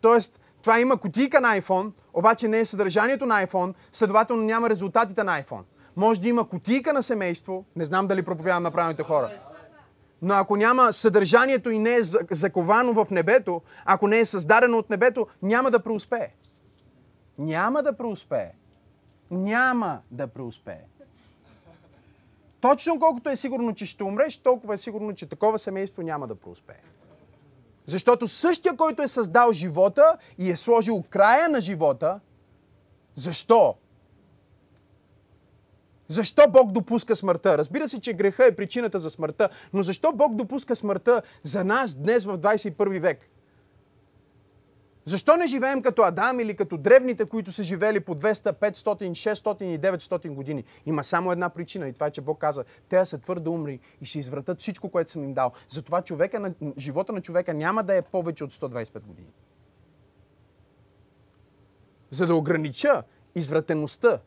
Тоест, 0.00 0.40
това 0.62 0.80
има 0.80 0.96
кутийка 0.96 1.40
на 1.40 1.60
iPhone, 1.60 1.92
обаче 2.14 2.48
не 2.48 2.60
е 2.60 2.64
съдържанието 2.64 3.26
на 3.26 3.46
iPhone, 3.46 3.74
следователно 3.92 4.42
няма 4.42 4.70
резултатите 4.70 5.24
на 5.24 5.42
iPhone. 5.42 5.62
Може 5.96 6.20
да 6.20 6.28
има 6.28 6.48
кутийка 6.48 6.92
на 6.92 7.02
семейство, 7.02 7.64
не 7.76 7.84
знам 7.84 8.06
дали 8.06 8.22
проповядам 8.22 8.62
на 8.62 8.70
правилните 8.70 9.02
хора. 9.02 9.30
Но 10.22 10.34
ако 10.34 10.56
няма 10.56 10.92
съдържанието 10.92 11.70
и 11.70 11.78
не 11.78 11.94
е 11.94 12.04
заковано 12.30 12.92
в 12.92 13.06
небето, 13.10 13.62
ако 13.84 14.08
не 14.08 14.18
е 14.18 14.24
създадено 14.24 14.78
от 14.78 14.90
небето, 14.90 15.26
няма 15.42 15.70
да 15.70 15.80
преуспее. 15.80 16.28
Няма 17.38 17.82
да 17.82 17.96
преуспее. 17.96 18.52
Няма 19.30 20.00
да 20.10 20.26
преуспее. 20.26 20.84
Точно 22.60 22.98
колкото 22.98 23.30
е 23.30 23.36
сигурно, 23.36 23.74
че 23.74 23.86
ще 23.86 24.04
умреш, 24.04 24.36
толкова 24.36 24.74
е 24.74 24.78
сигурно, 24.78 25.14
че 25.14 25.26
такова 25.26 25.58
семейство 25.58 26.02
няма 26.02 26.26
да 26.26 26.34
преуспее. 26.34 26.80
Защото 27.86 28.28
същия, 28.28 28.76
който 28.76 29.02
е 29.02 29.08
създал 29.08 29.52
живота 29.52 30.18
и 30.38 30.50
е 30.50 30.56
сложил 30.56 31.04
края 31.10 31.48
на 31.48 31.60
живота, 31.60 32.20
защо? 33.16 33.74
Защо 36.08 36.42
Бог 36.50 36.72
допуска 36.72 37.16
смъртта? 37.16 37.58
Разбира 37.58 37.88
се, 37.88 38.00
че 38.00 38.12
греха 38.12 38.46
е 38.46 38.56
причината 38.56 39.00
за 39.00 39.10
смъртта, 39.10 39.48
но 39.72 39.82
защо 39.82 40.12
Бог 40.12 40.34
допуска 40.34 40.76
смъртта 40.76 41.22
за 41.42 41.64
нас 41.64 41.94
днес 41.94 42.24
в 42.24 42.38
21 42.38 43.00
век? 43.00 43.30
Защо 45.06 45.36
не 45.36 45.46
живеем 45.46 45.82
като 45.82 46.02
Адам 46.02 46.40
или 46.40 46.56
като 46.56 46.76
древните, 46.76 47.24
които 47.24 47.52
са 47.52 47.62
живели 47.62 48.00
по 48.00 48.14
200, 48.14 48.52
500, 48.52 49.10
600 49.10 49.62
и 49.62 49.80
900 49.80 50.28
години? 50.28 50.64
Има 50.86 51.04
само 51.04 51.32
една 51.32 51.48
причина 51.48 51.88
и 51.88 51.92
това 51.92 52.06
е, 52.06 52.10
че 52.10 52.20
Бог 52.20 52.38
каза, 52.38 52.64
те 52.88 53.06
са 53.06 53.18
твърде 53.18 53.48
умри 53.48 53.80
и 54.00 54.06
ще 54.06 54.18
извратят 54.18 54.60
всичко, 54.60 54.88
което 54.88 55.10
съм 55.10 55.24
им 55.24 55.34
дал. 55.34 55.52
Затова 55.70 56.02
човека 56.02 56.54
живота 56.78 57.12
на 57.12 57.20
човека 57.20 57.54
няма 57.54 57.82
да 57.82 57.94
е 57.94 58.02
повече 58.02 58.44
от 58.44 58.52
125 58.52 59.00
години. 59.00 59.32
За 62.10 62.26
да 62.26 62.34
огранича 62.34 63.02
извратеността. 63.34 64.18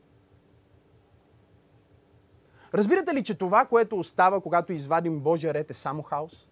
Разбирате 2.74 3.16
ли, 3.16 3.24
че 3.24 3.34
това, 3.34 3.66
което 3.66 4.00
остава, 4.00 4.42
когато 4.42 4.74
извадим 4.74 5.20
Божия 5.20 5.54
ред, 5.54 5.72
е 5.72 5.74
само 5.74 6.04
хаос? 6.04 6.48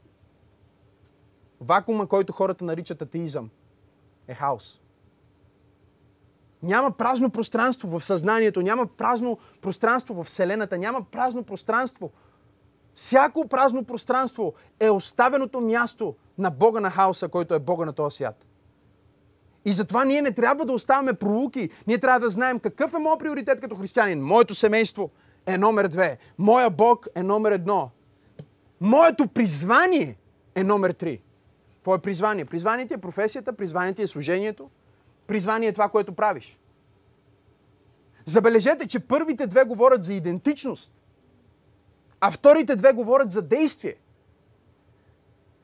Вакуума, 1.62 2.08
който 2.08 2.34
хората 2.34 2.66
наричат 2.66 3.02
атеизъм, 3.02 3.50
е 4.28 4.36
хаос. 4.36 4.82
Няма 6.64 6.92
празно 6.92 7.30
пространство 7.30 8.00
в 8.00 8.06
съзнанието, 8.06 8.62
няма 8.62 8.88
празно 8.88 9.38
пространство 9.62 10.24
в 10.24 10.28
Вселената, 10.28 10.78
няма 10.78 11.06
празно 11.12 11.44
пространство. 11.44 12.12
Всяко 12.96 13.48
празно 13.48 13.84
пространство 13.84 14.54
е 14.80 14.90
оставеното 14.90 15.62
място 15.62 16.16
на 16.38 16.50
Бога 16.50 16.80
на 16.80 16.92
хаоса, 16.92 17.30
който 17.30 17.54
е 17.54 17.60
Бога 17.60 17.86
на 17.86 17.94
този 17.94 18.16
свят. 18.16 18.46
И 19.66 19.74
затова 19.74 20.06
ние 20.06 20.22
не 20.22 20.32
трябва 20.32 20.66
да 20.66 20.74
оставаме 20.74 21.14
пролуки. 21.14 21.70
Ние 21.88 21.98
трябва 21.98 22.20
да 22.20 22.30
знаем 22.30 22.60
какъв 22.60 22.94
е 22.94 22.98
моят 22.98 23.20
приоритет 23.20 23.62
като 23.62 23.76
християнин. 23.76 24.24
Моето 24.24 24.56
семейство 24.56 25.10
е 25.46 25.58
номер 25.58 25.88
две. 25.88 26.18
Моя 26.38 26.70
Бог 26.70 27.08
е 27.16 27.24
номер 27.24 27.52
едно. 27.52 27.90
Моето 28.82 29.28
призвание 29.28 30.18
е 30.56 30.64
номер 30.64 30.92
три. 30.92 31.22
Твое 31.82 32.00
призвание. 32.00 32.46
Призванието 32.46 32.94
е 32.94 32.98
професията, 32.98 33.54
призванието 33.54 34.02
е 34.02 34.08
служението, 34.08 34.70
призвание 35.28 35.70
е 35.70 35.74
това, 35.74 35.90
което 35.90 36.14
правиш. 36.14 36.60
Забележете, 38.26 38.88
че 38.88 39.00
първите 39.00 39.48
две 39.48 39.64
говорят 39.64 40.04
за 40.04 40.14
идентичност, 40.14 40.94
а 42.20 42.32
вторите 42.32 42.76
две 42.76 42.94
говорят 42.94 43.32
за 43.32 43.42
действие. 43.42 43.96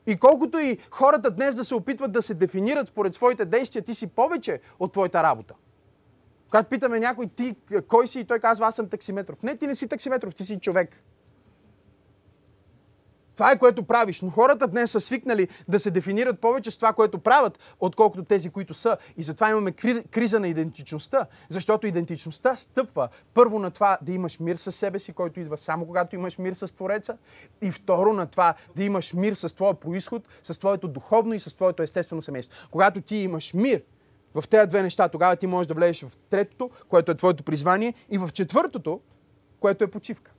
И 0.06 0.16
колкото 0.16 0.58
и 0.58 0.78
хората 0.90 1.30
днес 1.30 1.54
да 1.54 1.64
се 1.64 1.74
опитват 1.74 2.12
да 2.12 2.22
се 2.22 2.34
дефинират 2.34 2.88
според 2.88 3.14
своите 3.14 3.44
действия, 3.44 3.82
ти 3.82 3.94
си 3.94 4.06
повече 4.06 4.60
от 4.78 4.92
твоята 4.92 5.22
работа. 5.22 5.54
Когато 6.52 6.68
питаме 6.68 7.00
някой, 7.00 7.26
ти 7.26 7.56
кой 7.88 8.06
си, 8.06 8.20
и 8.20 8.24
той 8.24 8.38
казва, 8.38 8.66
аз 8.66 8.74
съм 8.74 8.88
таксиметров. 8.88 9.42
Не, 9.42 9.56
ти 9.56 9.66
не 9.66 9.74
си 9.74 9.88
таксиметров, 9.88 10.34
ти 10.34 10.44
си 10.44 10.60
човек. 10.60 11.02
Това 13.34 13.50
е 13.50 13.58
което 13.58 13.82
правиш. 13.82 14.20
Но 14.20 14.30
хората 14.30 14.68
днес 14.68 14.90
са 14.90 15.00
свикнали 15.00 15.48
да 15.68 15.78
се 15.78 15.90
дефинират 15.90 16.40
повече 16.40 16.70
с 16.70 16.76
това, 16.76 16.92
което 16.92 17.18
правят, 17.18 17.58
отколкото 17.80 18.24
тези, 18.24 18.50
които 18.50 18.74
са. 18.74 18.96
И 19.16 19.22
затова 19.22 19.50
имаме 19.50 19.72
криза 20.10 20.40
на 20.40 20.48
идентичността. 20.48 21.26
Защото 21.50 21.86
идентичността 21.86 22.56
стъпва 22.56 23.08
първо 23.34 23.58
на 23.58 23.70
това 23.70 23.98
да 24.02 24.12
имаш 24.12 24.40
мир 24.40 24.56
с 24.56 24.72
себе 24.72 24.98
си, 24.98 25.12
който 25.12 25.40
идва 25.40 25.58
само 25.58 25.86
когато 25.86 26.16
имаш 26.16 26.38
мир 26.38 26.52
с 26.52 26.76
Твореца. 26.76 27.18
И 27.62 27.70
второ 27.70 28.12
на 28.12 28.26
това 28.26 28.54
да 28.76 28.84
имаш 28.84 29.14
мир 29.14 29.34
с 29.34 29.54
твоя 29.54 29.74
происход, 29.74 30.28
с 30.42 30.58
твоето 30.58 30.88
духовно 30.88 31.34
и 31.34 31.38
с 31.38 31.56
твоето 31.56 31.82
естествено 31.82 32.22
семейство. 32.22 32.68
Когато 32.70 33.00
ти 33.00 33.16
имаш 33.16 33.54
мир, 33.54 33.82
в 34.34 34.48
тези 34.48 34.66
две 34.66 34.82
неща, 34.82 35.08
тогава 35.08 35.36
ти 35.36 35.46
можеш 35.46 35.66
да 35.66 35.74
влезеш 35.74 36.02
в 36.02 36.16
третото, 36.30 36.70
което 36.88 37.12
е 37.12 37.14
твоето 37.14 37.44
призвание, 37.44 37.94
и 38.10 38.18
в 38.18 38.30
четвъртото, 38.32 39.00
което 39.60 39.84
е 39.84 39.90
почивка. 39.90 40.32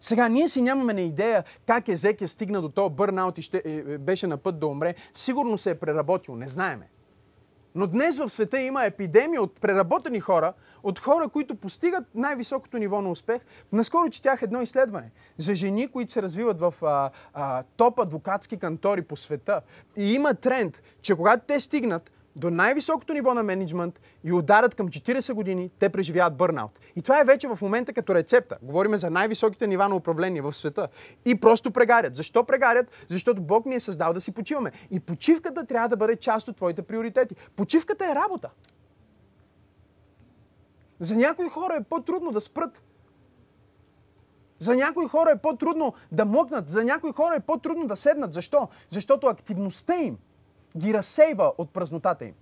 Сега, 0.00 0.28
ние 0.28 0.48
си 0.48 0.62
нямаме 0.62 0.94
на 0.94 1.00
идея 1.00 1.44
как 1.66 1.88
Езекия 1.88 2.28
стигна 2.28 2.62
до 2.62 2.68
този 2.68 2.94
бърнаут 2.94 3.38
и 3.38 3.42
ще, 3.42 3.62
е, 3.64 3.74
е, 3.74 3.98
беше 3.98 4.26
на 4.26 4.36
път 4.36 4.58
да 4.58 4.66
умре. 4.66 4.94
Сигурно 5.14 5.58
се 5.58 5.70
е 5.70 5.74
преработил, 5.74 6.36
не 6.36 6.48
знаеме. 6.48 6.88
Но 7.74 7.86
днес 7.86 8.18
в 8.18 8.30
света 8.30 8.60
има 8.60 8.84
епидемия 8.84 9.42
от 9.42 9.60
преработени 9.60 10.20
хора, 10.20 10.52
от 10.82 10.98
хора, 10.98 11.28
които 11.28 11.54
постигат 11.54 12.04
най-високото 12.14 12.78
ниво 12.78 13.02
на 13.02 13.10
успех. 13.10 13.42
Наскоро 13.72 14.10
четях 14.10 14.42
едно 14.42 14.62
изследване 14.62 15.10
за 15.38 15.54
жени, 15.54 15.88
които 15.88 16.12
се 16.12 16.22
развиват 16.22 16.60
в 16.60 16.74
а, 16.82 17.10
а, 17.34 17.62
топ 17.76 18.00
адвокатски 18.00 18.56
кантори 18.56 19.02
по 19.02 19.16
света. 19.16 19.60
И 19.96 20.14
има 20.14 20.34
тренд, 20.34 20.82
че 21.02 21.14
когато 21.14 21.44
те 21.46 21.60
стигнат 21.60 22.10
до 22.38 22.50
най-високото 22.50 23.12
ниво 23.12 23.34
на 23.34 23.42
менеджмент 23.42 24.00
и 24.24 24.32
ударят 24.32 24.74
към 24.74 24.88
40 24.88 25.32
години, 25.32 25.70
те 25.78 25.88
преживяват 25.88 26.36
бърнаут. 26.36 26.80
И 26.96 27.02
това 27.02 27.20
е 27.20 27.24
вече 27.24 27.48
в 27.48 27.58
момента 27.62 27.92
като 27.92 28.14
рецепта. 28.14 28.58
Говорим 28.62 28.96
за 28.96 29.10
най-високите 29.10 29.66
нива 29.66 29.88
на 29.88 29.96
управление 29.96 30.42
в 30.42 30.52
света. 30.52 30.88
И 31.24 31.40
просто 31.40 31.70
прегарят. 31.70 32.16
Защо 32.16 32.44
прегарят? 32.44 32.86
Защото 33.08 33.42
Бог 33.42 33.66
ни 33.66 33.74
е 33.74 33.80
създал 33.80 34.12
да 34.12 34.20
си 34.20 34.32
почиваме. 34.32 34.72
И 34.90 35.00
почивката 35.00 35.66
трябва 35.66 35.88
да 35.88 35.96
бъде 35.96 36.16
част 36.16 36.48
от 36.48 36.56
твоите 36.56 36.82
приоритети. 36.82 37.34
Почивката 37.56 38.06
е 38.06 38.14
работа. 38.14 38.50
За 41.00 41.16
някои 41.16 41.48
хора 41.48 41.74
е 41.80 41.84
по-трудно 41.84 42.30
да 42.30 42.40
спрат. 42.40 42.82
За 44.58 44.76
някои 44.76 45.08
хора 45.08 45.30
е 45.30 45.38
по-трудно 45.38 45.94
да 46.12 46.24
мъкнат. 46.24 46.68
За 46.68 46.84
някои 46.84 47.12
хора 47.12 47.34
е 47.34 47.40
по-трудно 47.40 47.86
да 47.86 47.96
седнат. 47.96 48.34
Защо? 48.34 48.68
Защото 48.90 49.26
активността 49.26 49.96
им 49.96 50.18
ги 50.76 50.94
разсейва 50.94 51.52
от 51.58 51.70
празнотата 51.70 52.24
им. 52.24 52.34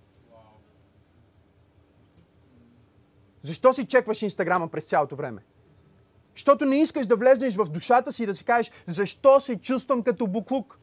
Защо 3.41 3.73
си 3.73 3.85
чекваш 3.85 4.21
Инстаграма 4.21 4.67
през 4.67 4.85
цялото 4.85 5.15
време? 5.15 5.41
Защото 6.35 6.65
не 6.65 6.81
искаш 6.81 7.05
да 7.05 7.15
влезнеш 7.15 7.55
в 7.55 7.65
душата 7.65 8.13
си 8.13 8.23
и 8.23 8.25
да 8.25 8.35
си 8.35 8.45
кажеш, 8.45 8.71
защо 8.87 9.39
се 9.39 9.55
чувствам 9.55 10.03
като 10.03 10.27
буклук? 10.27 10.79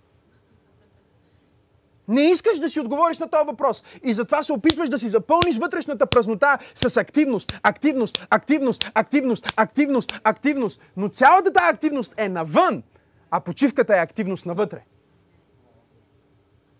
Не 2.08 2.20
искаш 2.20 2.58
да 2.58 2.68
си 2.68 2.80
отговориш 2.80 3.18
на 3.18 3.28
този 3.28 3.46
въпрос. 3.46 3.84
И 4.02 4.14
затова 4.14 4.42
се 4.42 4.52
опитваш 4.52 4.88
да 4.88 4.98
си 4.98 5.08
запълниш 5.08 5.58
вътрешната 5.58 6.06
празнота 6.06 6.58
с 6.74 6.96
активност, 6.96 7.58
активност, 7.62 8.26
активност, 8.30 8.90
активност, 8.94 9.46
активност, 9.56 10.20
активност. 10.24 10.80
Но 10.96 11.08
цялата 11.08 11.52
тази 11.52 11.74
активност 11.74 12.14
е 12.16 12.28
навън, 12.28 12.82
а 13.30 13.40
почивката 13.40 13.96
е 13.96 14.00
активност 14.00 14.46
навътре. 14.46 14.84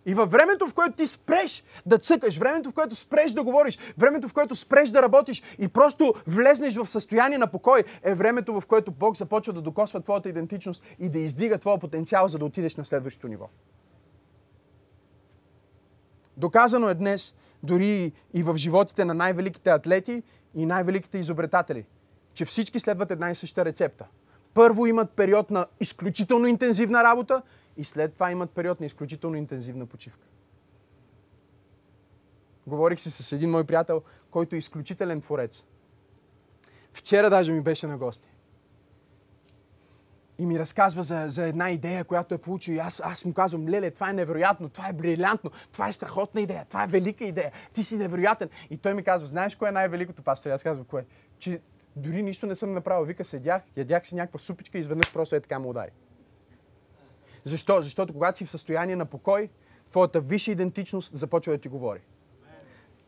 И 0.07 0.15
във 0.15 0.31
времето, 0.31 0.69
в 0.69 0.75
което 0.75 0.97
ти 0.97 1.07
спреш 1.07 1.65
да 1.87 1.99
цъкаш, 1.99 2.39
времето, 2.39 2.71
в 2.71 2.75
което 2.75 2.95
спреш 2.95 3.33
да 3.33 3.43
говориш, 3.43 3.79
времето, 3.99 4.29
в 4.29 4.35
което 4.35 4.55
спреш 4.55 4.89
да 4.91 5.03
работиш 5.03 5.43
и 5.59 5.69
просто 5.69 6.15
влезнеш 6.27 6.77
в 6.77 6.87
състояние 6.87 7.39
на 7.39 7.47
покой, 7.47 7.85
е 8.03 8.15
времето, 8.15 8.61
в 8.61 8.67
което 8.67 8.91
Бог 8.91 9.17
започва 9.17 9.53
да 9.53 9.63
докосва 9.63 10.01
твоята 10.01 10.29
идентичност 10.29 10.83
и 10.99 11.09
да 11.09 11.19
издига 11.19 11.59
твоя 11.59 11.79
потенциал, 11.79 12.29
за 12.29 12.39
да 12.39 12.45
отидеш 12.45 12.77
на 12.77 12.85
следващото 12.85 13.29
ниво. 13.29 13.49
Доказано 16.37 16.89
е 16.89 16.95
днес, 16.95 17.35
дори 17.63 18.13
и 18.35 18.43
в 18.43 18.57
животите 18.57 19.05
на 19.05 19.15
най-великите 19.15 19.71
атлети 19.71 20.23
и 20.55 20.67
най-великите 20.67 21.19
изобретатели, 21.19 21.85
че 22.35 22.45
всички 22.45 22.81
следват 22.81 23.11
една 23.11 23.31
и 23.31 23.35
съща 23.35 23.65
рецепта. 23.65 24.07
Първо 24.55 24.87
имат 24.87 25.11
период 25.11 25.51
на 25.51 25.67
изключително 25.81 26.47
интензивна 26.47 27.05
работа 27.05 27.43
и 27.77 27.85
след 27.85 28.15
това 28.15 28.31
имат 28.31 28.51
период 28.51 28.81
на 28.81 28.87
изключително 28.87 29.37
интензивна 29.37 29.87
почивка. 29.87 30.27
Говорих 32.67 33.01
си 33.01 33.11
с 33.11 33.33
един 33.33 33.51
мой 33.51 33.65
приятел, 33.65 34.03
който 34.31 34.55
е 34.55 34.59
изключителен 34.59 35.21
творец. 35.21 35.65
Вчера 36.93 37.31
даже 37.31 37.53
ми 37.53 37.61
беше 37.61 37.87
на 37.87 37.99
гости. 37.99 38.29
И 40.39 40.47
ми 40.47 40.59
разказва 40.59 41.03
за, 41.03 41.25
за 41.29 41.47
една 41.47 41.71
идея, 41.71 42.05
която 42.05 42.35
е 42.35 42.39
получил. 42.39 42.73
И 42.73 42.79
аз, 42.79 43.01
аз 43.05 43.25
му 43.25 43.35
казвам, 43.35 43.69
леле, 43.69 43.91
това 43.91 44.11
е 44.11 44.13
невероятно, 44.13 44.69
това 44.69 44.89
е 44.89 44.93
брилянтно, 44.93 45.51
това 45.73 45.89
е 45.89 45.93
страхотна 45.93 46.41
идея, 46.41 46.65
това 46.69 46.85
е 46.85 46.87
велика 46.87 47.25
идея, 47.25 47.53
ти 47.73 47.83
си 47.83 47.97
невероятен. 47.97 48.49
И 48.71 48.77
той 48.77 48.95
ми 48.95 49.05
казва, 49.05 49.27
знаеш 49.27 49.55
кое 49.55 49.69
е 49.69 49.73
най-великото, 49.73 50.23
пастор? 50.23 50.51
Аз 50.51 50.63
казвам, 50.63 50.85
кое? 50.85 51.05
Че 51.39 51.61
дори 51.97 52.23
нищо 52.23 52.47
не 52.47 52.55
съм 52.55 52.73
направил. 52.73 53.05
Вика, 53.05 53.25
седях, 53.25 53.63
ядях 53.77 54.07
си 54.07 54.15
някаква 54.15 54.39
супичка 54.39 54.79
и 54.79 54.81
изведнъж 54.81 55.13
просто 55.13 55.37
е 55.37 55.41
така 55.41 55.59
му 55.59 55.71
удари. 55.71 55.91
Защо? 57.45 57.83
Защото 57.83 58.13
когато 58.13 58.39
си 58.39 58.47
в 58.47 58.51
състояние 58.51 58.97
на 58.97 59.05
покой, 59.05 59.49
твоята 59.91 60.21
висша 60.21 60.51
идентичност 60.51 61.19
започва 61.19 61.53
да 61.53 61.59
ти 61.59 61.69
говори. 61.69 62.01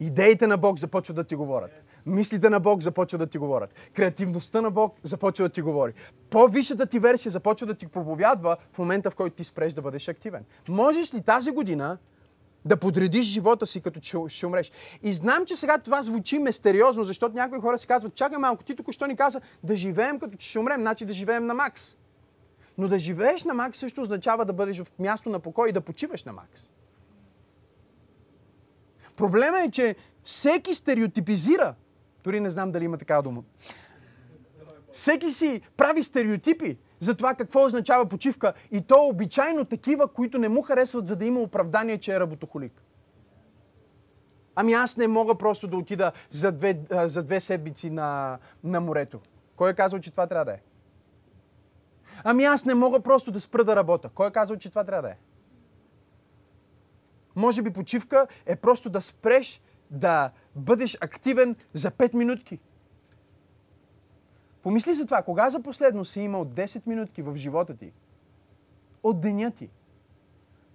Идеите 0.00 0.46
на 0.46 0.56
Бог 0.56 0.78
започват 0.78 1.16
да 1.16 1.24
ти 1.24 1.34
говорят. 1.34 1.70
Мислите 2.06 2.50
на 2.50 2.60
Бог 2.60 2.82
започват 2.82 3.18
да 3.18 3.26
ти 3.26 3.38
говорят. 3.38 3.74
Креативността 3.94 4.60
на 4.60 4.70
Бог 4.70 4.96
започва 5.02 5.48
да 5.48 5.48
ти 5.48 5.62
говори. 5.62 5.92
По-висшата 6.30 6.86
ти 6.86 6.98
версия 6.98 7.32
започва 7.32 7.66
да 7.66 7.74
ти 7.74 7.86
проповядва 7.86 8.56
в 8.72 8.78
момента, 8.78 9.10
в 9.10 9.16
който 9.16 9.36
ти 9.36 9.44
спреш 9.44 9.72
да 9.72 9.82
бъдеш 9.82 10.08
активен. 10.08 10.44
Можеш 10.68 11.14
ли 11.14 11.22
тази 11.22 11.50
година 11.50 11.98
да 12.64 12.76
подредиш 12.76 13.26
живота 13.26 13.66
си, 13.66 13.80
като 13.80 14.00
че 14.00 14.16
ще 14.28 14.46
умреш. 14.46 14.72
И 15.02 15.12
знам, 15.12 15.46
че 15.46 15.56
сега 15.56 15.78
това 15.78 16.02
звучи 16.02 16.38
мистериозно, 16.38 17.04
защото 17.04 17.34
някои 17.34 17.60
хора 17.60 17.78
си 17.78 17.86
казват, 17.86 18.14
чакай 18.14 18.38
малко, 18.38 18.64
ти 18.64 18.76
тук 18.76 18.92
що 18.92 19.06
ни 19.06 19.16
каза 19.16 19.40
да 19.62 19.76
живеем 19.76 20.20
като 20.20 20.36
че 20.36 20.48
ще 20.48 20.58
умрем, 20.58 20.80
значи 20.80 21.04
да 21.04 21.12
живеем 21.12 21.46
на 21.46 21.54
макс. 21.54 21.96
Но 22.78 22.88
да 22.88 22.98
живееш 22.98 23.44
на 23.44 23.54
Макс 23.54 23.78
също 23.78 24.00
означава 24.00 24.44
да 24.44 24.52
бъдеш 24.52 24.82
в 24.82 24.98
място 24.98 25.30
на 25.30 25.40
покой 25.40 25.68
и 25.68 25.72
да 25.72 25.80
почиваш 25.80 26.24
на 26.24 26.32
Макс. 26.32 26.70
Проблема 29.16 29.60
е, 29.60 29.70
че 29.70 29.96
всеки 30.22 30.74
стереотипизира. 30.74 31.74
Дори 32.24 32.40
не 32.40 32.50
знам 32.50 32.72
дали 32.72 32.84
има 32.84 32.98
такава 32.98 33.22
дума. 33.22 33.42
Всеки 34.92 35.30
си 35.30 35.60
прави 35.76 36.02
стереотипи 36.02 36.78
за 37.00 37.14
това 37.14 37.34
какво 37.34 37.64
означава 37.64 38.06
почивка 38.06 38.52
и 38.70 38.80
то 38.80 39.06
обичайно 39.06 39.64
такива, 39.64 40.08
които 40.08 40.38
не 40.38 40.48
му 40.48 40.62
харесват, 40.62 41.08
за 41.08 41.16
да 41.16 41.24
има 41.24 41.40
оправдание, 41.40 41.98
че 41.98 42.14
е 42.14 42.20
работохолик. 42.20 42.82
Ами 44.54 44.72
аз 44.72 44.96
не 44.96 45.08
мога 45.08 45.34
просто 45.34 45.68
да 45.68 45.76
отида 45.76 46.12
за 46.30 46.52
две, 46.52 46.80
за 47.04 47.22
две 47.22 47.40
седмици 47.40 47.90
на, 47.90 48.38
на 48.64 48.80
морето. 48.80 49.20
Кой 49.56 49.70
е 49.70 49.74
казал, 49.74 50.00
че 50.00 50.10
това 50.10 50.26
трябва 50.26 50.44
да 50.44 50.52
е? 50.52 50.60
Ами 52.28 52.44
аз 52.44 52.64
не 52.64 52.74
мога 52.74 53.00
просто 53.00 53.30
да 53.30 53.40
спра 53.40 53.64
да 53.64 53.76
работя. 53.76 54.08
Кой 54.08 54.28
е 54.28 54.30
казал, 54.30 54.56
че 54.56 54.68
това 54.68 54.84
трябва 54.84 55.02
да 55.02 55.14
е? 55.14 55.16
Може 57.36 57.62
би 57.62 57.72
почивка 57.72 58.26
е 58.46 58.56
просто 58.56 58.90
да 58.90 59.02
спреш 59.02 59.60
да 59.90 60.30
бъдеш 60.56 60.98
активен 61.00 61.56
за 61.72 61.90
5 61.90 62.14
минутки. 62.14 62.60
Помисли 64.62 64.94
за 64.94 65.04
това. 65.04 65.22
Кога 65.22 65.50
за 65.50 65.62
последно 65.62 66.04
си 66.04 66.20
имал 66.20 66.44
10 66.44 66.86
минутки 66.86 67.22
в 67.22 67.36
живота 67.36 67.76
ти? 67.76 67.92
От 69.02 69.20
деня 69.20 69.50
ти. 69.50 69.70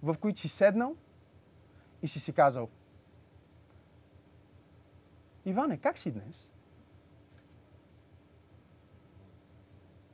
в 0.04 0.16
които 0.18 0.40
си 0.40 0.50
седнал 0.50 0.96
и 2.02 2.08
си 2.08 2.20
си 2.20 2.34
казал 2.34 2.70
Иване, 5.46 5.78
как 5.78 5.98
си 5.98 6.12
днес? 6.12 6.52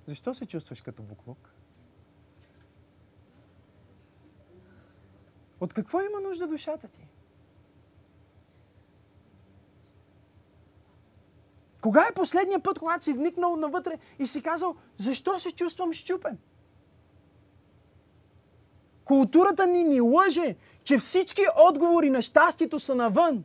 Защо 0.08 0.34
се 0.34 0.46
чувстваш 0.46 0.82
като 0.82 1.04
буклук? 1.04 1.54
От 5.60 5.74
какво 5.74 6.02
има 6.02 6.20
нужда 6.20 6.48
душата 6.48 6.88
ти? 6.88 7.08
Кога 11.82 12.08
е 12.10 12.13
последния 12.13 12.60
път, 12.60 12.80
когато 12.80 13.04
си 13.04 13.13
вникнал 13.13 13.56
навътре 13.56 14.00
и 14.20 14.26
си 14.26 14.41
казал, 14.41 14.76
защо 14.98 15.39
се 15.39 15.52
чувствам 15.52 15.93
щупен? 15.93 16.38
Културата 19.06 19.67
ни 19.67 19.84
ни 19.84 20.02
лъже, 20.02 20.56
че 20.84 20.98
всички 20.98 21.41
отговори 21.58 22.10
на 22.10 22.22
щастието 22.22 22.80
са 22.80 22.96
навън. 22.96 23.43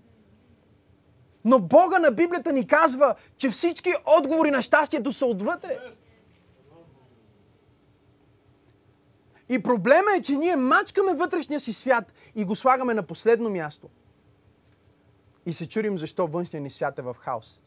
Но 1.44 1.60
Бога 1.60 1.98
на 1.98 2.10
Библията 2.10 2.52
ни 2.52 2.66
казва, 2.66 3.14
че 3.36 3.50
всички 3.50 3.94
отговори 4.06 4.50
на 4.50 4.62
щастието 4.62 5.12
са 5.12 5.26
отвътре. 5.26 5.78
И 9.52 9.62
проблема 9.62 10.10
е, 10.16 10.22
че 10.22 10.36
ние 10.36 10.56
мачкаме 10.56 11.14
вътрешния 11.14 11.60
си 11.60 11.72
свят 11.72 12.12
и 12.34 12.44
го 12.44 12.56
слагаме 12.56 12.94
на 12.94 13.02
последно 13.02 13.50
място. 13.50 13.88
И 15.46 15.52
се 15.52 15.68
чурим 15.68 15.98
защо 15.98 16.26
външния 16.26 16.62
ни 16.62 16.70
свят 16.70 16.98
е 16.98 17.02
в 17.02 17.16
хаос. 17.18 17.62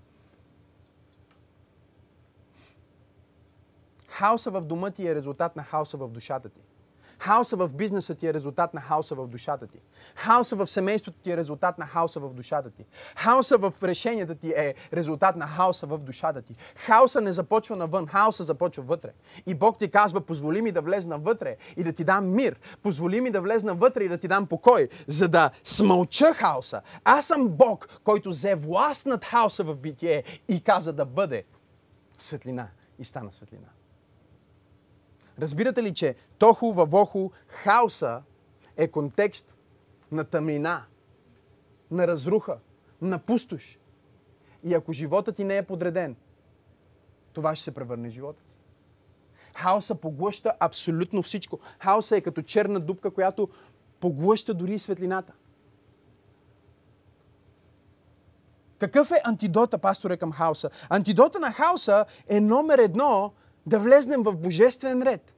Хаоса 4.08 4.52
в 4.52 4.62
дома 4.62 4.92
ти 4.92 5.08
е 5.08 5.16
резултат 5.16 5.56
на 5.56 5.64
хаоса 5.64 5.98
в 5.98 6.10
душата 6.10 6.50
ти. 6.50 6.62
Хаоса 7.20 7.58
в 7.58 7.70
бизнеса 7.74 8.16
ти 8.16 8.28
е 8.28 8.34
резултат 8.34 8.74
на 8.74 8.82
хаоса 8.82 9.16
в 9.16 9.28
душата 9.28 9.68
ти. 9.68 9.80
Хаоса 10.16 10.56
в 10.56 10.68
семейството 10.68 11.20
ти 11.20 11.32
е 11.32 11.38
резултат 11.38 11.78
на 11.78 11.88
хаоса 11.88 12.20
в 12.20 12.34
душата 12.34 12.70
ти. 12.72 12.86
Хаоса 13.18 13.58
в 13.58 13.74
решенията 13.84 14.36
ти 14.36 14.54
е 14.58 14.76
резултат 14.94 15.36
на 15.36 15.48
хаоса 15.48 15.88
в 15.88 15.98
душата 15.98 16.42
ти. 16.42 16.56
Хаоса 16.76 17.22
не 17.22 17.34
започва 17.34 17.76
навън, 17.76 18.08
хаоса 18.08 18.44
започва 18.44 18.84
вътре. 18.84 19.14
И 19.46 19.56
Бог 19.56 19.80
ти 19.80 19.92
казва, 19.92 20.22
позволи 20.22 20.62
ми 20.62 20.72
да 20.72 20.82
влезна 20.82 21.18
вътре 21.18 21.58
и 21.78 21.84
да 21.84 21.94
ти 21.94 22.04
дам 22.04 22.32
мир. 22.32 22.60
Позволи 22.84 23.22
ми 23.22 23.32
да 23.32 23.42
влезна 23.42 23.74
вътре 23.74 24.04
и 24.04 24.10
да 24.10 24.18
ти 24.18 24.28
дам 24.28 24.48
покой, 24.48 24.90
за 25.08 25.28
да 25.28 25.52
смълча 25.64 26.34
хаоса. 26.34 26.82
Аз 27.04 27.26
съм 27.26 27.50
Бог, 27.50 27.88
който 28.04 28.30
взе 28.30 28.56
власт 28.56 29.06
над 29.06 29.26
хаоса 29.26 29.64
в 29.64 29.76
битие 29.76 30.24
и 30.48 30.62
каза 30.62 30.94
да 30.94 31.06
бъде 31.06 31.44
светлина. 32.18 32.68
И 33.00 33.06
стана 33.06 33.32
светлина. 33.32 33.68
Разбирате 35.40 35.84
ли, 35.84 35.94
че 35.94 36.16
тоху, 36.38 36.74
вавоху, 36.74 37.30
хаоса 37.48 38.22
е 38.78 38.88
контекст 38.88 39.56
на 40.12 40.24
тъмнина, 40.24 40.86
на 41.92 42.08
разруха, 42.08 42.58
на 43.02 43.20
пустош. 43.20 43.80
И 44.64 44.74
ако 44.74 44.94
живота 44.94 45.32
ти 45.32 45.44
не 45.44 45.58
е 45.58 45.64
подреден, 45.64 46.16
това 47.34 47.56
ще 47.56 47.64
се 47.64 47.74
превърне 47.74 48.10
в 48.10 48.12
живота 48.12 48.44
ти. 48.44 48.52
Хаоса 49.56 49.96
поглъща 49.96 50.54
абсолютно 50.60 51.24
всичко. 51.24 51.60
Хаоса 51.80 52.18
е 52.18 52.22
като 52.22 52.42
черна 52.42 52.80
дупка, 52.80 53.12
която 53.12 53.50
поглъща 54.00 54.54
дори 54.54 54.80
светлината. 54.80 55.34
Какъв 58.78 59.12
е 59.12 59.22
антидота, 59.24 59.78
пасторе, 59.78 60.18
към 60.18 60.32
хаоса? 60.32 60.70
Антидота 60.90 61.40
на 61.40 61.52
хаоса 61.52 62.06
е 62.28 62.42
номер 62.42 62.80
едно 62.80 63.34
да 63.66 63.80
влезнем 63.80 64.24
в 64.24 64.36
божествен 64.36 65.02
ред. 65.02 65.34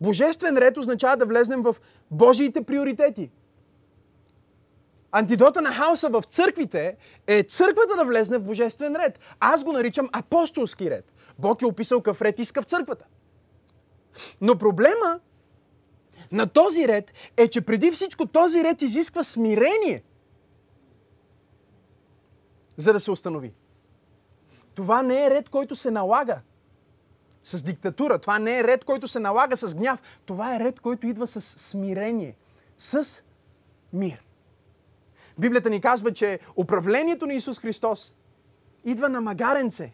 Божествен 0.00 0.58
ред 0.58 0.76
означава 0.76 1.16
да 1.16 1.26
влезнем 1.26 1.62
в 1.62 1.76
Божиите 2.10 2.62
приоритети. 2.62 3.30
Антидота 5.12 5.62
на 5.62 5.72
хаоса 5.72 6.08
в 6.08 6.22
църквите 6.22 6.96
е 7.26 7.42
църквата 7.42 7.96
да 7.96 8.04
влезне 8.04 8.38
в 8.38 8.42
божествен 8.42 8.96
ред. 8.96 9.18
Аз 9.40 9.64
го 9.64 9.72
наричам 9.72 10.08
апостолски 10.12 10.90
ред. 10.90 11.12
Бог 11.38 11.62
е 11.62 11.66
описал 11.66 12.02
какъв 12.02 12.22
ред 12.22 12.38
иска 12.38 12.62
в 12.62 12.64
църквата. 12.64 13.06
Но 14.40 14.58
проблема 14.58 15.20
на 16.32 16.46
този 16.46 16.88
ред 16.88 17.12
е, 17.36 17.48
че 17.48 17.60
преди 17.60 17.90
всичко 17.90 18.26
този 18.26 18.64
ред 18.64 18.82
изисква 18.82 19.24
смирение, 19.24 20.02
за 22.76 22.92
да 22.92 23.00
се 23.00 23.10
установи. 23.10 23.54
Това 24.74 25.02
не 25.02 25.24
е 25.24 25.30
ред, 25.30 25.48
който 25.48 25.74
се 25.74 25.90
налага 25.90 26.40
с 27.46 27.62
диктатура. 27.62 28.18
Това 28.18 28.38
не 28.38 28.58
е 28.58 28.64
ред, 28.64 28.84
който 28.84 29.08
се 29.08 29.20
налага 29.20 29.56
с 29.56 29.74
гняв. 29.74 30.02
Това 30.24 30.56
е 30.56 30.60
ред, 30.60 30.80
който 30.80 31.06
идва 31.06 31.26
с 31.26 31.40
смирение, 31.40 32.36
с 32.78 33.22
мир. 33.92 34.24
Библията 35.38 35.70
ни 35.70 35.80
казва, 35.80 36.12
че 36.12 36.40
управлението 36.56 37.26
на 37.26 37.34
Исус 37.34 37.58
Христос 37.58 38.14
идва 38.84 39.08
на 39.08 39.20
магаренце. 39.20 39.92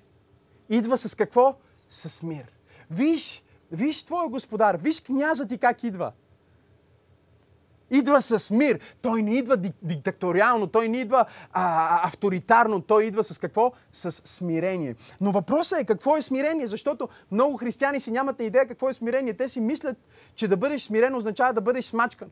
Идва 0.69 0.99
с 0.99 1.15
какво? 1.15 1.57
С 1.91 2.23
мир. 2.23 2.45
Виж, 2.91 3.43
виж 3.73 4.05
твоя 4.05 4.29
господар, 4.29 4.77
виж 4.77 5.01
князът 5.01 5.49
ти 5.49 5.59
как 5.59 5.83
идва. 5.83 6.13
Идва 7.93 8.23
с 8.23 8.51
мир. 8.51 8.81
Той 9.03 9.23
не 9.23 9.35
идва 9.35 9.57
диктаториално, 9.83 10.67
той 10.67 10.89
не 10.89 11.01
идва 11.01 11.25
а, 11.53 12.07
авторитарно, 12.09 12.83
той 12.83 13.05
идва 13.05 13.25
с 13.25 13.39
какво? 13.39 13.73
С 13.93 14.13
смирение. 14.13 14.95
Но 15.21 15.33
въпросът 15.33 15.81
е 15.81 15.85
какво 15.85 16.17
е 16.17 16.23
смирение, 16.23 16.67
защото 16.67 17.09
много 17.31 17.57
християни 17.57 18.01
си 18.01 18.11
нямат 18.11 18.41
идея 18.41 18.69
какво 18.69 18.89
е 18.89 18.93
смирение. 18.93 19.35
Те 19.35 19.49
си 19.49 19.61
мислят, 19.61 19.97
че 20.35 20.49
да 20.49 20.57
бъдеш 20.57 20.83
смирен 20.83 21.15
означава 21.15 21.53
да 21.53 21.61
бъдеш 21.61 21.85
смачкан. 21.85 22.31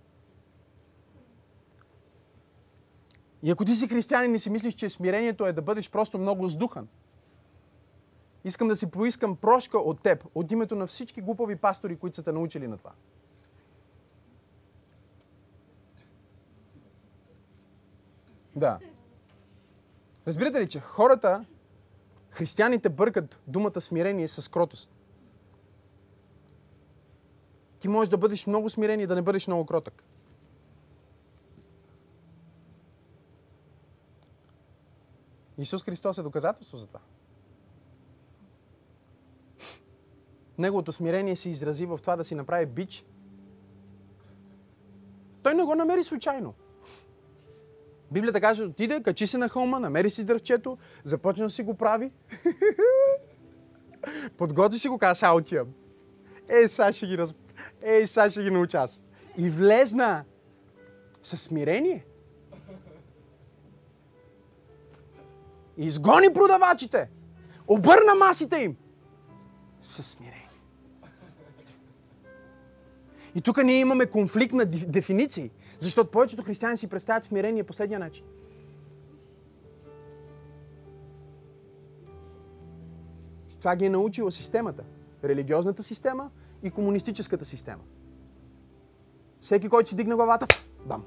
И 3.43 3.51
ако 3.51 3.65
ти 3.65 3.75
си 3.75 3.89
християнин 3.89 4.35
и 4.35 4.39
си 4.39 4.51
мислиш, 4.51 4.75
че 4.75 4.89
смирението 4.89 5.47
е 5.47 5.53
да 5.53 5.63
бъдеш 5.63 5.91
просто 5.91 6.19
много 6.19 6.49
сдухан, 6.49 6.89
искам 8.45 8.69
да 8.69 8.77
си 8.77 8.87
поискам 8.87 9.37
прошка 9.37 9.79
от 9.79 10.03
теб, 10.03 10.27
от 10.35 10.51
името 10.51 10.77
на 10.77 10.87
всички 10.87 11.21
глупави 11.21 11.57
пастори, 11.57 11.97
които 11.97 12.17
са 12.17 12.23
те 12.23 12.33
научили 12.33 12.69
на 12.69 12.79
това. 12.79 12.91
Да. 18.61 18.79
Разбирате 20.27 20.61
ли, 20.61 20.69
че 20.69 20.81
хората, 20.81 21.45
християните 22.31 22.89
бъркат 22.89 23.39
думата 23.47 23.81
смирение 23.81 24.29
с 24.29 24.51
кротост. 24.51 24.91
Ти 27.81 27.89
можеш 27.89 28.09
да 28.11 28.19
бъдеш 28.19 28.47
много 28.47 28.71
смирен 28.71 29.01
и 29.01 29.07
да 29.07 29.15
не 29.15 29.23
бъдеш 29.23 29.47
много 29.47 29.67
кротък. 29.67 30.05
Исус 35.59 35.85
Христос 35.85 36.19
е 36.19 36.23
доказателство 36.23 36.77
за 36.77 36.87
това. 36.87 37.01
Неговото 40.59 40.93
смирение 40.93 41.37
се 41.37 41.51
изрази 41.51 41.87
в 41.87 41.99
това 41.99 42.17
да 42.17 42.25
си 42.25 42.35
направи 42.35 42.67
бич. 42.67 43.05
Той 45.43 45.55
не 45.55 45.63
го 45.63 45.75
намери 45.75 46.05
случайно. 46.05 46.55
Библията 48.11 48.41
каже, 48.41 48.65
отиде, 48.65 49.03
качи 49.03 49.27
се 49.27 49.39
на 49.39 49.49
хълма, 49.49 49.79
намери 49.79 50.11
си 50.11 50.25
дървчето, 50.25 50.79
започна 51.05 51.45
да 51.45 51.51
си 51.51 51.63
го 51.63 51.75
прави. 51.75 52.13
Подготви 54.37 54.79
си 54.79 54.89
го, 54.89 54.99
каза, 54.99 55.15
сега 55.15 55.35
отивам. 55.35 55.69
Ей, 56.49 56.69
сега 56.69 56.93
ще 56.93 57.07
ги 57.07 57.19
раз... 57.19 57.35
Ей, 57.83 58.07
сега 58.07 58.31
ще 58.31 58.43
ги 58.43 58.51
науча 58.51 58.79
аз. 58.79 59.03
И 59.37 59.51
влезна 59.51 60.25
със 61.23 61.43
смирение. 61.43 62.05
Изгони 65.77 66.33
продавачите. 66.35 67.11
Обърна 67.67 68.15
масите 68.15 68.57
им. 68.57 68.77
Със 69.83 70.07
смирение. 70.07 70.41
И 73.35 73.41
тук 73.41 73.65
ние 73.65 73.81
имаме 73.81 74.07
конфликт 74.07 74.53
на 74.53 74.65
дефиниции. 74.67 75.51
Защото 75.81 76.11
повечето 76.11 76.43
християни 76.43 76.77
си 76.77 76.89
представят 76.89 77.25
смирение 77.25 77.65
последния 77.65 77.99
начин. 77.99 78.25
Това 83.59 83.77
ги 83.77 83.85
е 83.85 83.91
научила 83.91 84.33
системата. 84.33 84.85
Религиозната 85.25 85.83
система 85.83 86.31
и 86.63 86.71
комунистическата 86.71 87.45
система. 87.45 87.83
Всеки, 89.41 89.69
който 89.69 89.89
си 89.89 89.97
дигна 89.97 90.17
главата, 90.17 90.47
бам. 90.87 91.05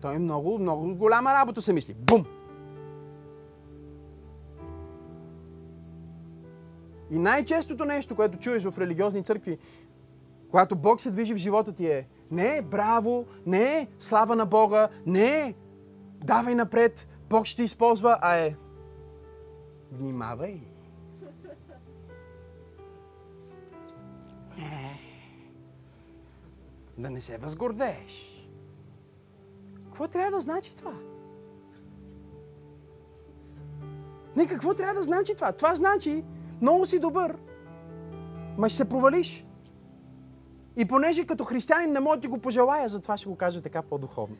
Той 0.00 0.14
е 0.14 0.18
много, 0.18 0.58
много 0.58 0.94
голяма 0.94 1.34
работа 1.34 1.62
се 1.62 1.72
мисли. 1.72 1.94
Бум! 1.94 2.24
И 7.10 7.18
най-честото 7.18 7.84
нещо, 7.84 8.16
което 8.16 8.38
чуеш 8.38 8.64
в 8.64 8.78
религиозни 8.78 9.24
църкви, 9.24 9.58
когато 10.50 10.76
Бог 10.76 11.00
се 11.00 11.10
движи 11.10 11.34
в 11.34 11.36
живота 11.36 11.72
ти 11.72 11.86
е 11.86 12.08
не 12.30 12.56
е 12.56 12.62
браво, 12.62 13.26
не 13.46 13.78
е 13.78 13.88
слава 13.98 14.36
на 14.36 14.46
Бога, 14.46 14.88
не 15.06 15.40
е 15.40 15.54
давай 16.24 16.54
напред, 16.54 17.08
Бог 17.30 17.46
ще 17.46 17.62
използва, 17.62 18.18
а 18.22 18.36
е 18.36 18.54
внимавай. 19.92 20.60
Не. 24.58 25.00
Да 26.98 27.10
не 27.10 27.20
се 27.20 27.38
възгордееш. 27.38 28.46
Какво 29.84 30.08
трябва 30.08 30.30
да 30.30 30.40
значи 30.40 30.76
това? 30.76 30.92
Не, 34.36 34.46
какво 34.46 34.74
трябва 34.74 34.94
да 34.94 35.02
значи 35.02 35.34
това? 35.34 35.52
Това 35.52 35.74
значи, 35.74 36.24
много 36.60 36.86
си 36.86 36.98
добър, 36.98 37.36
ма 38.58 38.68
ще 38.68 38.76
се 38.76 38.88
провалиш. 38.88 39.45
И 40.76 40.84
понеже 40.84 41.26
като 41.26 41.44
християнин 41.44 41.92
не 41.92 42.00
мога 42.00 42.16
да 42.16 42.20
ти 42.20 42.28
го 42.28 42.38
пожелая, 42.38 42.88
затова 42.88 43.16
ще 43.16 43.28
го 43.28 43.36
кажа 43.36 43.62
така 43.62 43.82
по-духовно. 43.82 44.36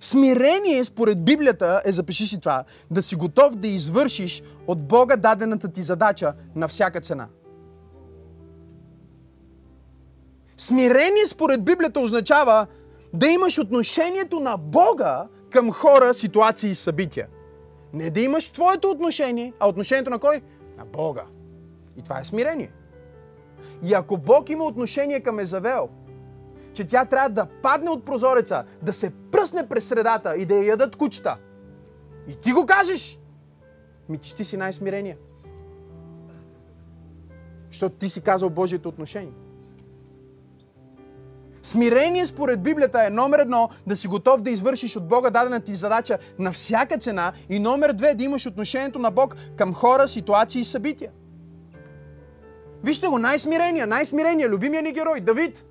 Смирение, 0.00 0.84
според 0.84 1.24
Библията, 1.24 1.82
е, 1.84 1.92
запиши 1.92 2.26
си 2.26 2.40
това, 2.40 2.64
да 2.90 3.02
си 3.02 3.16
готов 3.16 3.56
да 3.56 3.68
извършиш 3.68 4.42
от 4.66 4.82
Бога 4.82 5.16
дадената 5.16 5.68
ти 5.68 5.82
задача 5.82 6.34
на 6.54 6.68
всяка 6.68 7.00
цена. 7.00 7.28
Смирение, 10.56 11.26
според 11.26 11.64
Библията, 11.64 12.00
означава 12.00 12.66
да 13.14 13.26
имаш 13.26 13.58
отношението 13.58 14.40
на 14.40 14.56
Бога 14.56 15.26
към 15.50 15.72
хора, 15.72 16.14
ситуации 16.14 16.70
и 16.70 16.74
събития. 16.74 17.26
Не 17.92 18.10
да 18.10 18.20
имаш 18.20 18.50
твоето 18.50 18.90
отношение, 18.90 19.52
а 19.60 19.68
отношението 19.68 20.10
на 20.10 20.18
кой? 20.18 20.42
На 20.78 20.84
Бога. 20.84 21.24
И 21.96 22.02
това 22.02 22.20
е 22.20 22.24
смирение. 22.24 22.70
И 23.82 23.94
ако 23.94 24.16
Бог 24.16 24.50
има 24.50 24.64
отношение 24.64 25.20
към 25.20 25.38
Езавел, 25.38 25.88
че 26.72 26.86
тя 26.86 27.04
трябва 27.04 27.28
да 27.28 27.46
падне 27.62 27.90
от 27.90 28.04
прозореца, 28.04 28.64
да 28.82 28.92
се 28.92 29.12
пръсне 29.32 29.68
през 29.68 29.84
средата 29.84 30.36
и 30.36 30.46
да 30.46 30.54
я 30.54 30.64
ядат 30.64 30.96
кучета. 30.96 31.36
И 32.28 32.36
ти 32.36 32.52
го 32.52 32.66
кажеш, 32.66 33.18
ми 34.08 34.18
че 34.18 34.34
ти 34.34 34.44
си 34.44 34.56
най-смирения. 34.56 35.16
Защото 37.70 37.96
ти 37.96 38.08
си 38.08 38.20
казал 38.20 38.50
Божието 38.50 38.88
отношение. 38.88 39.32
Смирение 41.62 42.26
според 42.26 42.62
Библията 42.62 43.06
е 43.06 43.10
номер 43.10 43.38
едно 43.38 43.68
да 43.86 43.96
си 43.96 44.08
готов 44.08 44.40
да 44.40 44.50
извършиш 44.50 44.96
от 44.96 45.08
Бога 45.08 45.30
дадена 45.30 45.60
ти 45.60 45.74
задача 45.74 46.18
на 46.38 46.52
всяка 46.52 46.98
цена 46.98 47.32
и 47.48 47.58
номер 47.58 47.92
две 47.92 48.14
да 48.14 48.24
имаш 48.24 48.46
отношението 48.46 48.98
на 48.98 49.10
Бог 49.10 49.36
към 49.56 49.74
хора, 49.74 50.08
ситуации 50.08 50.60
и 50.60 50.64
събития. 50.64 51.10
Вижте 52.84 53.06
го, 53.06 53.18
най-смирения, 53.18 53.86
най-смирения, 53.86 54.48
любимия 54.48 54.82
ни 54.82 54.92
герой, 54.92 55.20
Давид. 55.20 55.64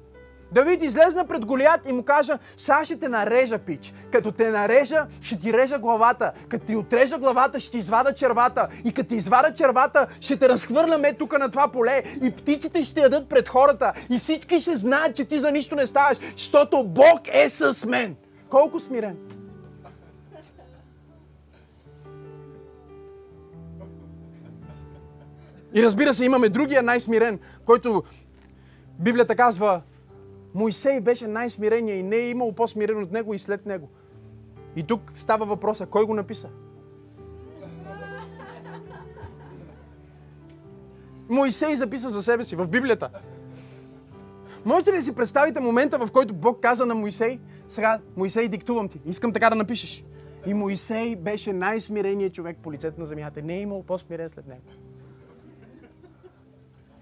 Давид 0.51 0.84
излезна 0.84 1.26
пред 1.26 1.45
Голият 1.45 1.86
и 1.89 1.91
му 1.91 2.03
кажа, 2.03 2.38
сега 2.58 2.86
ще 2.86 2.99
те 2.99 3.10
нарежа, 3.10 3.58
пич. 3.58 3.93
Като 4.12 4.32
те 4.32 4.49
нарежа, 4.49 5.05
ще 5.22 5.38
ти 5.38 5.53
режа 5.53 5.80
главата. 5.80 6.32
Като 6.49 6.66
ти 6.66 6.76
отрежа 6.76 7.18
главата, 7.18 7.60
ще 7.60 7.72
ти 7.72 7.78
извада 7.78 8.14
червата. 8.14 8.68
И 8.84 8.93
като 8.93 9.10
ти 9.10 9.16
извада 9.16 9.53
червата, 9.53 10.08
ще 10.22 10.38
те 10.38 10.49
разхвърляме 10.49 11.14
тук 11.14 11.39
на 11.39 11.49
това 11.51 11.68
поле. 11.68 12.03
И 12.24 12.32
птиците 12.32 12.84
ще 12.84 13.01
ядат 13.01 13.30
пред 13.30 13.49
хората. 13.49 13.93
И 14.10 14.18
всички 14.18 14.60
ще 14.60 14.76
знаят, 14.76 15.16
че 15.16 15.26
ти 15.26 15.39
за 15.39 15.51
нищо 15.51 15.76
не 15.76 15.88
ставаш, 15.88 16.18
защото 16.38 16.84
Бог 16.84 17.22
е 17.34 17.49
с 17.49 17.86
мен. 17.86 18.16
Колко 18.49 18.80
смирен? 18.80 19.18
И 25.74 25.84
разбира 25.84 26.13
се, 26.13 26.26
имаме 26.26 26.49
другия 26.49 26.84
най-смирен, 26.84 27.39
който 27.65 28.03
Библията 28.99 29.36
казва, 29.36 29.82
Моисей 30.53 30.99
беше 30.99 31.28
най-смирения 31.28 31.95
и 31.95 32.03
не 32.03 32.15
е 32.15 32.30
имало 32.30 32.51
по-смирен 32.51 33.03
от 33.03 33.11
него 33.11 33.34
и 33.34 33.39
след 33.39 33.65
него. 33.65 33.89
И 34.76 34.84
тук 34.84 35.11
става 35.13 35.45
въпроса, 35.45 35.86
кой 35.86 36.05
го 36.05 36.13
написа? 36.13 36.49
Моисей 41.30 41.76
записа 41.76 42.09
за 42.09 42.24
себе 42.24 42.43
си 42.43 42.55
в 42.55 42.68
Библията. 42.68 43.09
Можете 44.65 44.93
ли 44.93 45.01
си 45.01 45.15
представите 45.15 45.59
момента, 45.59 45.97
в 45.97 46.11
който 46.11 46.34
Бог 46.34 46.59
каза 46.61 46.86
на 46.86 46.95
Моисей, 46.95 47.39
сега, 47.70 47.99
Моисей, 48.18 48.47
диктувам 48.47 48.89
ти, 48.89 48.99
искам 49.05 49.34
така 49.34 49.49
да 49.49 49.55
напишеш. 49.55 50.05
И 50.45 50.53
Моисей 50.53 51.15
беше 51.15 51.53
най-смиреният 51.53 52.34
човек 52.34 52.57
по 52.63 52.72
лицето 52.72 52.99
на 52.99 53.05
земята. 53.05 53.41
Не 53.41 53.57
е 53.57 53.61
имал 53.61 53.84
по-смирен 53.84 54.30
след 54.30 54.47
него. 54.47 54.61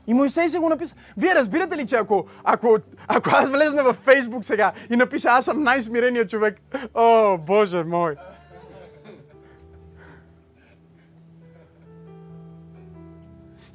И 0.07 0.13
Моисей 0.13 0.49
се 0.49 0.59
го 0.59 0.69
написа. 0.69 0.95
Вие 1.17 1.35
разбирате 1.35 1.77
ли, 1.77 1.87
че 1.87 1.95
ако, 1.95 2.25
ако, 2.43 2.77
ако 3.07 3.29
аз 3.33 3.49
влезна 3.49 3.83
в 3.83 3.93
Фейсбук 3.93 4.45
сега 4.45 4.73
и 4.91 4.95
напиша 4.95 5.27
аз 5.29 5.45
съм 5.45 5.63
най-смиреният 5.63 6.29
човек, 6.29 6.61
о, 6.93 7.37
Боже 7.37 7.83
мой! 7.83 8.15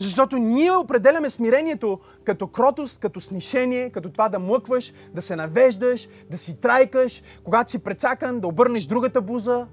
Защото 0.01 0.39
ние 0.39 0.73
определяме 0.73 1.31
смирението 1.31 2.01
като 2.25 2.47
кротост, 2.47 3.01
като 3.01 3.21
снишение, 3.21 3.91
като 3.91 4.11
това 4.11 4.29
да 4.29 4.39
млъкваш, 4.39 4.93
да 5.15 5.23
се 5.23 5.37
навеждаш, 5.37 6.09
да 6.31 6.39
си 6.39 6.61
трайкаш, 6.61 7.23
когато 7.45 7.71
си 7.71 7.79
прецакан, 7.79 8.41
да 8.41 8.47
обърнеш 8.47 8.87
другата 8.87 9.21
буза. 9.21 9.67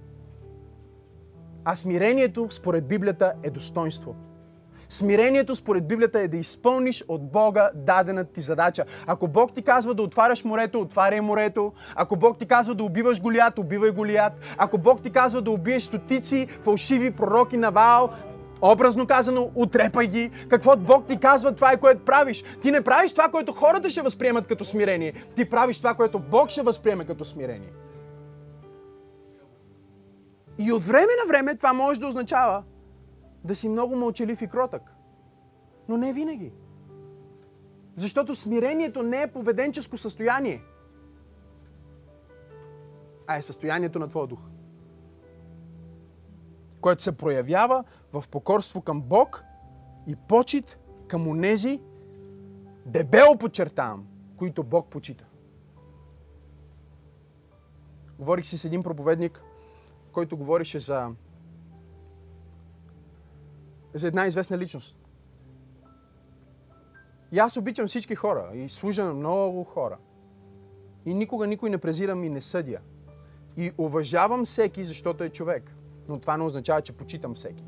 А 1.66 1.76
смирението, 1.76 2.47
според 2.49 2.88
Библията, 2.88 3.34
е 3.43 3.49
достоинство. 3.49 4.16
Смирението 4.89 5.55
според 5.55 5.88
Библията 5.88 6.19
е 6.19 6.27
да 6.27 6.38
изпълниш 6.38 7.03
от 7.07 7.31
Бога 7.31 7.69
дадената 7.75 8.33
ти 8.33 8.41
задача. 8.41 8.85
Ако 9.07 9.27
Бог 9.27 9.53
ти 9.53 9.61
казва 9.61 9.93
да 9.93 10.03
отваряш 10.03 10.43
морето, 10.43 10.81
отваряй 10.81 11.21
морето. 11.21 11.73
Ако 11.95 12.15
Бог 12.15 12.38
ти 12.38 12.45
казва 12.45 12.75
да 12.75 12.83
убиваш 12.83 13.21
Голият, 13.21 13.59
убивай 13.59 13.91
Голият. 13.91 14.33
Ако 14.57 14.77
Бог 14.77 15.03
ти 15.03 15.09
казва 15.11 15.41
да 15.41 15.51
убиеш 15.51 15.83
стотици 15.83 16.47
фалшиви 16.63 17.11
пророки 17.11 17.57
на 17.57 17.71
Ваал, 17.71 18.09
образно 18.61 19.07
казано, 19.07 19.51
отрепай 19.55 20.07
ги. 20.07 20.31
Какво 20.49 20.77
Бог 20.77 21.07
ти 21.07 21.19
казва, 21.19 21.55
това 21.55 21.71
е 21.71 21.79
което 21.79 22.05
правиш. 22.05 22.43
Ти 22.61 22.71
не 22.71 22.81
правиш 22.81 23.11
това, 23.11 23.29
което 23.29 23.51
хората 23.51 23.89
ще 23.89 24.01
възприемат 24.01 24.47
като 24.47 24.65
смирение. 24.65 25.13
Ти 25.35 25.49
правиш 25.49 25.77
това, 25.77 25.93
което 25.93 26.19
Бог 26.19 26.49
ще 26.49 26.61
възприеме 26.61 27.05
като 27.05 27.25
смирение. 27.25 27.69
И 30.57 30.71
от 30.71 30.85
време 30.85 31.11
на 31.23 31.27
време 31.27 31.55
това 31.55 31.73
може 31.73 31.99
да 31.99 32.07
означава 32.07 32.63
да 33.47 33.55
си 33.55 33.69
много 33.69 33.95
мълчалив 33.95 34.41
и 34.41 34.47
кротък. 34.47 34.93
Но 35.87 35.97
не 35.97 36.13
винаги. 36.13 36.53
Защото 37.95 38.35
смирението 38.35 39.03
не 39.03 39.21
е 39.21 39.31
поведенческо 39.31 39.97
състояние, 39.97 40.61
а 43.27 43.37
е 43.37 43.41
състоянието 43.41 43.99
на 43.99 44.07
твоя 44.07 44.27
дух. 44.27 44.39
Което 46.81 47.03
се 47.03 47.17
проявява 47.17 47.83
в 48.13 48.23
покорство 48.31 48.81
към 48.81 49.01
Бог 49.01 49.43
и 50.07 50.15
почет 50.15 50.79
към 51.07 51.27
онези, 51.27 51.81
дебело 52.85 53.37
подчертавам, 53.37 54.07
които 54.37 54.63
Бог 54.63 54.87
почита. 54.87 55.25
Говорих 58.19 58.45
си 58.45 58.57
с 58.57 58.65
един 58.65 58.83
проповедник, 58.83 59.43
който 60.11 60.37
говореше 60.37 60.79
за 60.79 61.15
за 63.97 64.07
една 64.07 64.27
известна 64.27 64.57
личност. 64.57 64.95
И 67.31 67.39
аз 67.39 67.57
обичам 67.57 67.87
всички 67.87 68.15
хора 68.15 68.51
и 68.53 68.69
служа 68.69 69.05
на 69.05 69.13
много 69.13 69.63
хора. 69.63 69.97
И 71.05 71.13
никога 71.13 71.47
никой 71.47 71.69
не 71.69 71.77
презирам 71.77 72.23
и 72.23 72.29
не 72.29 72.41
съдя. 72.41 72.79
И 73.57 73.71
уважавам 73.77 74.45
всеки, 74.45 74.83
защото 74.83 75.23
е 75.23 75.29
човек. 75.29 75.75
Но 76.07 76.19
това 76.19 76.37
не 76.37 76.43
означава, 76.43 76.81
че 76.81 76.93
почитам 76.93 77.35
всеки. 77.35 77.63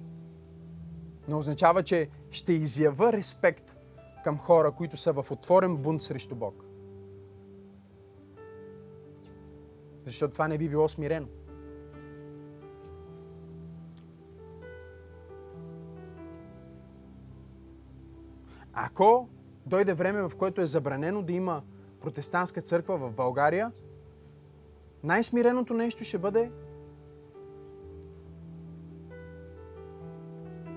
Не 1.27 1.36
означава, 1.36 1.84
че 1.84 2.09
ще 2.32 2.53
изява 2.53 3.13
респект 3.13 3.75
към 4.23 4.38
хора, 4.38 4.71
които 4.71 4.97
са 4.97 5.13
в 5.13 5.32
отворен 5.32 5.77
бунт 5.77 6.01
срещу 6.01 6.36
Бог. 6.36 6.65
Защото 10.05 10.34
това 10.34 10.47
не 10.47 10.57
би 10.57 10.69
било 10.69 10.89
смирено. 10.89 11.27
Ако 18.82 19.27
дойде 19.65 19.93
време, 19.93 20.21
в 20.21 20.32
което 20.38 20.61
е 20.61 20.65
забранено 20.65 21.21
да 21.21 21.34
има 21.34 21.61
протестантска 22.01 22.61
църква 22.61 22.97
в 22.97 23.11
България, 23.11 23.71
най-смиреното 25.03 25.73
нещо 25.73 26.03
ще 26.03 26.17
бъде 26.17 26.51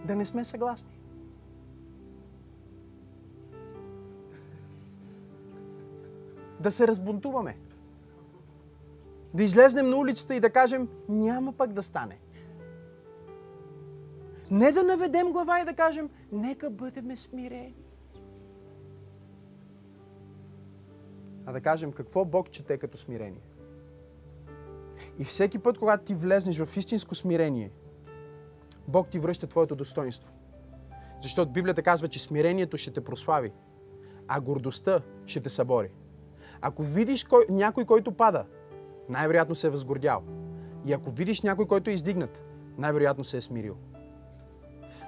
да 0.04 0.16
не 0.16 0.24
сме 0.24 0.44
съгласни. 0.44 0.98
Да 6.60 6.72
се 6.72 6.88
разбунтуваме. 6.88 7.56
Да 9.34 9.42
излезнем 9.42 9.90
на 9.90 9.96
улицата 9.96 10.34
и 10.34 10.40
да 10.40 10.50
кажем, 10.50 10.88
няма 11.08 11.52
пък 11.52 11.72
да 11.72 11.82
стане. 11.82 12.18
Не 14.50 14.72
да 14.72 14.82
наведем 14.82 15.32
глава 15.32 15.60
и 15.60 15.64
да 15.64 15.74
кажем, 15.74 16.10
нека 16.32 16.70
бъдем 16.70 17.16
смирени. 17.16 17.91
А 21.46 21.52
да 21.52 21.60
кажем 21.60 21.92
какво 21.92 22.24
Бог 22.24 22.50
чете 22.50 22.78
като 22.78 22.96
смирение. 22.96 23.42
И 25.18 25.24
всеки 25.24 25.58
път, 25.58 25.78
когато 25.78 26.04
ти 26.04 26.14
влезнеш 26.14 26.58
в 26.58 26.76
истинско 26.76 27.14
смирение, 27.14 27.70
Бог 28.88 29.08
ти 29.08 29.18
връща 29.18 29.46
твоето 29.46 29.76
достоинство. 29.76 30.32
Защото 31.20 31.52
Библията 31.52 31.82
казва, 31.82 32.08
че 32.08 32.18
смирението 32.18 32.76
ще 32.76 32.90
те 32.90 33.00
прослави. 33.00 33.52
а 34.28 34.40
гордостта 34.40 35.00
ще 35.26 35.40
те 35.40 35.48
събори. 35.48 35.90
Ако 36.60 36.82
видиш 36.82 37.24
кой, 37.24 37.44
някой, 37.50 37.84
който 37.84 38.12
пада, 38.12 38.44
най-вероятно 39.08 39.54
се 39.54 39.66
е 39.66 39.70
възгордял. 39.70 40.22
И 40.86 40.92
ако 40.92 41.10
видиш 41.10 41.40
някой, 41.42 41.66
който 41.66 41.90
е 41.90 41.92
издигнат, 41.92 42.42
най-вероятно 42.78 43.24
се 43.24 43.36
е 43.36 43.40
смирил. 43.40 43.76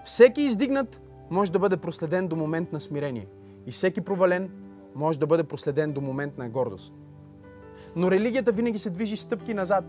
Всеки 0.05 0.43
издигнат 0.43 1.01
може 1.31 1.53
да 1.53 1.59
бъде 1.59 1.77
проследен 1.77 2.29
до 2.29 2.37
момент 2.37 2.73
на 2.73 2.81
смирение. 2.81 3.27
И 3.67 3.73
всеки 3.73 4.01
провален 4.01 4.51
може 4.95 5.19
да 5.19 5.27
бъде 5.27 5.45
проследен 5.45 5.93
до 5.93 6.01
момент 6.01 6.39
на 6.39 6.49
гордост. 6.49 6.95
Но 7.97 8.11
религията 8.11 8.53
винаги 8.53 8.79
се 8.79 8.91
движи 8.91 9.17
стъпки 9.17 9.55
назад. 9.55 9.85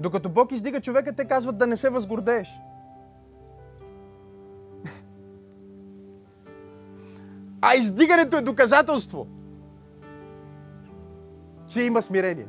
Докато 0.00 0.28
Бог 0.28 0.52
издига 0.52 0.80
човека, 0.80 1.12
те 1.12 1.24
казват 1.24 1.58
да 1.58 1.66
не 1.66 1.76
се 1.76 1.90
възгордееш. 1.90 2.48
А 7.60 7.74
издигането 7.74 8.36
е 8.36 8.42
доказателство, 8.42 9.26
че 11.68 11.82
има 11.82 12.02
смирение. 12.02 12.46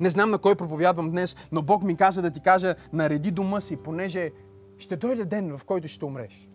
Не 0.00 0.10
знам 0.10 0.30
на 0.30 0.38
кой 0.38 0.54
проповядвам 0.54 1.10
днес, 1.10 1.36
но 1.52 1.62
Бог 1.62 1.82
ми 1.82 1.96
каза 1.96 2.22
да 2.22 2.30
ти 2.30 2.40
кажа, 2.40 2.74
нареди 2.92 3.30
дома 3.30 3.60
си, 3.60 3.76
понеже 3.76 4.30
ще 4.78 4.96
дойде 4.96 5.24
ден, 5.24 5.58
в 5.58 5.64
който 5.64 5.88
ще 5.88 6.04
умреш. 6.04 6.48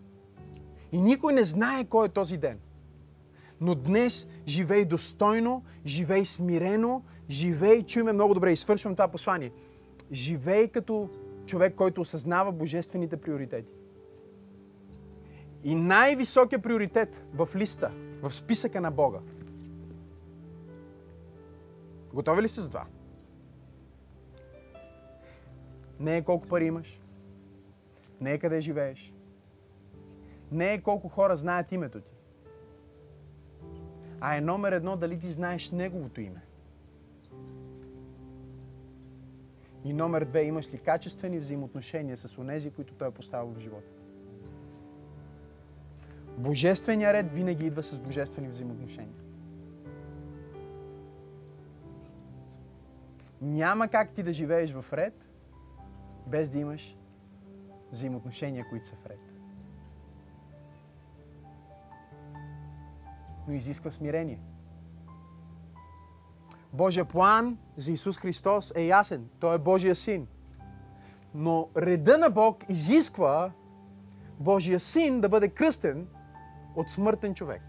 И 0.98 1.02
никой 1.02 1.34
не 1.34 1.44
знае 1.44 1.86
кой 1.86 2.06
е 2.06 2.10
този 2.10 2.38
ден. 2.38 2.60
Но 3.62 3.76
днес 3.76 4.28
живей 4.48 4.86
достойно, 4.86 5.64
живей 5.86 6.26
смирено, 6.26 7.04
живей, 7.30 7.84
чуй 7.84 8.04
много 8.04 8.34
добре 8.34 8.52
и 8.52 8.58
свършвам 8.58 8.96
това 8.96 9.08
послание. 9.08 9.52
Живей 10.12 10.68
като 10.68 11.10
човек, 11.46 11.76
който 11.76 12.02
осъзнава 12.02 12.52
божествените 12.52 13.18
приоритети. 13.18 13.72
И 15.64 15.76
най-високият 15.76 16.64
приоритет 16.64 17.22
в 17.34 17.50
листа, 17.56 17.92
в 18.22 18.34
списъка 18.34 18.82
на 18.82 18.92
Бога. 18.92 19.20
Готови 22.14 22.42
ли 22.42 22.48
сте 22.48 22.62
за 22.62 22.68
това? 22.68 22.86
Не 26.00 26.18
е 26.18 26.22
колко 26.22 26.48
пари 26.48 26.66
имаш. 26.66 27.02
Не 28.22 28.34
е 28.34 28.38
къде 28.40 28.62
живееш. 28.62 29.14
Не 30.52 30.74
е 30.74 30.82
колко 30.82 31.10
хора 31.10 31.36
знаят 31.36 31.72
името 31.72 32.02
ти. 32.02 32.16
А 34.20 34.38
е 34.38 34.42
номер 34.42 34.72
едно 34.72 34.98
дали 34.98 35.20
ти 35.20 35.32
знаеш 35.32 35.72
Неговото 35.72 36.22
име. 36.22 36.42
И 39.84 39.94
номер 39.94 40.26
две, 40.26 40.44
имаш 40.44 40.74
ли 40.74 40.78
качествени 40.78 41.40
взаимоотношения 41.40 42.18
с 42.18 42.38
онези, 42.38 42.72
които 42.72 42.94
Той 42.94 43.08
е 43.08 43.12
поставил 43.12 43.54
в 43.54 43.60
живота. 43.60 43.92
Божественият 46.38 47.14
ред 47.14 47.32
винаги 47.32 47.66
идва 47.66 47.84
с 47.84 48.00
божествени 48.00 48.48
взаимоотношения. 48.48 49.16
Няма 53.42 53.88
как 53.88 54.10
ти 54.10 54.24
да 54.24 54.34
живееш 54.34 54.72
в 54.72 54.86
ред, 54.94 55.14
без 56.28 56.50
да 56.50 56.60
имаш 56.60 56.98
взаимоотношения, 57.92 58.66
които 58.70 58.88
са 58.88 58.96
в 58.96 59.06
ред. 59.06 59.27
Но 63.48 63.54
изисква 63.54 63.92
смирение. 63.92 64.40
Божия 66.74 67.06
план 67.06 67.58
за 67.78 67.92
Исус 67.92 68.18
Христос 68.18 68.74
е 68.76 68.82
ясен. 68.82 69.30
Той 69.40 69.56
е 69.56 69.58
Божия 69.58 69.96
син. 69.96 70.28
Но 71.34 71.70
реда 71.78 72.18
на 72.18 72.30
Бог 72.30 72.64
изисква 72.70 73.52
Божия 74.40 74.80
син 74.80 75.22
да 75.22 75.30
бъде 75.30 75.50
кръстен 75.50 76.08
от 76.76 76.90
смъртен 76.90 77.34
човек. 77.34 77.62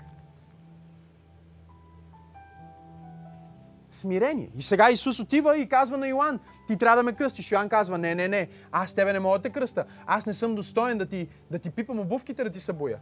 Смирение. 3.90 4.50
И 4.56 4.62
сега 4.62 4.90
Исус 4.90 5.20
отива 5.20 5.56
и 5.56 5.68
казва 5.68 5.98
на 5.98 6.08
Йоан, 6.08 6.40
ти 6.66 6.76
трябва 6.76 6.96
да 6.96 7.02
ме 7.02 7.12
кръстиш. 7.12 7.52
Йоан 7.52 7.68
казва, 7.68 7.98
не, 7.98 8.14
не, 8.14 8.28
не, 8.28 8.48
аз 8.72 8.94
тебе 8.94 9.12
не 9.12 9.20
мога 9.20 9.38
да 9.38 9.42
те 9.42 9.50
кръста. 9.50 9.86
Аз 10.06 10.26
не 10.26 10.34
съм 10.34 10.54
достоен 10.54 10.98
да 10.98 11.06
ти, 11.06 11.28
да 11.50 11.58
ти 11.58 11.70
пипам 11.70 12.00
обувките, 12.00 12.44
да 12.44 12.50
ти 12.50 12.60
събуя. 12.60 12.98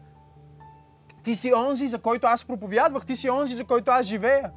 Ти 1.26 1.36
си 1.36 1.52
онзи, 1.54 1.88
за 1.88 1.98
който 1.98 2.26
аз 2.26 2.44
проповядвах. 2.44 3.06
Ти 3.06 3.16
си 3.16 3.30
онзи, 3.30 3.56
за 3.56 3.64
който 3.64 3.90
аз 3.90 4.06
живея. 4.06 4.52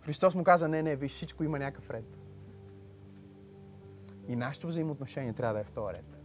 Христос 0.00 0.34
му 0.34 0.44
каза, 0.44 0.68
не, 0.68 0.82
не, 0.82 0.96
виж, 0.96 1.12
всичко 1.12 1.44
има 1.44 1.58
някакъв 1.58 1.90
ред. 1.90 2.18
И 4.28 4.36
нашето 4.36 4.66
взаимоотношение 4.66 5.32
трябва 5.32 5.54
да 5.54 5.60
е 5.60 5.64
в 5.64 5.70
този 5.70 5.94
ред. 5.94 6.18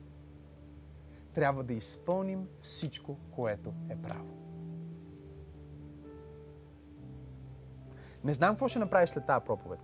Трябва 1.34 1.64
да 1.64 1.74
изпълним 1.74 2.48
всичко, 2.62 3.18
което 3.32 3.74
е 3.90 3.96
право. 3.96 4.38
Не 8.24 8.34
знам 8.34 8.50
какво 8.50 8.68
ще 8.68 8.80
направиш 8.80 9.10
след 9.10 9.26
тази 9.26 9.46
проповед. 9.46 9.80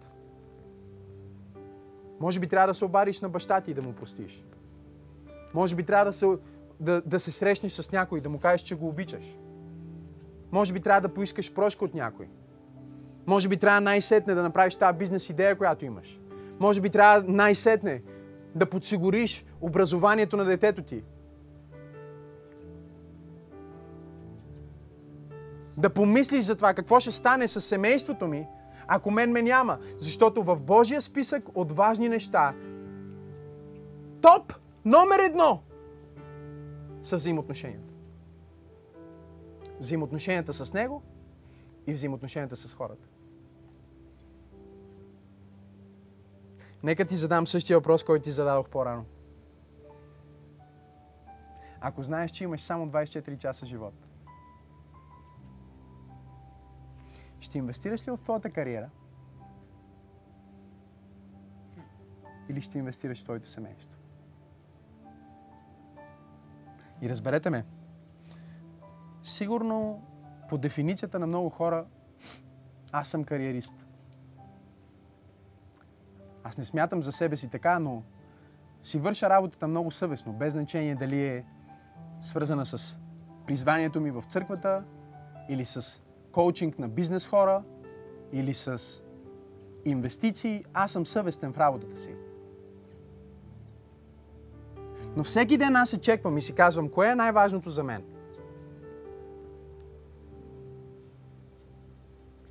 Може 2.19 2.39
би 2.39 2.47
трябва 2.47 2.67
да 2.67 2.73
се 2.73 2.85
обадиш 2.85 3.21
на 3.21 3.29
баща 3.29 3.61
ти 3.61 3.71
и 3.71 3.73
да 3.73 3.81
му 3.81 3.93
простиш. 3.93 4.45
Може 5.53 5.75
би 5.75 5.83
трябва 5.83 6.05
да 6.05 6.13
се, 6.13 6.37
да, 6.79 7.01
да 7.05 7.19
се 7.19 7.31
срещнеш 7.31 7.71
с 7.71 7.91
някой 7.91 8.21
да 8.21 8.29
му 8.29 8.39
кажеш, 8.39 8.61
че 8.61 8.75
го 8.75 8.87
обичаш. 8.87 9.37
Може 10.51 10.73
би 10.73 10.79
трябва 10.79 11.01
да 11.01 11.13
поискаш 11.13 11.53
прошка 11.53 11.85
от 11.85 11.93
някой. 11.93 12.27
Може 13.27 13.49
би 13.49 13.57
трябва 13.57 13.81
най-сетне 13.81 14.33
да 14.33 14.43
направиш 14.43 14.75
тази 14.75 14.97
бизнес 14.97 15.29
идея, 15.29 15.57
която 15.57 15.85
имаш. 15.85 16.19
Може 16.59 16.81
би 16.81 16.89
трябва 16.89 17.33
най-сетне 17.33 18.01
да 18.55 18.69
подсигуриш 18.69 19.45
образованието 19.61 20.37
на 20.37 20.45
детето 20.45 20.81
ти. 20.81 21.03
Да 25.77 25.89
помислиш 25.89 26.45
за 26.45 26.55
това 26.55 26.73
какво 26.73 26.99
ще 26.99 27.11
стане 27.11 27.47
с 27.47 27.61
семейството 27.61 28.27
ми, 28.27 28.47
ако 28.87 29.11
мен 29.11 29.31
ме 29.31 29.41
няма. 29.41 29.77
Защото 29.99 30.43
в 30.43 30.59
Божия 30.59 31.01
списък 31.01 31.43
от 31.55 31.71
важни 31.71 32.09
неща 32.09 32.53
топ 34.21 34.53
номер 34.85 35.19
едно 35.19 35.61
са 37.07 37.15
взаимоотношенията. 37.15 37.93
Взаимоотношенията 39.79 40.53
с 40.53 40.73
Него 40.73 41.03
и 41.87 41.93
взаимоотношенията 41.93 42.55
с 42.55 42.73
хората. 42.73 43.07
Нека 46.83 47.05
ти 47.05 47.15
задам 47.15 47.47
същия 47.47 47.77
въпрос, 47.77 48.03
който 48.03 48.23
ти 48.23 48.31
зададох 48.31 48.69
по-рано. 48.69 49.05
Ако 51.81 52.03
знаеш, 52.03 52.31
че 52.31 52.43
имаш 52.43 52.61
само 52.61 52.87
24 52.87 53.37
часа 53.37 53.65
живот, 53.65 53.93
ще 57.39 57.57
инвестираш 57.57 58.07
ли 58.07 58.11
в 58.11 58.17
твоята 58.17 58.49
кариера? 58.49 58.89
Или 62.49 62.61
ще 62.61 62.77
инвестираш 62.77 63.21
в 63.21 63.23
твоето 63.23 63.47
семейство? 63.47 63.96
И 67.01 67.09
разберете 67.09 67.49
ме, 67.49 67.65
сигурно 69.23 70.01
по 70.49 70.57
дефиницията 70.57 71.19
на 71.19 71.27
много 71.27 71.49
хора, 71.49 71.85
аз 72.91 73.07
съм 73.07 73.23
кариерист. 73.23 73.85
Аз 76.43 76.57
не 76.57 76.65
смятам 76.65 77.03
за 77.03 77.11
себе 77.11 77.35
си 77.35 77.49
така, 77.49 77.79
но 77.79 78.03
си 78.83 78.99
върша 78.99 79.29
работата 79.29 79.67
много 79.67 79.91
съвестно, 79.91 80.33
без 80.33 80.53
значение 80.53 80.95
дали 80.95 81.25
е 81.25 81.45
свързана 82.21 82.65
с 82.65 82.97
призванието 83.45 84.01
ми 84.01 84.11
в 84.11 84.23
църквата 84.29 84.83
или 85.49 85.65
с 85.65 86.01
коучинг 86.31 86.79
на 86.79 86.89
бизнес 86.89 87.27
хора 87.27 87.63
или 88.31 88.53
с 88.53 89.01
инвестиции. 89.85 90.65
Аз 90.73 90.91
съм 90.91 91.05
съвестен 91.05 91.53
в 91.53 91.57
работата 91.57 91.95
си. 91.95 92.15
Но 95.17 95.23
всеки 95.23 95.57
ден 95.57 95.75
аз 95.75 95.89
се 95.89 96.01
чеквам 96.01 96.37
и 96.37 96.41
си 96.41 96.55
казвам, 96.55 96.89
кое 96.89 97.09
е 97.09 97.15
най-важното 97.15 97.69
за 97.69 97.83
мен? 97.83 98.03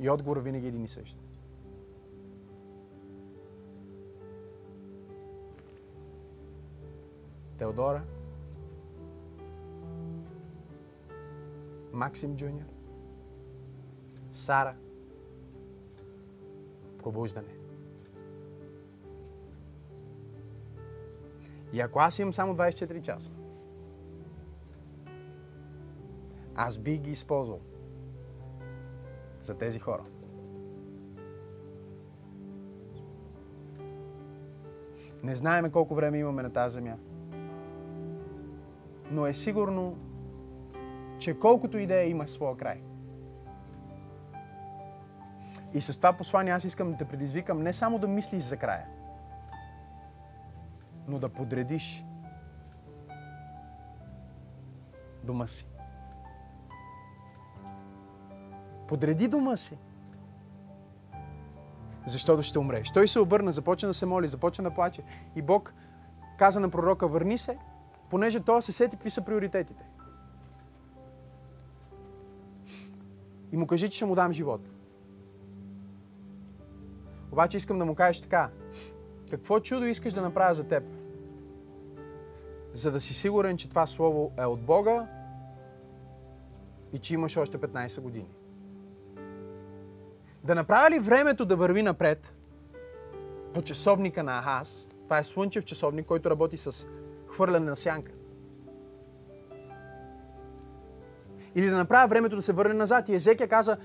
И 0.01 0.11
отговор 0.11 0.37
винаги 0.37 0.67
е 0.67 0.69
един 0.69 0.85
и 0.85 0.89
същ. 0.89 1.19
Теодора, 7.59 8.03
Максим 11.93 12.37
Джуниор, 12.37 12.67
Сара, 14.33 14.75
пробуждане. 17.03 17.66
И 21.77 21.81
ако 21.81 21.99
аз 21.99 22.19
имам 22.19 22.33
само 22.33 22.57
24 22.57 23.03
часа, 23.03 23.31
аз 26.55 26.79
би 26.79 26.99
ги 26.99 27.11
използвал 27.11 27.61
за 29.43 29.55
тези 29.55 29.79
хора. 29.79 30.05
Не 35.23 35.35
знаеме 35.35 35.71
колко 35.71 35.95
време 35.95 36.19
имаме 36.19 36.43
на 36.43 36.53
тази 36.53 36.75
земя. 36.75 36.97
но 39.11 39.27
е 39.27 39.35
сигурно, 39.35 39.99
че 41.19 41.39
колкото 41.39 41.79
идея 41.79 42.09
има 42.09 42.29
своя 42.29 42.57
край. 42.57 42.83
И 45.75 45.81
с 45.81 45.97
това 45.97 46.13
послание 46.13 46.53
аз 46.53 46.65
искам 46.65 46.93
да 46.93 46.99
те 46.99 47.05
предизвикам 47.05 47.63
не 47.63 47.73
само 47.73 47.99
да 47.99 48.09
мислиш 48.09 48.43
за 48.43 48.57
края, 48.57 48.87
но 51.09 51.19
да 51.19 51.29
подредиш 51.29 52.05
дома 55.25 55.47
си. 55.47 55.67
Подреди 58.89 59.29
дома 59.29 59.57
си. 59.57 59.79
Защото 62.07 62.43
ще 62.43 62.59
умреш. 62.59 62.91
Той 62.91 63.09
се 63.09 63.21
обърна, 63.21 63.53
започна 63.53 63.89
да 63.89 63.95
се 63.95 64.07
моли, 64.07 64.29
започна 64.29 64.65
да 64.65 64.75
плаче. 64.75 65.03
И 65.37 65.43
Бог 65.43 65.75
каза 66.39 66.61
на 66.61 66.69
пророка, 66.69 67.09
върни 67.09 67.39
се, 67.39 67.59
понеже 68.11 68.41
той 68.41 68.63
се 68.63 68.73
сети 68.73 68.97
какви 68.97 69.11
са 69.11 69.25
приоритетите. 69.25 69.85
И 73.53 73.57
му 73.57 73.67
кажи, 73.67 73.89
че 73.89 73.97
ще 73.97 74.05
му 74.05 74.15
дам 74.15 74.33
живот. 74.33 74.61
Обаче 77.33 77.57
искам 77.57 77.79
да 77.79 77.85
му 77.85 77.95
кажеш 77.95 78.21
така. 78.21 78.51
Какво 79.31 79.61
чудо 79.61 79.85
искаш 79.85 80.13
да 80.13 80.23
направя 80.23 80.55
за 80.55 80.65
теб? 80.65 80.96
За 82.77 82.93
да 82.93 83.01
си 83.01 83.15
сигурен, 83.15 83.57
че 83.57 83.69
това 83.69 83.87
слово 83.87 84.33
е 84.39 84.45
от 84.45 84.61
Бога 84.61 85.07
и 86.93 86.99
че 86.99 87.15
имаш 87.15 87.37
още 87.37 87.59
15 87.59 88.01
години. 88.01 88.29
Да 90.45 90.55
направя 90.55 90.91
ли 90.91 90.99
времето 90.99 91.45
да 91.45 91.57
върви 91.57 91.83
напред 91.83 92.35
по 93.55 93.63
часовника 93.63 94.23
на 94.23 94.43
Ахаз? 94.43 94.89
Това 95.05 95.19
е 95.19 95.25
слънчев 95.25 95.65
часовник, 95.65 96.07
който 96.07 96.31
работи 96.31 96.57
с 96.57 96.87
хвърляне 97.27 97.67
на 97.67 97.77
сянка. 97.77 98.13
Или 101.55 101.71
да 101.71 101.77
направя 101.77 102.09
времето 102.09 102.37
да 102.37 102.43
се 102.43 102.53
върне 102.53 102.75
назад. 102.75 103.09
И 103.09 103.15
Езекия 103.15 103.49
каза, 103.49 103.77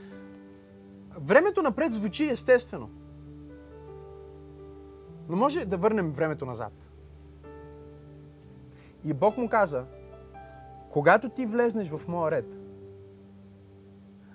времето 1.20 1.62
напред 1.62 1.94
звучи 1.94 2.30
естествено. 2.30 2.89
Но 5.30 5.38
може 5.38 5.66
да 5.66 5.78
върнем 5.78 6.12
времето 6.12 6.46
назад. 6.46 6.91
И 9.06 9.14
Бог 9.14 9.38
му 9.38 9.49
каза, 9.49 9.86
когато 10.89 11.30
ти 11.30 11.45
влезнеш 11.45 11.89
в 11.89 12.08
моя 12.08 12.32
ред, 12.32 12.45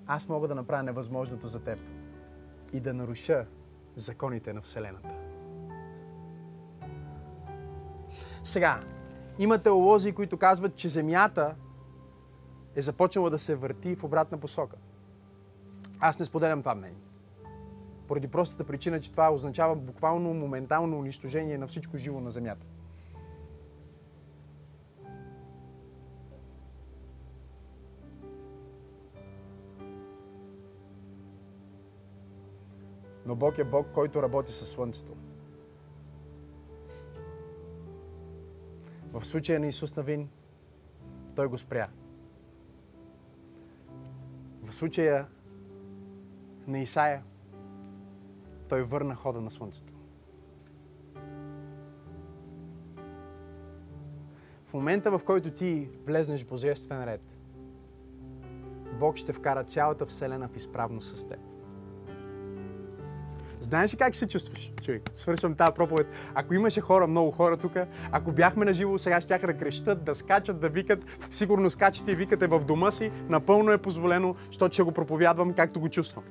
аз 0.07 0.29
мога 0.29 0.49
да 0.49 0.55
направя 0.55 0.83
невъзможното 0.83 1.49
за 1.49 1.61
теб 1.61 1.79
и 2.73 2.81
да 2.81 2.95
наруша 2.95 3.47
законите 3.97 4.53
на 4.53 4.61
Вселената. 4.61 5.09
Сега, 8.45 8.81
има 9.39 9.59
теолози, 9.59 10.13
които 10.13 10.37
казват, 10.37 10.77
че 10.77 10.89
Земята 10.89 11.55
е 12.75 12.83
започнала 12.83 13.31
да 13.31 13.39
се 13.39 13.55
върти 13.55 13.95
в 13.95 14.05
обратна 14.05 14.39
посока. 14.39 14.77
Аз 16.01 16.19
не 16.19 16.25
споделям 16.25 16.61
това 16.61 16.75
мнение. 16.75 17.03
Поради 18.09 18.29
простата 18.29 18.65
причина, 18.65 19.01
че 19.01 19.11
това 19.11 19.33
означава 19.33 19.77
буквално 19.77 20.35
моментално 20.35 20.99
унищожение 20.99 21.59
на 21.59 21.67
всичко 21.67 21.97
живо 21.97 22.21
на 22.21 22.31
Земята. 22.31 22.67
Но 33.27 33.37
Бог 33.37 33.59
е 33.59 33.65
Бог, 33.65 33.87
който 33.95 34.23
работи 34.23 34.53
със 34.53 34.69
Слънцето. 34.69 35.13
В 39.13 39.25
случая 39.25 39.61
на 39.61 39.67
Исус 39.67 39.97
Навин, 39.97 40.29
Той 41.37 41.47
го 41.47 41.59
спря. 41.59 41.89
В 44.63 44.73
случая 44.75 45.27
на 46.67 46.79
Исаия, 46.79 47.23
той 48.69 48.83
върна 48.83 49.15
хода 49.15 49.41
на 49.41 49.51
Слънцето. 49.51 49.93
В 54.65 54.75
момента, 54.75 55.19
в 55.19 55.25
който 55.25 55.51
ти 55.51 55.91
влезнеш 56.07 56.45
в 56.45 56.49
Божествен 56.49 57.05
ред, 57.05 57.39
Бог 59.01 59.17
ще 59.17 59.33
вкара 59.33 59.65
цялата 59.65 60.07
Вселена 60.07 60.49
в 60.49 60.57
изправност 60.57 61.17
с 61.17 61.27
теб. 61.27 61.56
Знаеш 63.67 63.95
ли 63.95 63.97
как 63.97 64.17
се 64.17 64.29
чувстваш, 64.29 64.73
човек? 64.83 65.03
Свършвам 65.15 65.55
тази 65.55 65.73
проповед. 65.75 66.07
Ако 66.35 66.55
имаше 66.55 66.81
хора, 66.81 67.07
много 67.07 67.31
хора 67.31 67.57
тук, 67.57 67.73
ако 68.13 68.33
бяхме 68.33 68.65
на 68.65 68.75
живо, 68.75 68.99
сега 68.99 69.21
ще 69.21 69.39
да 69.39 69.59
крещат, 69.59 70.05
да 70.05 70.15
скачат, 70.15 70.61
да 70.61 70.69
викат. 70.69 71.05
Сигурно 71.31 71.71
скачате 71.71 72.13
и 72.13 72.15
викате 72.15 72.47
в 72.47 72.65
дома 72.65 72.91
си. 72.91 73.11
Напълно 73.29 73.71
е 73.71 73.79
позволено, 73.79 74.35
защото 74.47 74.73
ще 74.73 74.83
го 74.83 74.93
проповядвам 74.93 75.53
както 75.53 75.81
го 75.81 75.89
чувствам. 75.89 76.25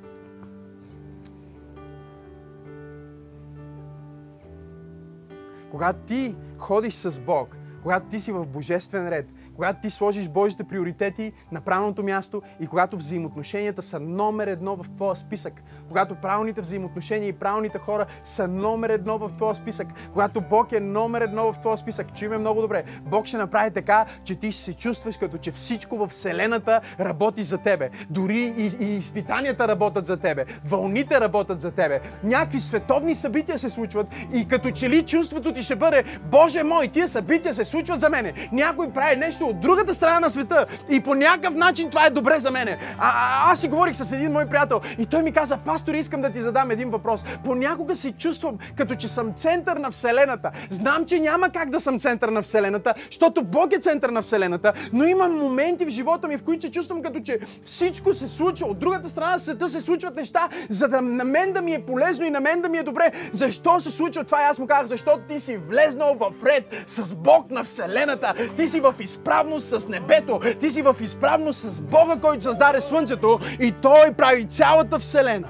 Когато 5.71 5.99
ти 5.99 6.35
ходиш 6.57 6.93
с 6.93 7.19
Бог, 7.19 7.55
когато 7.83 8.07
ти 8.07 8.19
си 8.19 8.31
в 8.31 8.45
божествен 8.45 9.09
ред, 9.09 9.27
когато 9.55 9.81
ти 9.81 9.89
сложиш 9.89 10.29
Божите 10.29 10.63
приоритети 10.63 11.33
на 11.51 11.61
правилното 11.61 12.03
място 12.03 12.41
и 12.59 12.67
когато 12.67 12.97
взаимоотношенията 12.97 13.81
са 13.81 13.99
номер 13.99 14.47
едно 14.47 14.75
в 14.75 14.85
твоя 14.95 15.15
списък, 15.15 15.53
когато 15.87 16.15
правилните 16.15 16.61
взаимоотношения 16.61 17.29
и 17.29 17.33
правилните 17.33 17.77
хора 17.77 18.05
са 18.23 18.47
номер 18.47 18.89
едно 18.89 19.17
в 19.17 19.31
твоя 19.37 19.55
списък, 19.55 19.87
когато 20.13 20.41
Бог 20.41 20.71
е 20.71 20.79
номер 20.79 21.21
едно 21.21 21.53
в 21.53 21.59
твоя 21.59 21.77
списък, 21.77 22.07
чуй 22.15 22.27
много 22.37 22.61
добре, 22.61 22.83
Бог 23.01 23.25
ще 23.25 23.37
направи 23.37 23.71
така, 23.71 24.05
че 24.23 24.35
ти 24.35 24.51
ще 24.51 24.63
се 24.63 24.73
чувстваш 24.73 25.17
като 25.17 25.37
че 25.37 25.51
всичко 25.51 25.97
в 25.97 26.07
Вселената 26.07 26.81
работи 26.99 27.43
за 27.43 27.57
тебе. 27.57 27.89
Дори 28.09 28.53
и, 28.57 28.71
и 28.79 28.95
изпитанията 28.97 29.67
работят 29.67 30.07
за 30.07 30.17
тебе, 30.17 30.45
вълните 30.65 31.19
работят 31.19 31.61
за 31.61 31.71
тебе, 31.71 32.01
някакви 32.23 32.59
световни 32.59 33.15
събития 33.15 33.59
се 33.59 33.69
случват 33.69 34.07
и 34.33 34.47
като 34.47 34.71
че 34.71 34.89
ли 34.89 35.05
чувството 35.05 35.53
ти 35.53 35.63
ще 35.63 35.75
бъде, 35.75 36.03
Боже 36.31 36.63
мой, 36.63 36.87
тия 36.87 37.07
събития 37.07 37.53
се 37.53 37.65
случват 37.65 38.01
за 38.01 38.09
мене. 38.09 38.49
Някой 38.51 38.91
прави 38.91 39.15
нещо 39.15 39.44
от 39.45 39.59
другата 39.59 39.93
страна 39.93 40.19
на 40.19 40.29
света 40.29 40.65
и 40.89 41.01
по 41.01 41.15
някакъв 41.15 41.55
начин 41.55 41.89
това 41.89 42.05
е 42.05 42.09
добре 42.09 42.39
за 42.39 42.51
мене. 42.51 42.77
А, 42.99 43.13
а, 43.15 43.51
аз 43.51 43.59
си 43.59 43.67
говорих 43.67 43.95
с 43.95 44.11
един 44.11 44.31
мой 44.31 44.45
приятел 44.45 44.81
и 44.99 45.05
той 45.05 45.23
ми 45.23 45.31
каза, 45.31 45.57
пастор, 45.57 45.93
искам 45.93 46.21
да 46.21 46.29
ти 46.29 46.41
задам 46.41 46.71
един 46.71 46.89
въпрос. 46.89 47.23
Понякога 47.45 47.95
се 47.95 48.11
чувствам 48.11 48.57
като 48.77 48.95
че 48.95 49.07
съм 49.07 49.33
център 49.37 49.77
на 49.77 49.91
Вселената. 49.91 50.51
Знам, 50.69 51.05
че 51.05 51.19
няма 51.19 51.49
как 51.49 51.69
да 51.69 51.79
съм 51.79 51.99
център 51.99 52.29
на 52.29 52.41
Вселената, 52.41 52.93
защото 53.05 53.43
Бог 53.43 53.73
е 53.73 53.79
център 53.79 54.09
на 54.09 54.21
Вселената, 54.21 54.73
но 54.93 55.03
има 55.03 55.27
моменти 55.27 55.85
в 55.85 55.89
живота 55.89 56.27
ми, 56.27 56.37
в 56.37 56.43
които 56.43 56.61
се 56.61 56.71
чувствам 56.71 57.01
като 57.01 57.19
че 57.19 57.39
всичко 57.63 58.13
се 58.13 58.27
случва. 58.27 58.67
От 58.67 58.79
другата 58.79 59.09
страна 59.09 59.31
на 59.31 59.39
света 59.39 59.69
се 59.69 59.81
случват 59.81 60.15
неща, 60.15 60.49
за 60.69 60.87
да 60.87 61.01
на 61.01 61.23
мен 61.23 61.53
да 61.53 61.61
ми 61.61 61.73
е 61.73 61.85
полезно 61.85 62.25
и 62.25 62.29
на 62.29 62.39
мен 62.39 62.61
да 62.61 62.69
ми 62.69 62.77
е 62.77 62.83
добре. 62.83 63.11
Защо 63.33 63.79
се 63.79 63.91
случва 63.91 64.23
това? 64.23 64.41
И 64.41 64.45
аз 64.45 64.59
му 64.59 64.67
казах, 64.67 64.87
защото 64.87 65.19
ти 65.27 65.39
си 65.39 65.57
влезнал 65.57 66.15
в 66.19 66.45
ред 66.45 66.83
с 66.87 67.15
Бог 67.15 67.51
на 67.51 67.63
Вселената. 67.63 68.33
Ти 68.57 68.67
си 68.67 68.79
в 68.79 68.93
изправ 68.99 69.34
изправност 69.35 69.81
с 69.81 69.87
небето. 69.87 70.39
Ти 70.59 70.71
си 70.71 70.81
в 70.81 70.95
изправност 71.01 71.59
с 71.59 71.81
Бога, 71.81 72.19
който 72.21 72.43
създаде 72.43 72.81
Слънцето 72.81 73.39
и 73.59 73.73
Той 73.81 74.13
прави 74.13 74.45
цялата 74.45 74.99
Вселена. 74.99 75.49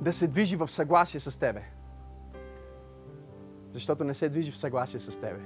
Да 0.00 0.12
се 0.12 0.26
движи 0.26 0.56
в 0.56 0.68
съгласие 0.68 1.20
с 1.20 1.38
Тебе. 1.38 1.62
Защото 3.72 4.04
не 4.04 4.14
се 4.14 4.28
движи 4.28 4.52
в 4.52 4.56
съгласие 4.56 5.00
с 5.00 5.20
Тебе. 5.20 5.40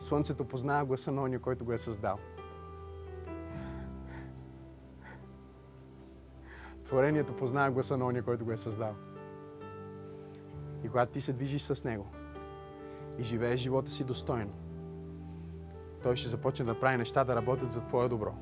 Слънцето 0.00 0.44
познава 0.44 0.84
гласа 0.84 1.12
на 1.12 1.22
ония, 1.22 1.40
който 1.40 1.64
го 1.64 1.72
е 1.72 1.78
създал. 1.78 2.18
Творението 6.84 7.36
познава 7.36 7.70
гласа 7.70 7.96
на 7.96 8.06
ония, 8.06 8.22
който 8.22 8.44
го 8.44 8.52
е 8.52 8.56
създал. 8.56 8.94
И 10.84 10.88
когато 10.88 11.12
ти 11.12 11.20
се 11.20 11.32
движиш 11.32 11.62
с 11.62 11.84
Него 11.84 12.06
и 13.18 13.22
живееш 13.22 13.60
живота 13.60 13.90
си 13.90 14.04
достойно, 14.04 14.52
Той 16.02 16.16
ще 16.16 16.28
започне 16.28 16.64
да 16.64 16.80
прави 16.80 16.96
неща 16.96 17.24
да 17.24 17.36
работят 17.36 17.72
за 17.72 17.80
Твое 17.80 18.08
добро. 18.08 18.34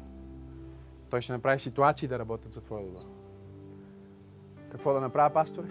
Той 1.11 1.21
ще 1.21 1.33
направи 1.33 1.61
ситуации 1.61 2.09
да 2.09 2.19
работят 2.19 2.53
за 2.53 2.61
Твое 2.61 2.83
добро. 2.83 3.01
Какво 4.71 4.93
да 4.93 5.01
направя, 5.01 5.35
пасторе? 5.35 5.69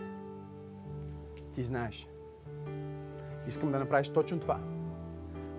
Ти 1.53 1.63
знаеш. 1.63 2.07
Искам 3.47 3.71
да 3.71 3.79
направиш 3.79 4.09
точно 4.09 4.39
това, 4.39 4.59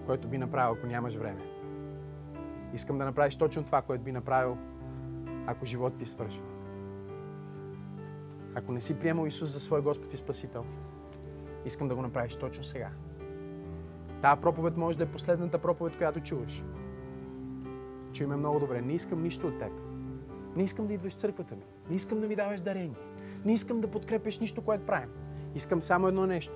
което 0.07 0.29
би 0.29 0.39
направил, 0.39 0.75
ако 0.75 0.87
нямаш 0.87 1.15
време. 1.15 1.43
Искам 2.75 2.99
да 2.99 3.05
направиш 3.05 3.37
точно 3.37 3.65
това, 3.65 3.83
което 3.83 4.05
би 4.05 4.13
направил, 4.13 4.57
ако 5.47 5.67
живот 5.67 5.99
ти 5.99 6.07
свършва. 6.07 6.45
Ако 8.55 8.73
не 8.73 8.81
си 8.81 8.99
приемал 8.99 9.27
Исус 9.27 9.51
за 9.51 9.61
свой 9.61 9.83
Господ 9.83 10.13
и 10.13 10.17
Спасител, 10.17 10.65
Искам 11.67 11.89
да 11.89 11.95
го 11.95 12.03
направиш 12.03 12.37
точно 12.37 12.65
сега. 12.65 12.91
Тая 14.23 14.41
проповед 14.41 14.77
може 14.77 14.99
да 14.99 15.05
е 15.05 15.13
последната 15.13 15.59
проповед, 15.59 15.97
която 15.97 16.21
чуваш. 16.21 16.65
Чуй 18.13 18.27
ме 18.27 18.37
много 18.37 18.61
добре. 18.61 18.83
Не 18.83 18.93
искам 18.93 19.23
нищо 19.23 19.47
от 19.47 19.59
теб. 19.59 19.73
Не 20.57 20.63
искам 20.63 20.87
да 20.87 20.95
идваш 20.95 21.13
в 21.13 21.19
църквата 21.19 21.57
ми. 21.57 21.63
Не 21.91 21.97
искам 21.97 22.21
да 22.21 22.29
ми 22.29 22.37
даваш 22.37 22.61
дарение. 22.61 22.97
Не 23.45 23.53
искам 23.53 23.81
да 23.81 23.91
подкрепиш 23.91 24.39
нищо, 24.39 24.65
което 24.65 24.87
правим. 24.87 25.11
Искам 25.55 25.83
само 25.83 26.09
едно 26.09 26.27
нещо. 26.27 26.55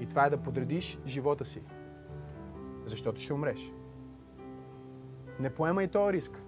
И 0.00 0.06
това 0.06 0.26
е 0.26 0.30
да 0.30 0.36
подредиш 0.36 0.98
живота 1.06 1.44
си. 1.44 1.62
Защото 2.84 3.20
ще 3.20 3.32
умреш. 3.32 3.72
Не 5.40 5.50
поемай 5.50 5.88
този 5.88 6.12
риск 6.12 6.42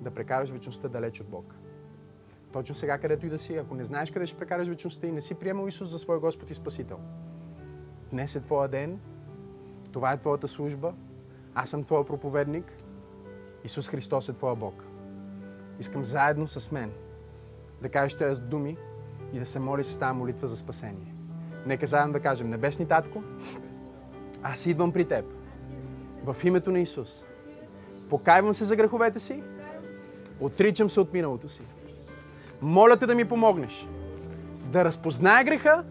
да 0.00 0.10
прекараш 0.10 0.50
вечността 0.50 0.88
далеч 0.88 1.20
от 1.20 1.28
Бог. 1.28 1.59
Точно 2.52 2.74
сега, 2.74 2.98
където 2.98 3.26
и 3.26 3.28
да 3.28 3.38
си, 3.38 3.56
ако 3.56 3.74
не 3.74 3.84
знаеш 3.84 4.10
къде 4.10 4.26
ще 4.26 4.38
прекараш 4.38 4.68
вечността 4.68 5.06
и 5.06 5.12
не 5.12 5.20
си 5.20 5.34
приемал 5.34 5.68
Исус 5.68 5.88
за 5.88 5.98
свой 5.98 6.20
Господ 6.20 6.50
и 6.50 6.54
Спасител. 6.54 6.98
Днес 8.10 8.36
е 8.36 8.40
твоя 8.40 8.68
ден, 8.68 9.00
това 9.92 10.12
е 10.12 10.16
твоята 10.16 10.48
служба, 10.48 10.94
аз 11.54 11.70
съм 11.70 11.84
твоя 11.84 12.04
проповедник, 12.04 12.72
Исус 13.64 13.88
Христос 13.88 14.28
е 14.28 14.32
твоя 14.32 14.56
Бог. 14.56 14.84
Искам 15.80 16.04
заедно 16.04 16.48
с 16.48 16.70
мен 16.70 16.92
да 17.82 17.88
кажеш 17.88 18.18
тези 18.18 18.40
думи 18.40 18.76
и 19.32 19.38
да 19.38 19.46
се 19.46 19.58
молиш 19.58 19.86
с 19.86 19.96
тази 19.96 20.18
молитва 20.18 20.46
за 20.46 20.56
спасение. 20.56 21.14
Нека 21.66 21.86
заедно 21.86 22.12
да 22.12 22.20
кажем, 22.20 22.50
Небесни 22.50 22.88
Татко, 22.88 23.22
аз 24.42 24.66
идвам 24.66 24.92
при 24.92 25.04
Теб. 25.04 25.24
В 26.24 26.36
името 26.44 26.70
на 26.70 26.78
Исус. 26.78 27.24
Покайвам 28.10 28.54
се 28.54 28.64
за 28.64 28.76
греховете 28.76 29.20
си. 29.20 29.42
Отричам 30.40 30.90
се 30.90 31.00
от 31.00 31.12
миналото 31.12 31.48
си. 31.48 31.62
Моля 32.62 32.96
те 32.96 33.06
да 33.06 33.14
ми 33.14 33.24
помогнеш 33.24 33.88
да 34.72 34.84
разпозная 34.84 35.44
греха 35.44 35.84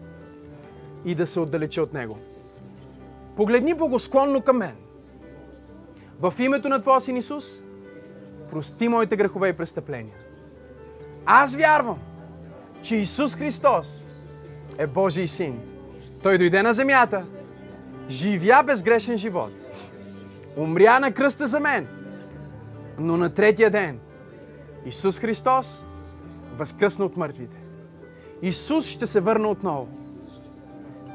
и 1.04 1.14
да 1.14 1.26
се 1.26 1.40
отдалеча 1.40 1.82
от 1.82 1.92
него. 1.92 2.18
Погледни 3.36 3.74
благосклонно 3.74 4.40
към 4.40 4.56
мен. 4.56 4.76
В 6.20 6.34
името 6.38 6.68
на 6.68 6.82
Твоя 6.82 7.00
Син 7.00 7.16
Исус, 7.16 7.62
прости 8.50 8.88
моите 8.88 9.16
грехове 9.16 9.48
и 9.48 9.52
престъпления. 9.52 10.14
Аз 11.26 11.56
вярвам, 11.56 11.98
че 12.82 12.96
Исус 12.96 13.36
Христос 13.36 14.04
е 14.78 14.86
Божий 14.86 15.26
Син. 15.26 15.60
Той 16.22 16.38
дойде 16.38 16.62
на 16.62 16.74
земята, 16.74 17.24
живя 18.08 18.62
безгрешен 18.62 19.16
живот, 19.16 19.52
умря 20.56 21.00
на 21.00 21.12
кръста 21.12 21.46
за 21.46 21.60
мен, 21.60 21.88
но 22.98 23.16
на 23.16 23.34
третия 23.34 23.70
ден 23.70 23.98
Исус 24.86 25.18
Христос 25.18 25.82
възкръсна 26.60 27.04
от 27.04 27.16
мъртвите. 27.16 27.56
Исус 28.42 28.86
ще 28.86 29.06
се 29.06 29.20
върне 29.20 29.46
отново. 29.46 29.88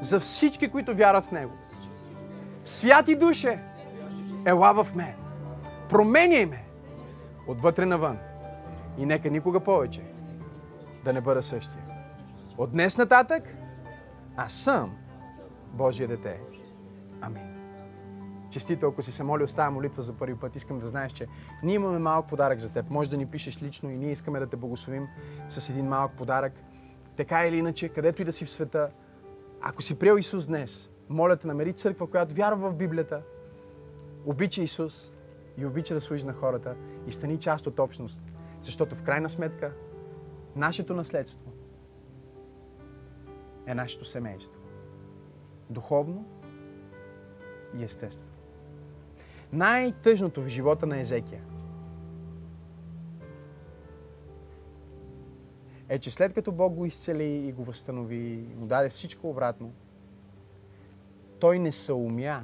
За 0.02 0.20
всички, 0.20 0.72
които 0.72 0.96
вярват 0.96 1.26
в 1.26 1.32
Него. 1.32 1.54
Святи 2.64 3.16
душе, 3.16 3.60
ела 4.46 4.84
в 4.84 4.96
мен. 4.96 5.14
Променяй 5.90 6.46
ме 6.46 6.64
отвътре 7.48 7.86
навън. 7.86 8.18
И 8.98 9.06
нека 9.06 9.30
никога 9.30 9.60
повече 9.60 10.02
да 11.04 11.14
не 11.14 11.22
бъда 11.22 11.44
същия. 11.44 11.84
От 12.58 12.72
днес 12.72 12.98
нататък 12.98 13.44
аз 14.38 14.54
съм 14.54 14.98
Божие 15.74 16.08
дете. 16.08 16.40
Амин. 17.22 17.55
Честито, 18.56 18.88
ако 18.88 19.02
си 19.02 19.12
се 19.12 19.24
моли, 19.24 19.44
оставя 19.44 19.72
молитва 19.72 20.04
за 20.04 20.14
първи 20.14 20.36
път. 20.36 20.56
Искам 20.56 20.80
да 20.80 20.88
знаеш, 20.88 21.12
че 21.12 21.28
ние 21.64 21.76
имаме 21.76 22.00
малък 22.00 22.28
подарък 22.30 22.60
за 22.60 22.72
теб. 22.72 22.90
Може 22.90 23.10
да 23.10 23.18
ни 23.18 23.26
пишеш 23.26 23.62
лично 23.64 23.92
и 23.92 23.98
ние 23.98 24.12
искаме 24.12 24.40
да 24.40 24.48
те 24.48 24.56
благословим 24.56 25.08
с 25.50 25.70
един 25.70 25.86
малък 25.86 26.12
подарък. 26.18 26.54
Така 27.18 27.48
или 27.48 27.58
иначе, 27.58 27.90
където 27.90 28.22
и 28.22 28.26
да 28.26 28.34
си 28.34 28.46
в 28.46 28.52
света, 28.52 28.90
ако 29.62 29.82
си 29.82 30.00
приел 30.00 30.18
Исус 30.18 30.48
днес, 30.48 30.92
моля 31.10 31.38
те, 31.38 31.48
намери 31.48 31.74
църква, 31.74 32.08
която 32.08 32.36
вярва 32.36 32.70
в 32.70 32.76
Библията, 32.76 33.22
обича 34.26 34.62
Исус 34.62 35.12
и 35.58 35.66
обича 35.66 35.94
да 35.94 36.02
служи 36.02 36.26
на 36.26 36.34
хората 36.34 36.76
и 37.08 37.12
стани 37.12 37.40
част 37.40 37.68
от 37.68 37.80
общност. 37.80 38.22
Защото 38.62 38.96
в 38.96 39.04
крайна 39.04 39.30
сметка, 39.30 39.74
нашето 40.56 40.94
наследство 40.94 41.52
е 43.66 43.76
нашето 43.76 44.06
семейство. 44.06 44.62
Духовно 45.70 46.26
и 47.78 47.84
естествено. 47.84 48.35
Най-тъжното 49.56 50.42
в 50.44 50.48
живота 50.48 50.86
на 50.86 51.00
Езекия 51.00 51.42
е, 55.90 56.00
че 56.00 56.12
след 56.12 56.34
като 56.34 56.52
Бог 56.52 56.74
го 56.74 56.86
изцели 56.86 57.48
и 57.48 57.52
го 57.52 57.64
възстанови, 57.64 58.48
му 58.58 58.66
даде 58.66 58.90
всичко 58.90 59.30
обратно, 59.30 59.74
той 61.40 61.60
не 61.60 61.72
съумя 61.72 62.44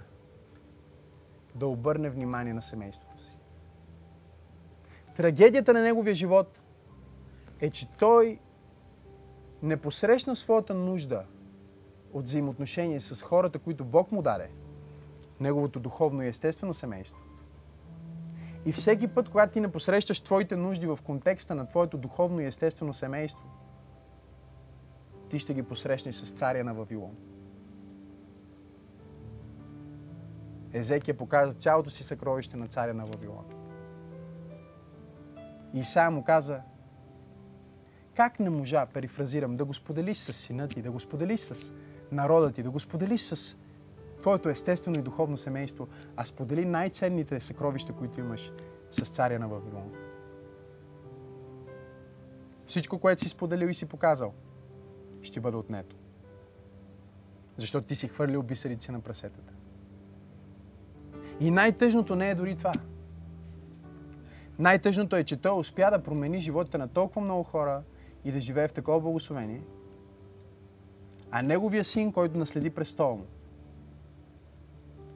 да 1.55 1.67
обърне 1.67 2.09
внимание 2.09 2.53
на 2.53 2.61
семейството 2.61 3.23
си. 3.23 3.37
Трагедията 5.15 5.73
на 5.73 5.81
неговия 5.81 6.15
живот 6.15 6.59
е, 7.61 7.69
че 7.69 7.91
той 7.91 8.39
не 9.63 9.77
посрещна 9.77 10.35
своята 10.35 10.73
нужда 10.73 11.25
от 12.13 12.25
взаимоотношение 12.25 12.99
с 12.99 13.23
хората, 13.23 13.59
които 13.59 13.85
Бог 13.85 14.11
му 14.11 14.21
даде, 14.21 14.49
неговото 15.41 15.79
духовно 15.79 16.23
и 16.23 16.27
естествено 16.27 16.73
семейство. 16.73 17.17
И 18.65 18.71
всеки 18.71 19.07
път, 19.07 19.29
когато 19.29 19.53
ти 19.53 19.59
не 19.59 19.71
посрещаш 19.71 20.21
твоите 20.21 20.55
нужди 20.55 20.87
в 20.87 20.99
контекста 21.03 21.55
на 21.55 21.67
твоето 21.67 21.97
духовно 21.97 22.39
и 22.39 22.45
естествено 22.45 22.93
семейство, 22.93 23.43
ти 25.29 25.39
ще 25.39 25.53
ги 25.53 25.63
посрещнеш 25.63 26.15
с 26.15 26.33
царя 26.33 26.63
на 26.63 26.73
Вавилон. 26.73 27.15
Езекия 30.73 31.17
показа 31.17 31.53
цялото 31.53 31.89
си 31.89 32.03
съкровище 32.03 32.57
на 32.57 32.67
царя 32.67 32.93
на 32.93 33.05
Вавилон. 33.05 33.45
Исаия 35.73 36.11
му 36.11 36.23
каза, 36.23 36.61
как 38.15 38.39
не 38.39 38.49
можа, 38.49 38.85
перифразирам, 38.85 39.55
да 39.55 39.65
го 39.65 39.73
споделиш 39.73 40.17
с 40.17 40.33
сина 40.33 40.67
ти, 40.67 40.81
да 40.81 40.91
го 40.91 40.99
споделиш 40.99 41.39
с 41.39 41.71
народа 42.11 42.51
ти, 42.51 42.63
да 42.63 42.71
го 42.71 42.79
споделиш 42.79 43.21
с 43.21 43.57
твоето 44.21 44.49
естествено 44.49 44.99
и 44.99 45.01
духовно 45.01 45.37
семейство, 45.37 45.87
а 46.15 46.25
сподели 46.25 46.65
най-ценните 46.65 47.39
съкровища, 47.39 47.93
които 47.93 48.19
имаш 48.19 48.51
с 48.91 49.09
царя 49.09 49.39
на 49.39 49.47
Вавилон. 49.47 49.91
Всичко, 52.67 52.99
което 52.99 53.21
си 53.21 53.29
споделил 53.29 53.67
и 53.67 53.73
си 53.73 53.85
показал, 53.85 54.33
ще 55.21 55.39
бъде 55.39 55.57
отнето. 55.57 55.95
Защото 57.57 57.87
ти 57.87 57.95
си 57.95 58.07
хвърлил 58.07 58.43
бисерици 58.43 58.91
на 58.91 58.99
прасетата. 58.99 59.53
И 61.39 61.51
най-тъжното 61.51 62.15
не 62.15 62.29
е 62.29 62.35
дори 62.35 62.55
това. 62.55 62.73
Най-тъжното 64.59 65.15
е, 65.15 65.23
че 65.23 65.37
той 65.37 65.59
успя 65.59 65.91
да 65.91 66.03
промени 66.03 66.39
живота 66.39 66.77
на 66.77 66.87
толкова 66.87 67.21
много 67.21 67.43
хора 67.43 67.83
и 68.25 68.31
да 68.31 68.39
живее 68.39 68.67
в 68.67 68.73
такова 68.73 68.99
благословение, 68.99 69.61
а 71.31 71.41
неговия 71.41 71.83
син, 71.83 72.11
който 72.11 72.37
наследи 72.37 72.69
престола 72.69 73.15
му, 73.15 73.25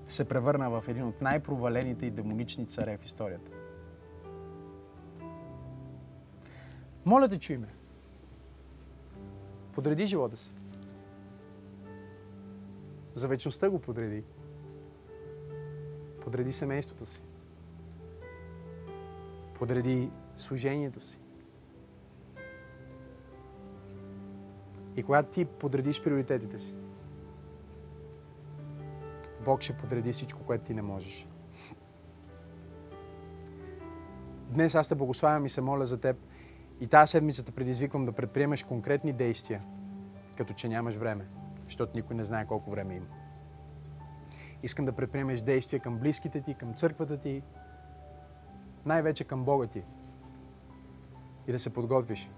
се 0.08 0.26
превърна 0.26 0.70
в 0.70 0.84
един 0.88 1.04
от 1.04 1.22
най-провалените 1.22 2.06
и 2.06 2.12
демонични 2.12 2.66
царе 2.66 2.98
в 2.98 3.06
историята. 3.06 3.52
Моля 7.06 7.30
те, 7.30 7.40
чуй 7.40 7.58
ме. 7.58 7.68
Подреди 9.74 10.06
живота 10.06 10.38
си. 10.38 10.52
За 13.16 13.28
вечността 13.28 13.70
го 13.70 13.80
подреди. 13.80 14.24
Подреди 16.22 16.54
семейството 16.54 17.06
си. 17.06 17.22
Подреди 19.54 20.10
служението 20.38 21.02
си. 21.02 21.20
И 24.96 25.04
когато 25.04 25.32
ти 25.32 25.46
подредиш 25.46 26.04
приоритетите 26.04 26.60
си, 26.60 26.74
Бог 29.46 29.62
ще 29.62 29.78
подреди 29.78 30.14
всичко, 30.14 30.40
което 30.46 30.66
ти 30.66 30.74
не 30.74 30.82
можеш. 30.82 31.28
Днес 34.50 34.76
аз 34.76 34.88
те 34.88 34.96
благославям 34.96 35.46
и 35.46 35.50
се 35.50 35.62
моля 35.62 35.86
за 35.86 36.00
теб. 36.00 36.18
И 36.80 36.88
тази 36.88 37.12
седмица 37.12 37.46
те 37.46 37.52
предизвиквам 37.52 38.06
да 38.06 38.12
предприемеш 38.12 38.64
конкретни 38.64 39.14
действия, 39.14 39.62
като 40.38 40.54
че 40.54 40.70
нямаш 40.70 40.96
време, 40.96 41.28
защото 41.66 41.92
никой 41.96 42.16
не 42.16 42.24
знае 42.24 42.46
колко 42.46 42.72
време 42.72 42.96
има. 42.96 43.06
Искам 44.64 44.86
да 44.86 44.94
предприемеш 44.94 45.42
действия 45.42 45.80
към 45.80 45.98
близките 45.98 46.42
ти, 46.42 46.54
към 46.54 46.74
църквата 46.74 47.18
ти, 47.18 47.44
най-вече 48.86 49.24
към 49.24 49.44
Бога 49.44 49.68
ти. 49.68 49.84
И 51.48 51.52
да 51.52 51.60
се 51.60 51.74
подготвиш. 51.74 52.30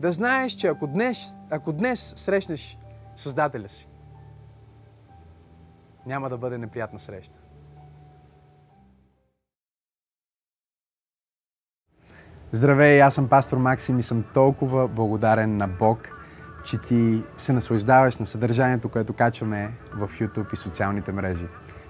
Да 0.00 0.12
знаеш, 0.12 0.52
че 0.52 0.66
ако 0.66 0.86
днес, 0.86 1.34
ако 1.50 1.72
днес 1.72 2.14
срещнеш 2.16 2.78
Създателя 3.16 3.68
си, 3.68 3.88
няма 6.06 6.28
да 6.28 6.38
бъде 6.38 6.58
неприятна 6.58 7.00
среща. 7.00 7.38
Здравей, 12.52 13.02
аз 13.02 13.14
съм 13.14 13.28
пастор 13.28 13.58
Максим 13.58 13.98
и 13.98 14.02
съм 14.02 14.24
толкова 14.34 14.88
благодарен 14.88 15.56
на 15.56 15.68
Бог, 15.68 15.98
че 16.64 16.78
ти 16.78 17.22
се 17.36 17.52
наслаждаваш 17.52 18.16
на 18.16 18.26
съдържанието, 18.26 18.88
което 18.88 19.12
качваме 19.12 19.72
в 19.94 20.08
YouTube 20.08 20.52
и 20.52 20.56
социалните 20.56 21.12
мрежи. 21.12 21.46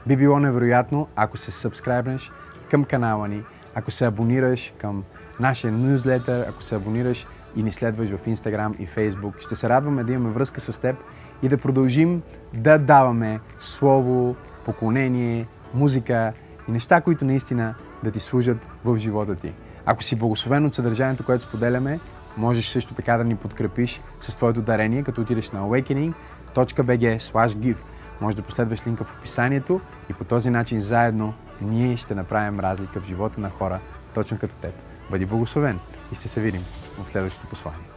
Би 0.07 0.17
било 0.17 0.41
невероятно, 0.41 1.09
ако 1.17 1.37
се 1.37 1.51
сабскрайбнеш 1.51 2.33
към 2.71 2.85
канала 2.85 3.29
ни, 3.29 3.45
ако 3.75 3.91
се 3.91 4.07
абонираш 4.07 4.73
към 4.79 5.05
нашия 5.41 5.73
нюзлетър, 5.73 6.49
ако 6.49 6.63
се 6.63 6.75
абонираш 6.75 7.27
и 7.57 7.63
ни 7.63 7.73
следваш 7.73 8.11
в 8.11 8.27
Instagram 8.27 8.77
и 8.79 8.87
Facebook. 8.89 9.41
Ще 9.41 9.57
се 9.57 9.69
радваме 9.69 10.05
да 10.05 10.13
имаме 10.13 10.31
връзка 10.31 10.61
с 10.61 10.81
теб 10.81 10.97
и 11.45 11.49
да 11.49 11.59
продължим 11.59 12.23
да 12.55 12.79
даваме 12.79 13.41
слово, 13.59 14.37
поклонение, 14.65 15.47
музика 15.75 16.33
и 16.69 16.73
неща, 16.73 17.01
които 17.01 17.25
наистина 17.25 17.75
да 18.05 18.11
ти 18.11 18.21
служат 18.21 18.67
в 18.85 18.99
живота 18.99 19.37
ти. 19.37 19.55
Ако 19.87 20.03
си 20.03 20.17
благословен 20.17 20.67
от 20.67 20.75
съдържанието, 20.75 21.25
което 21.25 21.45
споделяме, 21.45 22.01
можеш 22.37 22.69
също 22.69 22.95
така 22.95 23.17
да 23.17 23.25
ни 23.25 23.37
подкрепиш 23.37 24.01
с 24.21 24.37
твоето 24.37 24.63
дарение, 24.63 25.03
като 25.03 25.21
отидеш 25.21 25.51
на 25.51 25.61
awakening.bg 25.61 27.19
give. 27.55 27.77
Може 28.21 28.37
да 28.37 28.43
последваш 28.43 28.87
линка 28.87 29.05
в 29.05 29.17
описанието 29.19 29.81
и 30.11 30.13
по 30.13 30.25
този 30.25 30.51
начин 30.51 30.81
заедно 30.81 31.35
ние 31.61 31.97
ще 31.97 32.15
направим 32.15 32.61
разлика 32.61 33.01
в 33.01 33.07
живота 33.07 33.41
на 33.41 33.51
хора, 33.51 33.81
точно 34.15 34.39
като 34.39 34.55
теб. 34.55 34.73
Бъди 35.11 35.27
благословен 35.27 35.79
и 36.13 36.15
ще 36.15 36.29
се 36.29 36.41
видим 36.41 36.65
в 37.03 37.09
следващото 37.09 37.47
послание. 37.47 37.94